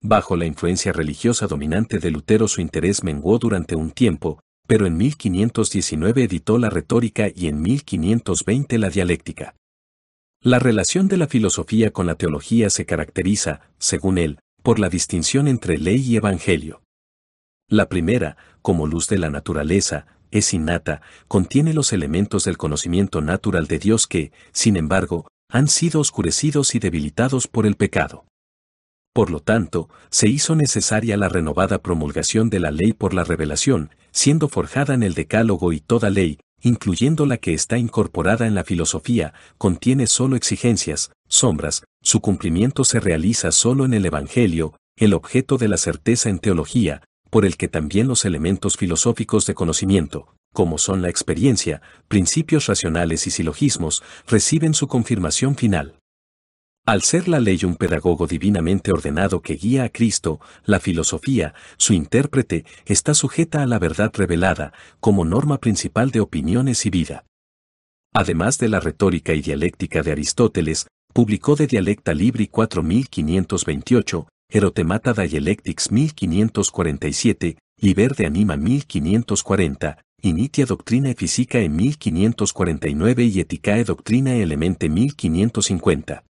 Bajo 0.00 0.34
la 0.36 0.46
influencia 0.46 0.92
religiosa 0.92 1.46
dominante 1.46 1.98
de 1.98 2.10
Lutero 2.10 2.48
su 2.48 2.62
interés 2.62 3.04
menguó 3.04 3.38
durante 3.38 3.76
un 3.76 3.90
tiempo, 3.90 4.40
pero 4.66 4.86
en 4.86 4.96
1519 4.96 6.24
editó 6.24 6.56
la 6.56 6.70
retórica 6.70 7.28
y 7.34 7.48
en 7.48 7.60
1520 7.60 8.78
la 8.78 8.88
dialéctica. 8.88 9.56
La 10.40 10.58
relación 10.58 11.06
de 11.06 11.18
la 11.18 11.28
filosofía 11.28 11.92
con 11.92 12.06
la 12.06 12.14
teología 12.14 12.70
se 12.70 12.86
caracteriza, 12.86 13.60
según 13.78 14.16
él, 14.16 14.38
por 14.62 14.78
la 14.78 14.88
distinción 14.88 15.48
entre 15.48 15.76
ley 15.76 16.00
y 16.00 16.16
evangelio. 16.16 16.81
La 17.72 17.88
primera, 17.88 18.36
como 18.60 18.86
luz 18.86 19.08
de 19.08 19.16
la 19.16 19.30
naturaleza, 19.30 20.04
es 20.30 20.52
innata, 20.52 21.00
contiene 21.26 21.72
los 21.72 21.94
elementos 21.94 22.44
del 22.44 22.58
conocimiento 22.58 23.22
natural 23.22 23.66
de 23.66 23.78
Dios 23.78 24.06
que, 24.06 24.30
sin 24.52 24.76
embargo, 24.76 25.26
han 25.48 25.68
sido 25.68 25.98
oscurecidos 25.98 26.74
y 26.74 26.80
debilitados 26.80 27.48
por 27.48 27.64
el 27.64 27.76
pecado. 27.76 28.26
Por 29.14 29.30
lo 29.30 29.40
tanto, 29.40 29.88
se 30.10 30.28
hizo 30.28 30.54
necesaria 30.54 31.16
la 31.16 31.30
renovada 31.30 31.78
promulgación 31.78 32.50
de 32.50 32.60
la 32.60 32.70
ley 32.70 32.92
por 32.92 33.14
la 33.14 33.24
revelación, 33.24 33.88
siendo 34.10 34.50
forjada 34.50 34.92
en 34.92 35.02
el 35.02 35.14
Decálogo 35.14 35.72
y 35.72 35.80
toda 35.80 36.10
ley, 36.10 36.40
incluyendo 36.60 37.24
la 37.24 37.38
que 37.38 37.54
está 37.54 37.78
incorporada 37.78 38.46
en 38.46 38.54
la 38.54 38.64
filosofía, 38.64 39.32
contiene 39.56 40.08
solo 40.08 40.36
exigencias, 40.36 41.10
sombras, 41.26 41.84
su 42.02 42.20
cumplimiento 42.20 42.84
se 42.84 43.00
realiza 43.00 43.50
solo 43.50 43.86
en 43.86 43.94
el 43.94 44.04
Evangelio, 44.04 44.74
el 44.94 45.14
objeto 45.14 45.56
de 45.56 45.68
la 45.68 45.78
certeza 45.78 46.28
en 46.28 46.38
teología, 46.38 47.00
por 47.32 47.46
el 47.46 47.56
que 47.56 47.66
también 47.66 48.08
los 48.08 48.26
elementos 48.26 48.76
filosóficos 48.76 49.46
de 49.46 49.54
conocimiento, 49.54 50.34
como 50.52 50.76
son 50.76 51.00
la 51.00 51.08
experiencia, 51.08 51.80
principios 52.06 52.66
racionales 52.66 53.26
y 53.26 53.30
silogismos, 53.30 54.02
reciben 54.28 54.74
su 54.74 54.86
confirmación 54.86 55.56
final. 55.56 55.98
Al 56.84 57.00
ser 57.00 57.28
la 57.28 57.40
ley 57.40 57.64
un 57.64 57.76
pedagogo 57.76 58.26
divinamente 58.26 58.92
ordenado 58.92 59.40
que 59.40 59.54
guía 59.54 59.84
a 59.84 59.88
Cristo, 59.88 60.40
la 60.66 60.78
filosofía, 60.78 61.54
su 61.78 61.94
intérprete, 61.94 62.66
está 62.84 63.14
sujeta 63.14 63.62
a 63.62 63.66
la 63.66 63.78
verdad 63.78 64.12
revelada, 64.12 64.74
como 65.00 65.24
norma 65.24 65.56
principal 65.56 66.10
de 66.10 66.20
opiniones 66.20 66.84
y 66.84 66.90
vida. 66.90 67.24
Además 68.12 68.58
de 68.58 68.68
la 68.68 68.78
retórica 68.78 69.32
y 69.32 69.40
dialéctica 69.40 70.02
de 70.02 70.12
Aristóteles, 70.12 70.86
publicó 71.14 71.56
de 71.56 71.66
Dialecta 71.66 72.12
Libri 72.12 72.48
4528, 72.48 74.28
Erotemata 74.54 75.14
Dialectics 75.14 75.90
1547, 75.90 77.56
Liber 77.80 78.14
de 78.14 78.26
Anima 78.26 78.58
1540, 78.58 80.04
Initia 80.20 80.66
Doctrina 80.66 81.14
Física 81.14 81.60
en 81.60 81.74
1549 81.74 83.24
y 83.24 83.40
Eticae 83.40 83.82
Doctrina 83.84 84.34
Elemente 84.34 84.90
1550. 84.90 86.24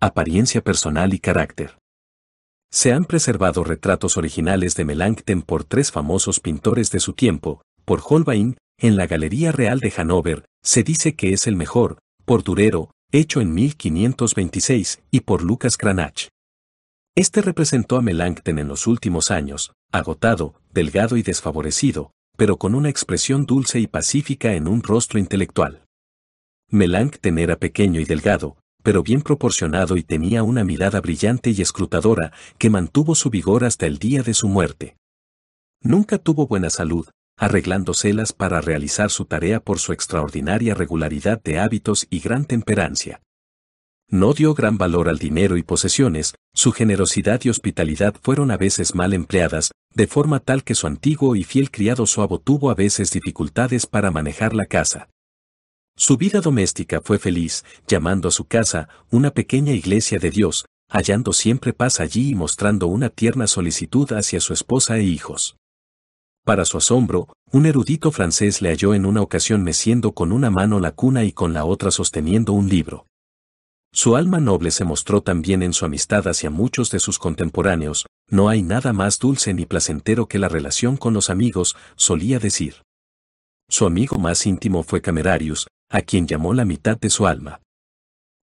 Apariencia 0.00 0.60
personal 0.60 1.14
y 1.14 1.18
carácter. 1.18 1.78
Se 2.70 2.92
han 2.92 3.06
preservado 3.06 3.64
retratos 3.64 4.18
originales 4.18 4.74
de 4.74 4.84
Melanchthon 4.84 5.40
por 5.40 5.64
tres 5.64 5.90
famosos 5.90 6.40
pintores 6.40 6.90
de 6.90 7.00
su 7.00 7.14
tiempo, 7.14 7.62
por 7.86 8.02
Holbein, 8.06 8.58
en 8.78 8.98
la 8.98 9.06
Galería 9.06 9.50
Real 9.50 9.80
de 9.80 9.90
Hannover, 9.90 10.44
se 10.62 10.82
dice 10.82 11.16
que 11.16 11.32
es 11.32 11.46
el 11.46 11.56
mejor, 11.56 12.00
por 12.26 12.42
Durero, 12.42 12.90
hecho 13.12 13.40
en 13.40 13.54
1526, 13.54 15.00
y 15.10 15.20
por 15.20 15.42
Lucas 15.42 15.78
Cranach. 15.78 16.28
Este 17.16 17.42
representó 17.42 17.96
a 17.96 18.02
Melanchthon 18.02 18.58
en 18.58 18.68
los 18.68 18.86
últimos 18.86 19.30
años, 19.30 19.72
agotado, 19.92 20.54
delgado 20.72 21.16
y 21.16 21.22
desfavorecido, 21.22 22.12
pero 22.36 22.56
con 22.56 22.74
una 22.74 22.88
expresión 22.88 23.46
dulce 23.46 23.80
y 23.80 23.86
pacífica 23.86 24.54
en 24.54 24.68
un 24.68 24.82
rostro 24.82 25.18
intelectual. 25.18 25.84
Melanchthon 26.70 27.38
era 27.38 27.56
pequeño 27.56 28.00
y 28.00 28.04
delgado, 28.04 28.56
pero 28.82 29.02
bien 29.02 29.22
proporcionado 29.22 29.96
y 29.96 30.04
tenía 30.04 30.42
una 30.44 30.64
mirada 30.64 31.00
brillante 31.00 31.50
y 31.50 31.60
escrutadora 31.60 32.32
que 32.58 32.70
mantuvo 32.70 33.14
su 33.14 33.28
vigor 33.28 33.64
hasta 33.64 33.86
el 33.86 33.98
día 33.98 34.22
de 34.22 34.34
su 34.34 34.48
muerte. 34.48 34.96
Nunca 35.82 36.18
tuvo 36.18 36.46
buena 36.46 36.70
salud, 36.70 37.08
arreglándoselas 37.36 38.32
para 38.32 38.60
realizar 38.60 39.10
su 39.10 39.24
tarea 39.24 39.60
por 39.60 39.80
su 39.80 39.92
extraordinaria 39.92 40.74
regularidad 40.74 41.42
de 41.42 41.58
hábitos 41.58 42.06
y 42.08 42.20
gran 42.20 42.44
temperancia. 42.44 43.20
No 44.12 44.32
dio 44.32 44.54
gran 44.54 44.76
valor 44.76 45.08
al 45.08 45.18
dinero 45.18 45.56
y 45.56 45.62
posesiones, 45.62 46.34
su 46.52 46.72
generosidad 46.72 47.40
y 47.44 47.48
hospitalidad 47.48 48.16
fueron 48.20 48.50
a 48.50 48.56
veces 48.56 48.96
mal 48.96 49.12
empleadas, 49.12 49.70
de 49.94 50.08
forma 50.08 50.40
tal 50.40 50.64
que 50.64 50.74
su 50.74 50.88
antiguo 50.88 51.36
y 51.36 51.44
fiel 51.44 51.70
criado 51.70 52.06
Suavo 52.06 52.40
tuvo 52.40 52.72
a 52.72 52.74
veces 52.74 53.12
dificultades 53.12 53.86
para 53.86 54.10
manejar 54.10 54.52
la 54.52 54.66
casa. 54.66 55.08
Su 55.96 56.16
vida 56.16 56.40
doméstica 56.40 57.00
fue 57.00 57.20
feliz, 57.20 57.64
llamando 57.86 58.26
a 58.26 58.32
su 58.32 58.46
casa 58.46 58.88
una 59.12 59.30
pequeña 59.30 59.74
iglesia 59.74 60.18
de 60.18 60.32
Dios, 60.32 60.64
hallando 60.88 61.32
siempre 61.32 61.72
paz 61.72 62.00
allí 62.00 62.30
y 62.30 62.34
mostrando 62.34 62.88
una 62.88 63.10
tierna 63.10 63.46
solicitud 63.46 64.12
hacia 64.12 64.40
su 64.40 64.52
esposa 64.52 64.98
e 64.98 65.04
hijos. 65.04 65.56
Para 66.44 66.64
su 66.64 66.78
asombro, 66.78 67.28
un 67.52 67.64
erudito 67.64 68.10
francés 68.10 68.60
le 68.60 68.70
halló 68.70 68.92
en 68.92 69.06
una 69.06 69.22
ocasión 69.22 69.62
meciendo 69.62 70.12
con 70.12 70.32
una 70.32 70.50
mano 70.50 70.80
la 70.80 70.90
cuna 70.90 71.22
y 71.22 71.30
con 71.30 71.52
la 71.52 71.64
otra 71.64 71.92
sosteniendo 71.92 72.52
un 72.54 72.68
libro. 72.68 73.06
Su 73.92 74.14
alma 74.14 74.38
noble 74.38 74.70
se 74.70 74.84
mostró 74.84 75.20
también 75.20 75.62
en 75.62 75.72
su 75.72 75.84
amistad 75.84 76.28
hacia 76.28 76.48
muchos 76.48 76.90
de 76.90 77.00
sus 77.00 77.18
contemporáneos, 77.18 78.06
no 78.28 78.48
hay 78.48 78.62
nada 78.62 78.92
más 78.92 79.18
dulce 79.18 79.52
ni 79.52 79.66
placentero 79.66 80.26
que 80.26 80.38
la 80.38 80.48
relación 80.48 80.96
con 80.96 81.12
los 81.12 81.28
amigos, 81.28 81.76
solía 81.96 82.38
decir. 82.38 82.82
Su 83.68 83.86
amigo 83.86 84.18
más 84.18 84.46
íntimo 84.46 84.84
fue 84.84 85.00
Camerarius, 85.00 85.66
a 85.90 86.02
quien 86.02 86.28
llamó 86.28 86.54
la 86.54 86.64
mitad 86.64 86.98
de 86.98 87.10
su 87.10 87.26
alma. 87.26 87.60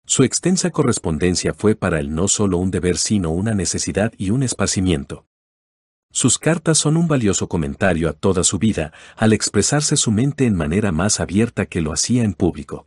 Su 0.05 0.25
extensa 0.25 0.71
correspondencia 0.71 1.55
fue 1.55 1.75
para 1.75 2.01
él 2.01 2.15
no 2.15 2.29
solo 2.29 2.59
un 2.59 2.71
deber 2.71 2.97
sino 2.97 3.31
una 3.31 3.55
necesidad 3.55 4.13
y 4.17 4.31
un 4.31 4.43
esparcimiento. 4.43 5.27
Sus 6.13 6.39
cartas 6.39 6.79
son 6.79 6.97
un 6.97 7.09
valioso 7.09 7.49
comentario 7.49 8.09
a 8.09 8.13
toda 8.13 8.43
su 8.43 8.59
vida, 8.59 8.93
al 9.17 9.33
expresarse 9.33 9.97
su 9.97 10.11
mente 10.11 10.47
en 10.47 10.57
manera 10.57 10.91
más 10.91 11.21
abierta 11.21 11.67
que 11.67 11.81
lo 11.81 11.93
hacía 11.93 12.25
en 12.25 12.35
público. 12.35 12.87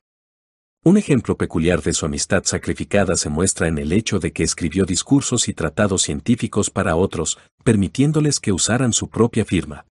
Un 0.90 0.98
ejemplo 0.98 1.38
peculiar 1.38 1.84
de 1.84 1.94
su 1.94 2.08
amistad 2.08 2.46
sacrificada 2.46 3.16
se 3.16 3.30
muestra 3.30 3.68
en 3.68 3.78
el 3.78 3.92
hecho 3.92 4.18
de 4.18 4.34
que 4.34 4.42
escribió 4.42 4.86
discursos 4.86 5.48
y 5.48 5.54
tratados 5.54 6.02
científicos 6.02 6.72
para 6.72 6.96
otros, 6.96 7.38
permitiéndoles 7.64 8.40
que 8.40 8.52
usaran 8.52 8.92
su 8.92 9.08
propia 9.08 9.46
firma. 9.46 9.86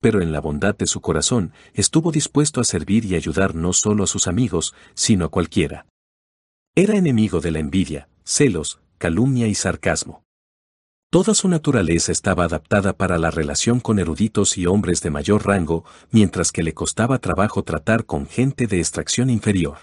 pero 0.00 0.22
en 0.22 0.32
la 0.32 0.40
bondad 0.40 0.74
de 0.74 0.86
su 0.86 1.02
corazón 1.02 1.52
estuvo 1.74 2.12
dispuesto 2.12 2.62
a 2.62 2.64
servir 2.64 3.04
y 3.04 3.14
ayudar 3.14 3.54
no 3.54 3.74
solo 3.74 4.04
a 4.04 4.06
sus 4.06 4.26
amigos, 4.26 4.74
sino 4.94 5.26
a 5.26 5.28
cualquiera. 5.28 5.84
Era 6.74 6.96
enemigo 6.96 7.40
de 7.40 7.50
la 7.50 7.58
envidia, 7.58 8.08
celos, 8.24 8.80
calumnia 8.96 9.48
y 9.48 9.54
sarcasmo. 9.54 10.22
Toda 11.10 11.34
su 11.34 11.46
naturaleza 11.46 12.10
estaba 12.10 12.44
adaptada 12.44 12.94
para 12.94 13.18
la 13.18 13.30
relación 13.30 13.80
con 13.80 13.98
eruditos 13.98 14.56
y 14.56 14.64
hombres 14.64 15.02
de 15.02 15.10
mayor 15.10 15.44
rango, 15.44 15.84
mientras 16.10 16.52
que 16.52 16.62
le 16.62 16.72
costaba 16.72 17.18
trabajo 17.18 17.64
tratar 17.64 18.06
con 18.06 18.26
gente 18.26 18.66
de 18.66 18.78
extracción 18.78 19.28
inferior. 19.28 19.76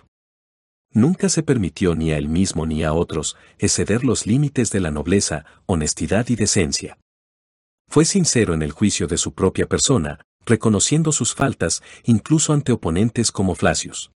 Nunca 0.93 1.27
se 1.27 1.41
permitió 1.41 1.95
ni 1.95 2.11
a 2.11 2.17
él 2.17 2.29
mismo 2.29 2.65
ni 2.67 2.83
a 2.83 2.93
otros 2.93 3.35
exceder 3.57 4.03
los 4.03 4.27
límites 4.27 4.69
de 4.71 4.79
la 4.79 4.91
nobleza, 4.91 5.45
honestidad 5.65 6.29
y 6.29 6.35
decencia. 6.35 6.99
Fue 7.89 8.05
sincero 8.05 8.53
en 8.53 8.61
el 8.61 8.71
juicio 8.71 9.07
de 9.07 9.17
su 9.17 9.33
propia 9.33 9.67
persona, 9.67 10.21
reconociendo 10.45 11.11
sus 11.11 11.33
faltas, 11.33 11.81
incluso 12.03 12.53
ante 12.53 12.71
oponentes 12.71 13.31
como 13.31 13.55
Flacius. 13.55 14.11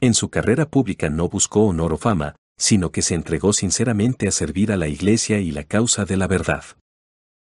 En 0.00 0.14
su 0.14 0.30
carrera 0.30 0.68
pública 0.68 1.10
no 1.10 1.28
buscó 1.28 1.66
honor 1.66 1.92
o 1.92 1.98
fama, 1.98 2.36
sino 2.58 2.90
que 2.90 3.02
se 3.02 3.14
entregó 3.14 3.52
sinceramente 3.52 4.28
a 4.28 4.30
servir 4.30 4.72
a 4.72 4.76
la 4.76 4.88
Iglesia 4.88 5.40
y 5.40 5.50
la 5.50 5.64
causa 5.64 6.04
de 6.04 6.16
la 6.16 6.26
verdad. 6.26 6.64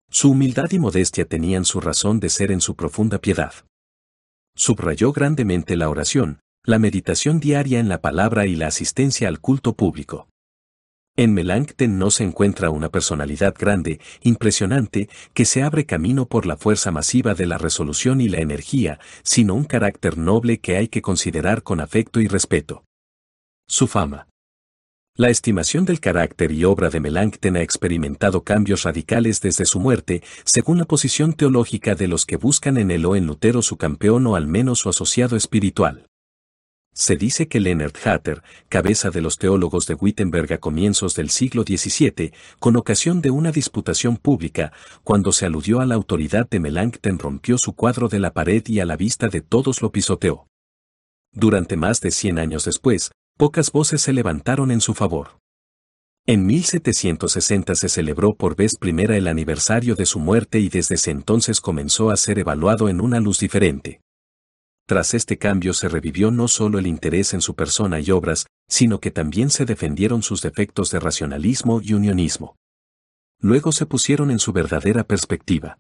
Su 0.09 0.31
humildad 0.31 0.71
y 0.71 0.79
modestia 0.79 1.25
tenían 1.25 1.65
su 1.65 1.81
razón 1.81 2.19
de 2.19 2.29
ser 2.29 2.51
en 2.51 2.61
su 2.61 2.75
profunda 2.75 3.19
piedad. 3.19 3.53
Subrayó 4.55 5.11
grandemente 5.11 5.75
la 5.75 5.89
oración, 5.89 6.39
la 6.65 6.79
meditación 6.79 7.41
diaria 7.41 7.79
en 7.79 7.89
la 7.89 7.99
palabra 7.99 8.45
y 8.45 8.55
la 8.55 8.67
asistencia 8.67 9.27
al 9.27 9.41
culto 9.41 9.73
público. 9.73 10.29
En 11.17 11.33
Melanchthon 11.33 11.99
no 11.99 12.09
se 12.09 12.23
encuentra 12.23 12.69
una 12.69 12.87
personalidad 12.87 13.53
grande, 13.53 13.99
impresionante, 14.21 15.09
que 15.33 15.43
se 15.43 15.61
abre 15.61 15.85
camino 15.85 16.25
por 16.25 16.45
la 16.45 16.55
fuerza 16.55 16.89
masiva 16.89 17.35
de 17.35 17.47
la 17.47 17.57
resolución 17.57 18.21
y 18.21 18.29
la 18.29 18.39
energía, 18.39 18.99
sino 19.23 19.55
un 19.55 19.65
carácter 19.65 20.17
noble 20.17 20.59
que 20.61 20.77
hay 20.77 20.87
que 20.87 21.01
considerar 21.01 21.63
con 21.63 21.81
afecto 21.81 22.21
y 22.21 22.27
respeto. 22.27 22.85
Su 23.67 23.87
fama. 23.87 24.29
La 25.15 25.29
estimación 25.29 25.83
del 25.83 25.99
carácter 25.99 26.53
y 26.53 26.63
obra 26.63 26.89
de 26.89 27.01
Melanchthon 27.01 27.57
ha 27.57 27.61
experimentado 27.61 28.43
cambios 28.43 28.83
radicales 28.83 29.41
desde 29.41 29.65
su 29.65 29.81
muerte, 29.81 30.23
según 30.45 30.77
la 30.77 30.85
posición 30.85 31.33
teológica 31.33 31.93
de 31.93 32.07
los 32.07 32.25
que 32.25 32.37
buscan 32.37 32.77
en 32.77 32.89
él 32.89 33.05
o 33.05 33.17
en 33.17 33.27
Lutero 33.27 33.61
su 33.61 33.75
campeón 33.75 34.25
o 34.27 34.37
al 34.37 34.47
menos 34.47 34.79
su 34.79 34.89
asociado 34.89 35.35
espiritual. 35.35 36.07
Se 36.93 37.15
dice 37.15 37.47
que 37.47 37.59
Leonard 37.59 37.93
Hatter, 38.05 38.43
cabeza 38.69 39.09
de 39.09 39.21
los 39.21 39.39
teólogos 39.39 39.87
de 39.87 39.95
Wittenberg 39.95 40.53
a 40.53 40.59
comienzos 40.59 41.15
del 41.15 41.31
siglo 41.31 41.63
XVII, 41.63 42.33
con 42.59 42.75
ocasión 42.75 43.19
de 43.19 43.31
una 43.31 43.51
disputación 43.51 44.17
pública, 44.17 44.71
cuando 45.03 45.31
se 45.31 45.47
aludió 45.47 45.79
a 45.79 45.87
la 45.87 45.95
autoridad 45.95 46.47
de 46.47 46.59
Melanchthon 46.59 47.17
rompió 47.17 47.57
su 47.57 47.73
cuadro 47.73 48.09
de 48.09 48.19
la 48.19 48.31
pared 48.31 48.61
y 48.67 48.79
a 48.79 48.85
la 48.85 48.95
vista 48.95 49.27
de 49.27 49.41
todos 49.41 49.81
lo 49.81 49.91
pisoteó. 49.91 50.47
Durante 51.31 51.77
más 51.77 51.99
de 51.99 52.11
cien 52.11 52.37
años 52.37 52.65
después, 52.65 53.11
pocas 53.37 53.71
voces 53.71 54.01
se 54.01 54.13
levantaron 54.13 54.69
en 54.69 54.79
su 54.79 54.93
favor. 54.93 55.39
En 56.27 56.45
1760 56.45 57.73
se 57.73 57.89
celebró 57.89 58.35
por 58.35 58.55
vez 58.55 58.77
primera 58.79 59.17
el 59.17 59.27
aniversario 59.27 59.95
de 59.95 60.05
su 60.05 60.19
muerte 60.19 60.59
y 60.59 60.69
desde 60.69 60.95
ese 60.95 61.09
entonces 61.09 61.59
comenzó 61.59 62.11
a 62.11 62.17
ser 62.17 62.37
evaluado 62.37 62.87
en 62.87 63.01
una 63.01 63.19
luz 63.19 63.39
diferente. 63.39 64.02
Tras 64.85 65.13
este 65.13 65.37
cambio 65.37 65.73
se 65.73 65.87
revivió 65.87 66.29
no 66.29 66.47
solo 66.47 66.77
el 66.77 66.87
interés 66.87 67.33
en 67.33 67.41
su 67.41 67.55
persona 67.55 68.01
y 68.01 68.11
obras, 68.11 68.47
sino 68.67 68.99
que 68.99 69.11
también 69.11 69.49
se 69.49 69.65
defendieron 69.65 70.23
sus 70.23 70.41
defectos 70.41 70.91
de 70.91 70.99
racionalismo 70.99 71.79
y 71.81 71.93
unionismo. 71.93 72.57
Luego 73.39 73.71
se 73.71 73.85
pusieron 73.85 74.29
en 74.31 74.39
su 74.39 74.51
verdadera 74.51 75.05
perspectiva. 75.05 75.77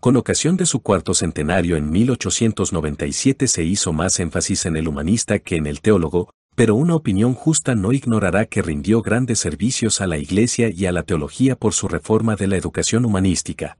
Con 0.00 0.16
ocasión 0.16 0.56
de 0.56 0.66
su 0.66 0.80
cuarto 0.80 1.14
centenario 1.14 1.76
en 1.76 1.90
1897 1.90 3.48
se 3.48 3.64
hizo 3.64 3.92
más 3.92 4.20
énfasis 4.20 4.66
en 4.66 4.76
el 4.76 4.88
humanista 4.88 5.38
que 5.38 5.56
en 5.56 5.66
el 5.66 5.80
teólogo, 5.80 6.30
pero 6.54 6.74
una 6.74 6.94
opinión 6.94 7.34
justa 7.34 7.74
no 7.74 7.92
ignorará 7.92 8.46
que 8.46 8.62
rindió 8.62 9.02
grandes 9.02 9.38
servicios 9.38 10.00
a 10.00 10.06
la 10.06 10.16
Iglesia 10.16 10.70
y 10.70 10.86
a 10.86 10.92
la 10.92 11.02
teología 11.02 11.54
por 11.54 11.74
su 11.74 11.86
reforma 11.86 12.34
de 12.34 12.46
la 12.46 12.56
educación 12.56 13.04
humanística. 13.04 13.76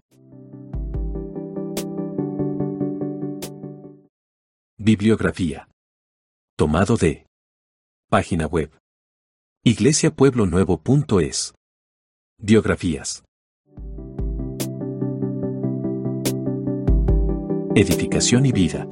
Bibliografía. 4.89 5.69
Tomado 6.57 6.97
de. 6.97 7.27
Página 8.09 8.47
web. 8.47 8.71
iglesiapueblonuevo.es. 9.65 11.55
Biografías. 12.39 13.25
Edificación 17.75 18.47
y 18.47 18.53
vida. 18.53 18.89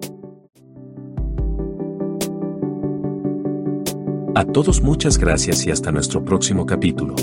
A 4.35 4.45
todos 4.47 4.83
muchas 4.83 5.17
gracias 5.17 5.65
y 5.65 5.71
hasta 5.71 5.93
nuestro 5.93 6.25
próximo 6.25 6.67
capítulo. 6.67 7.15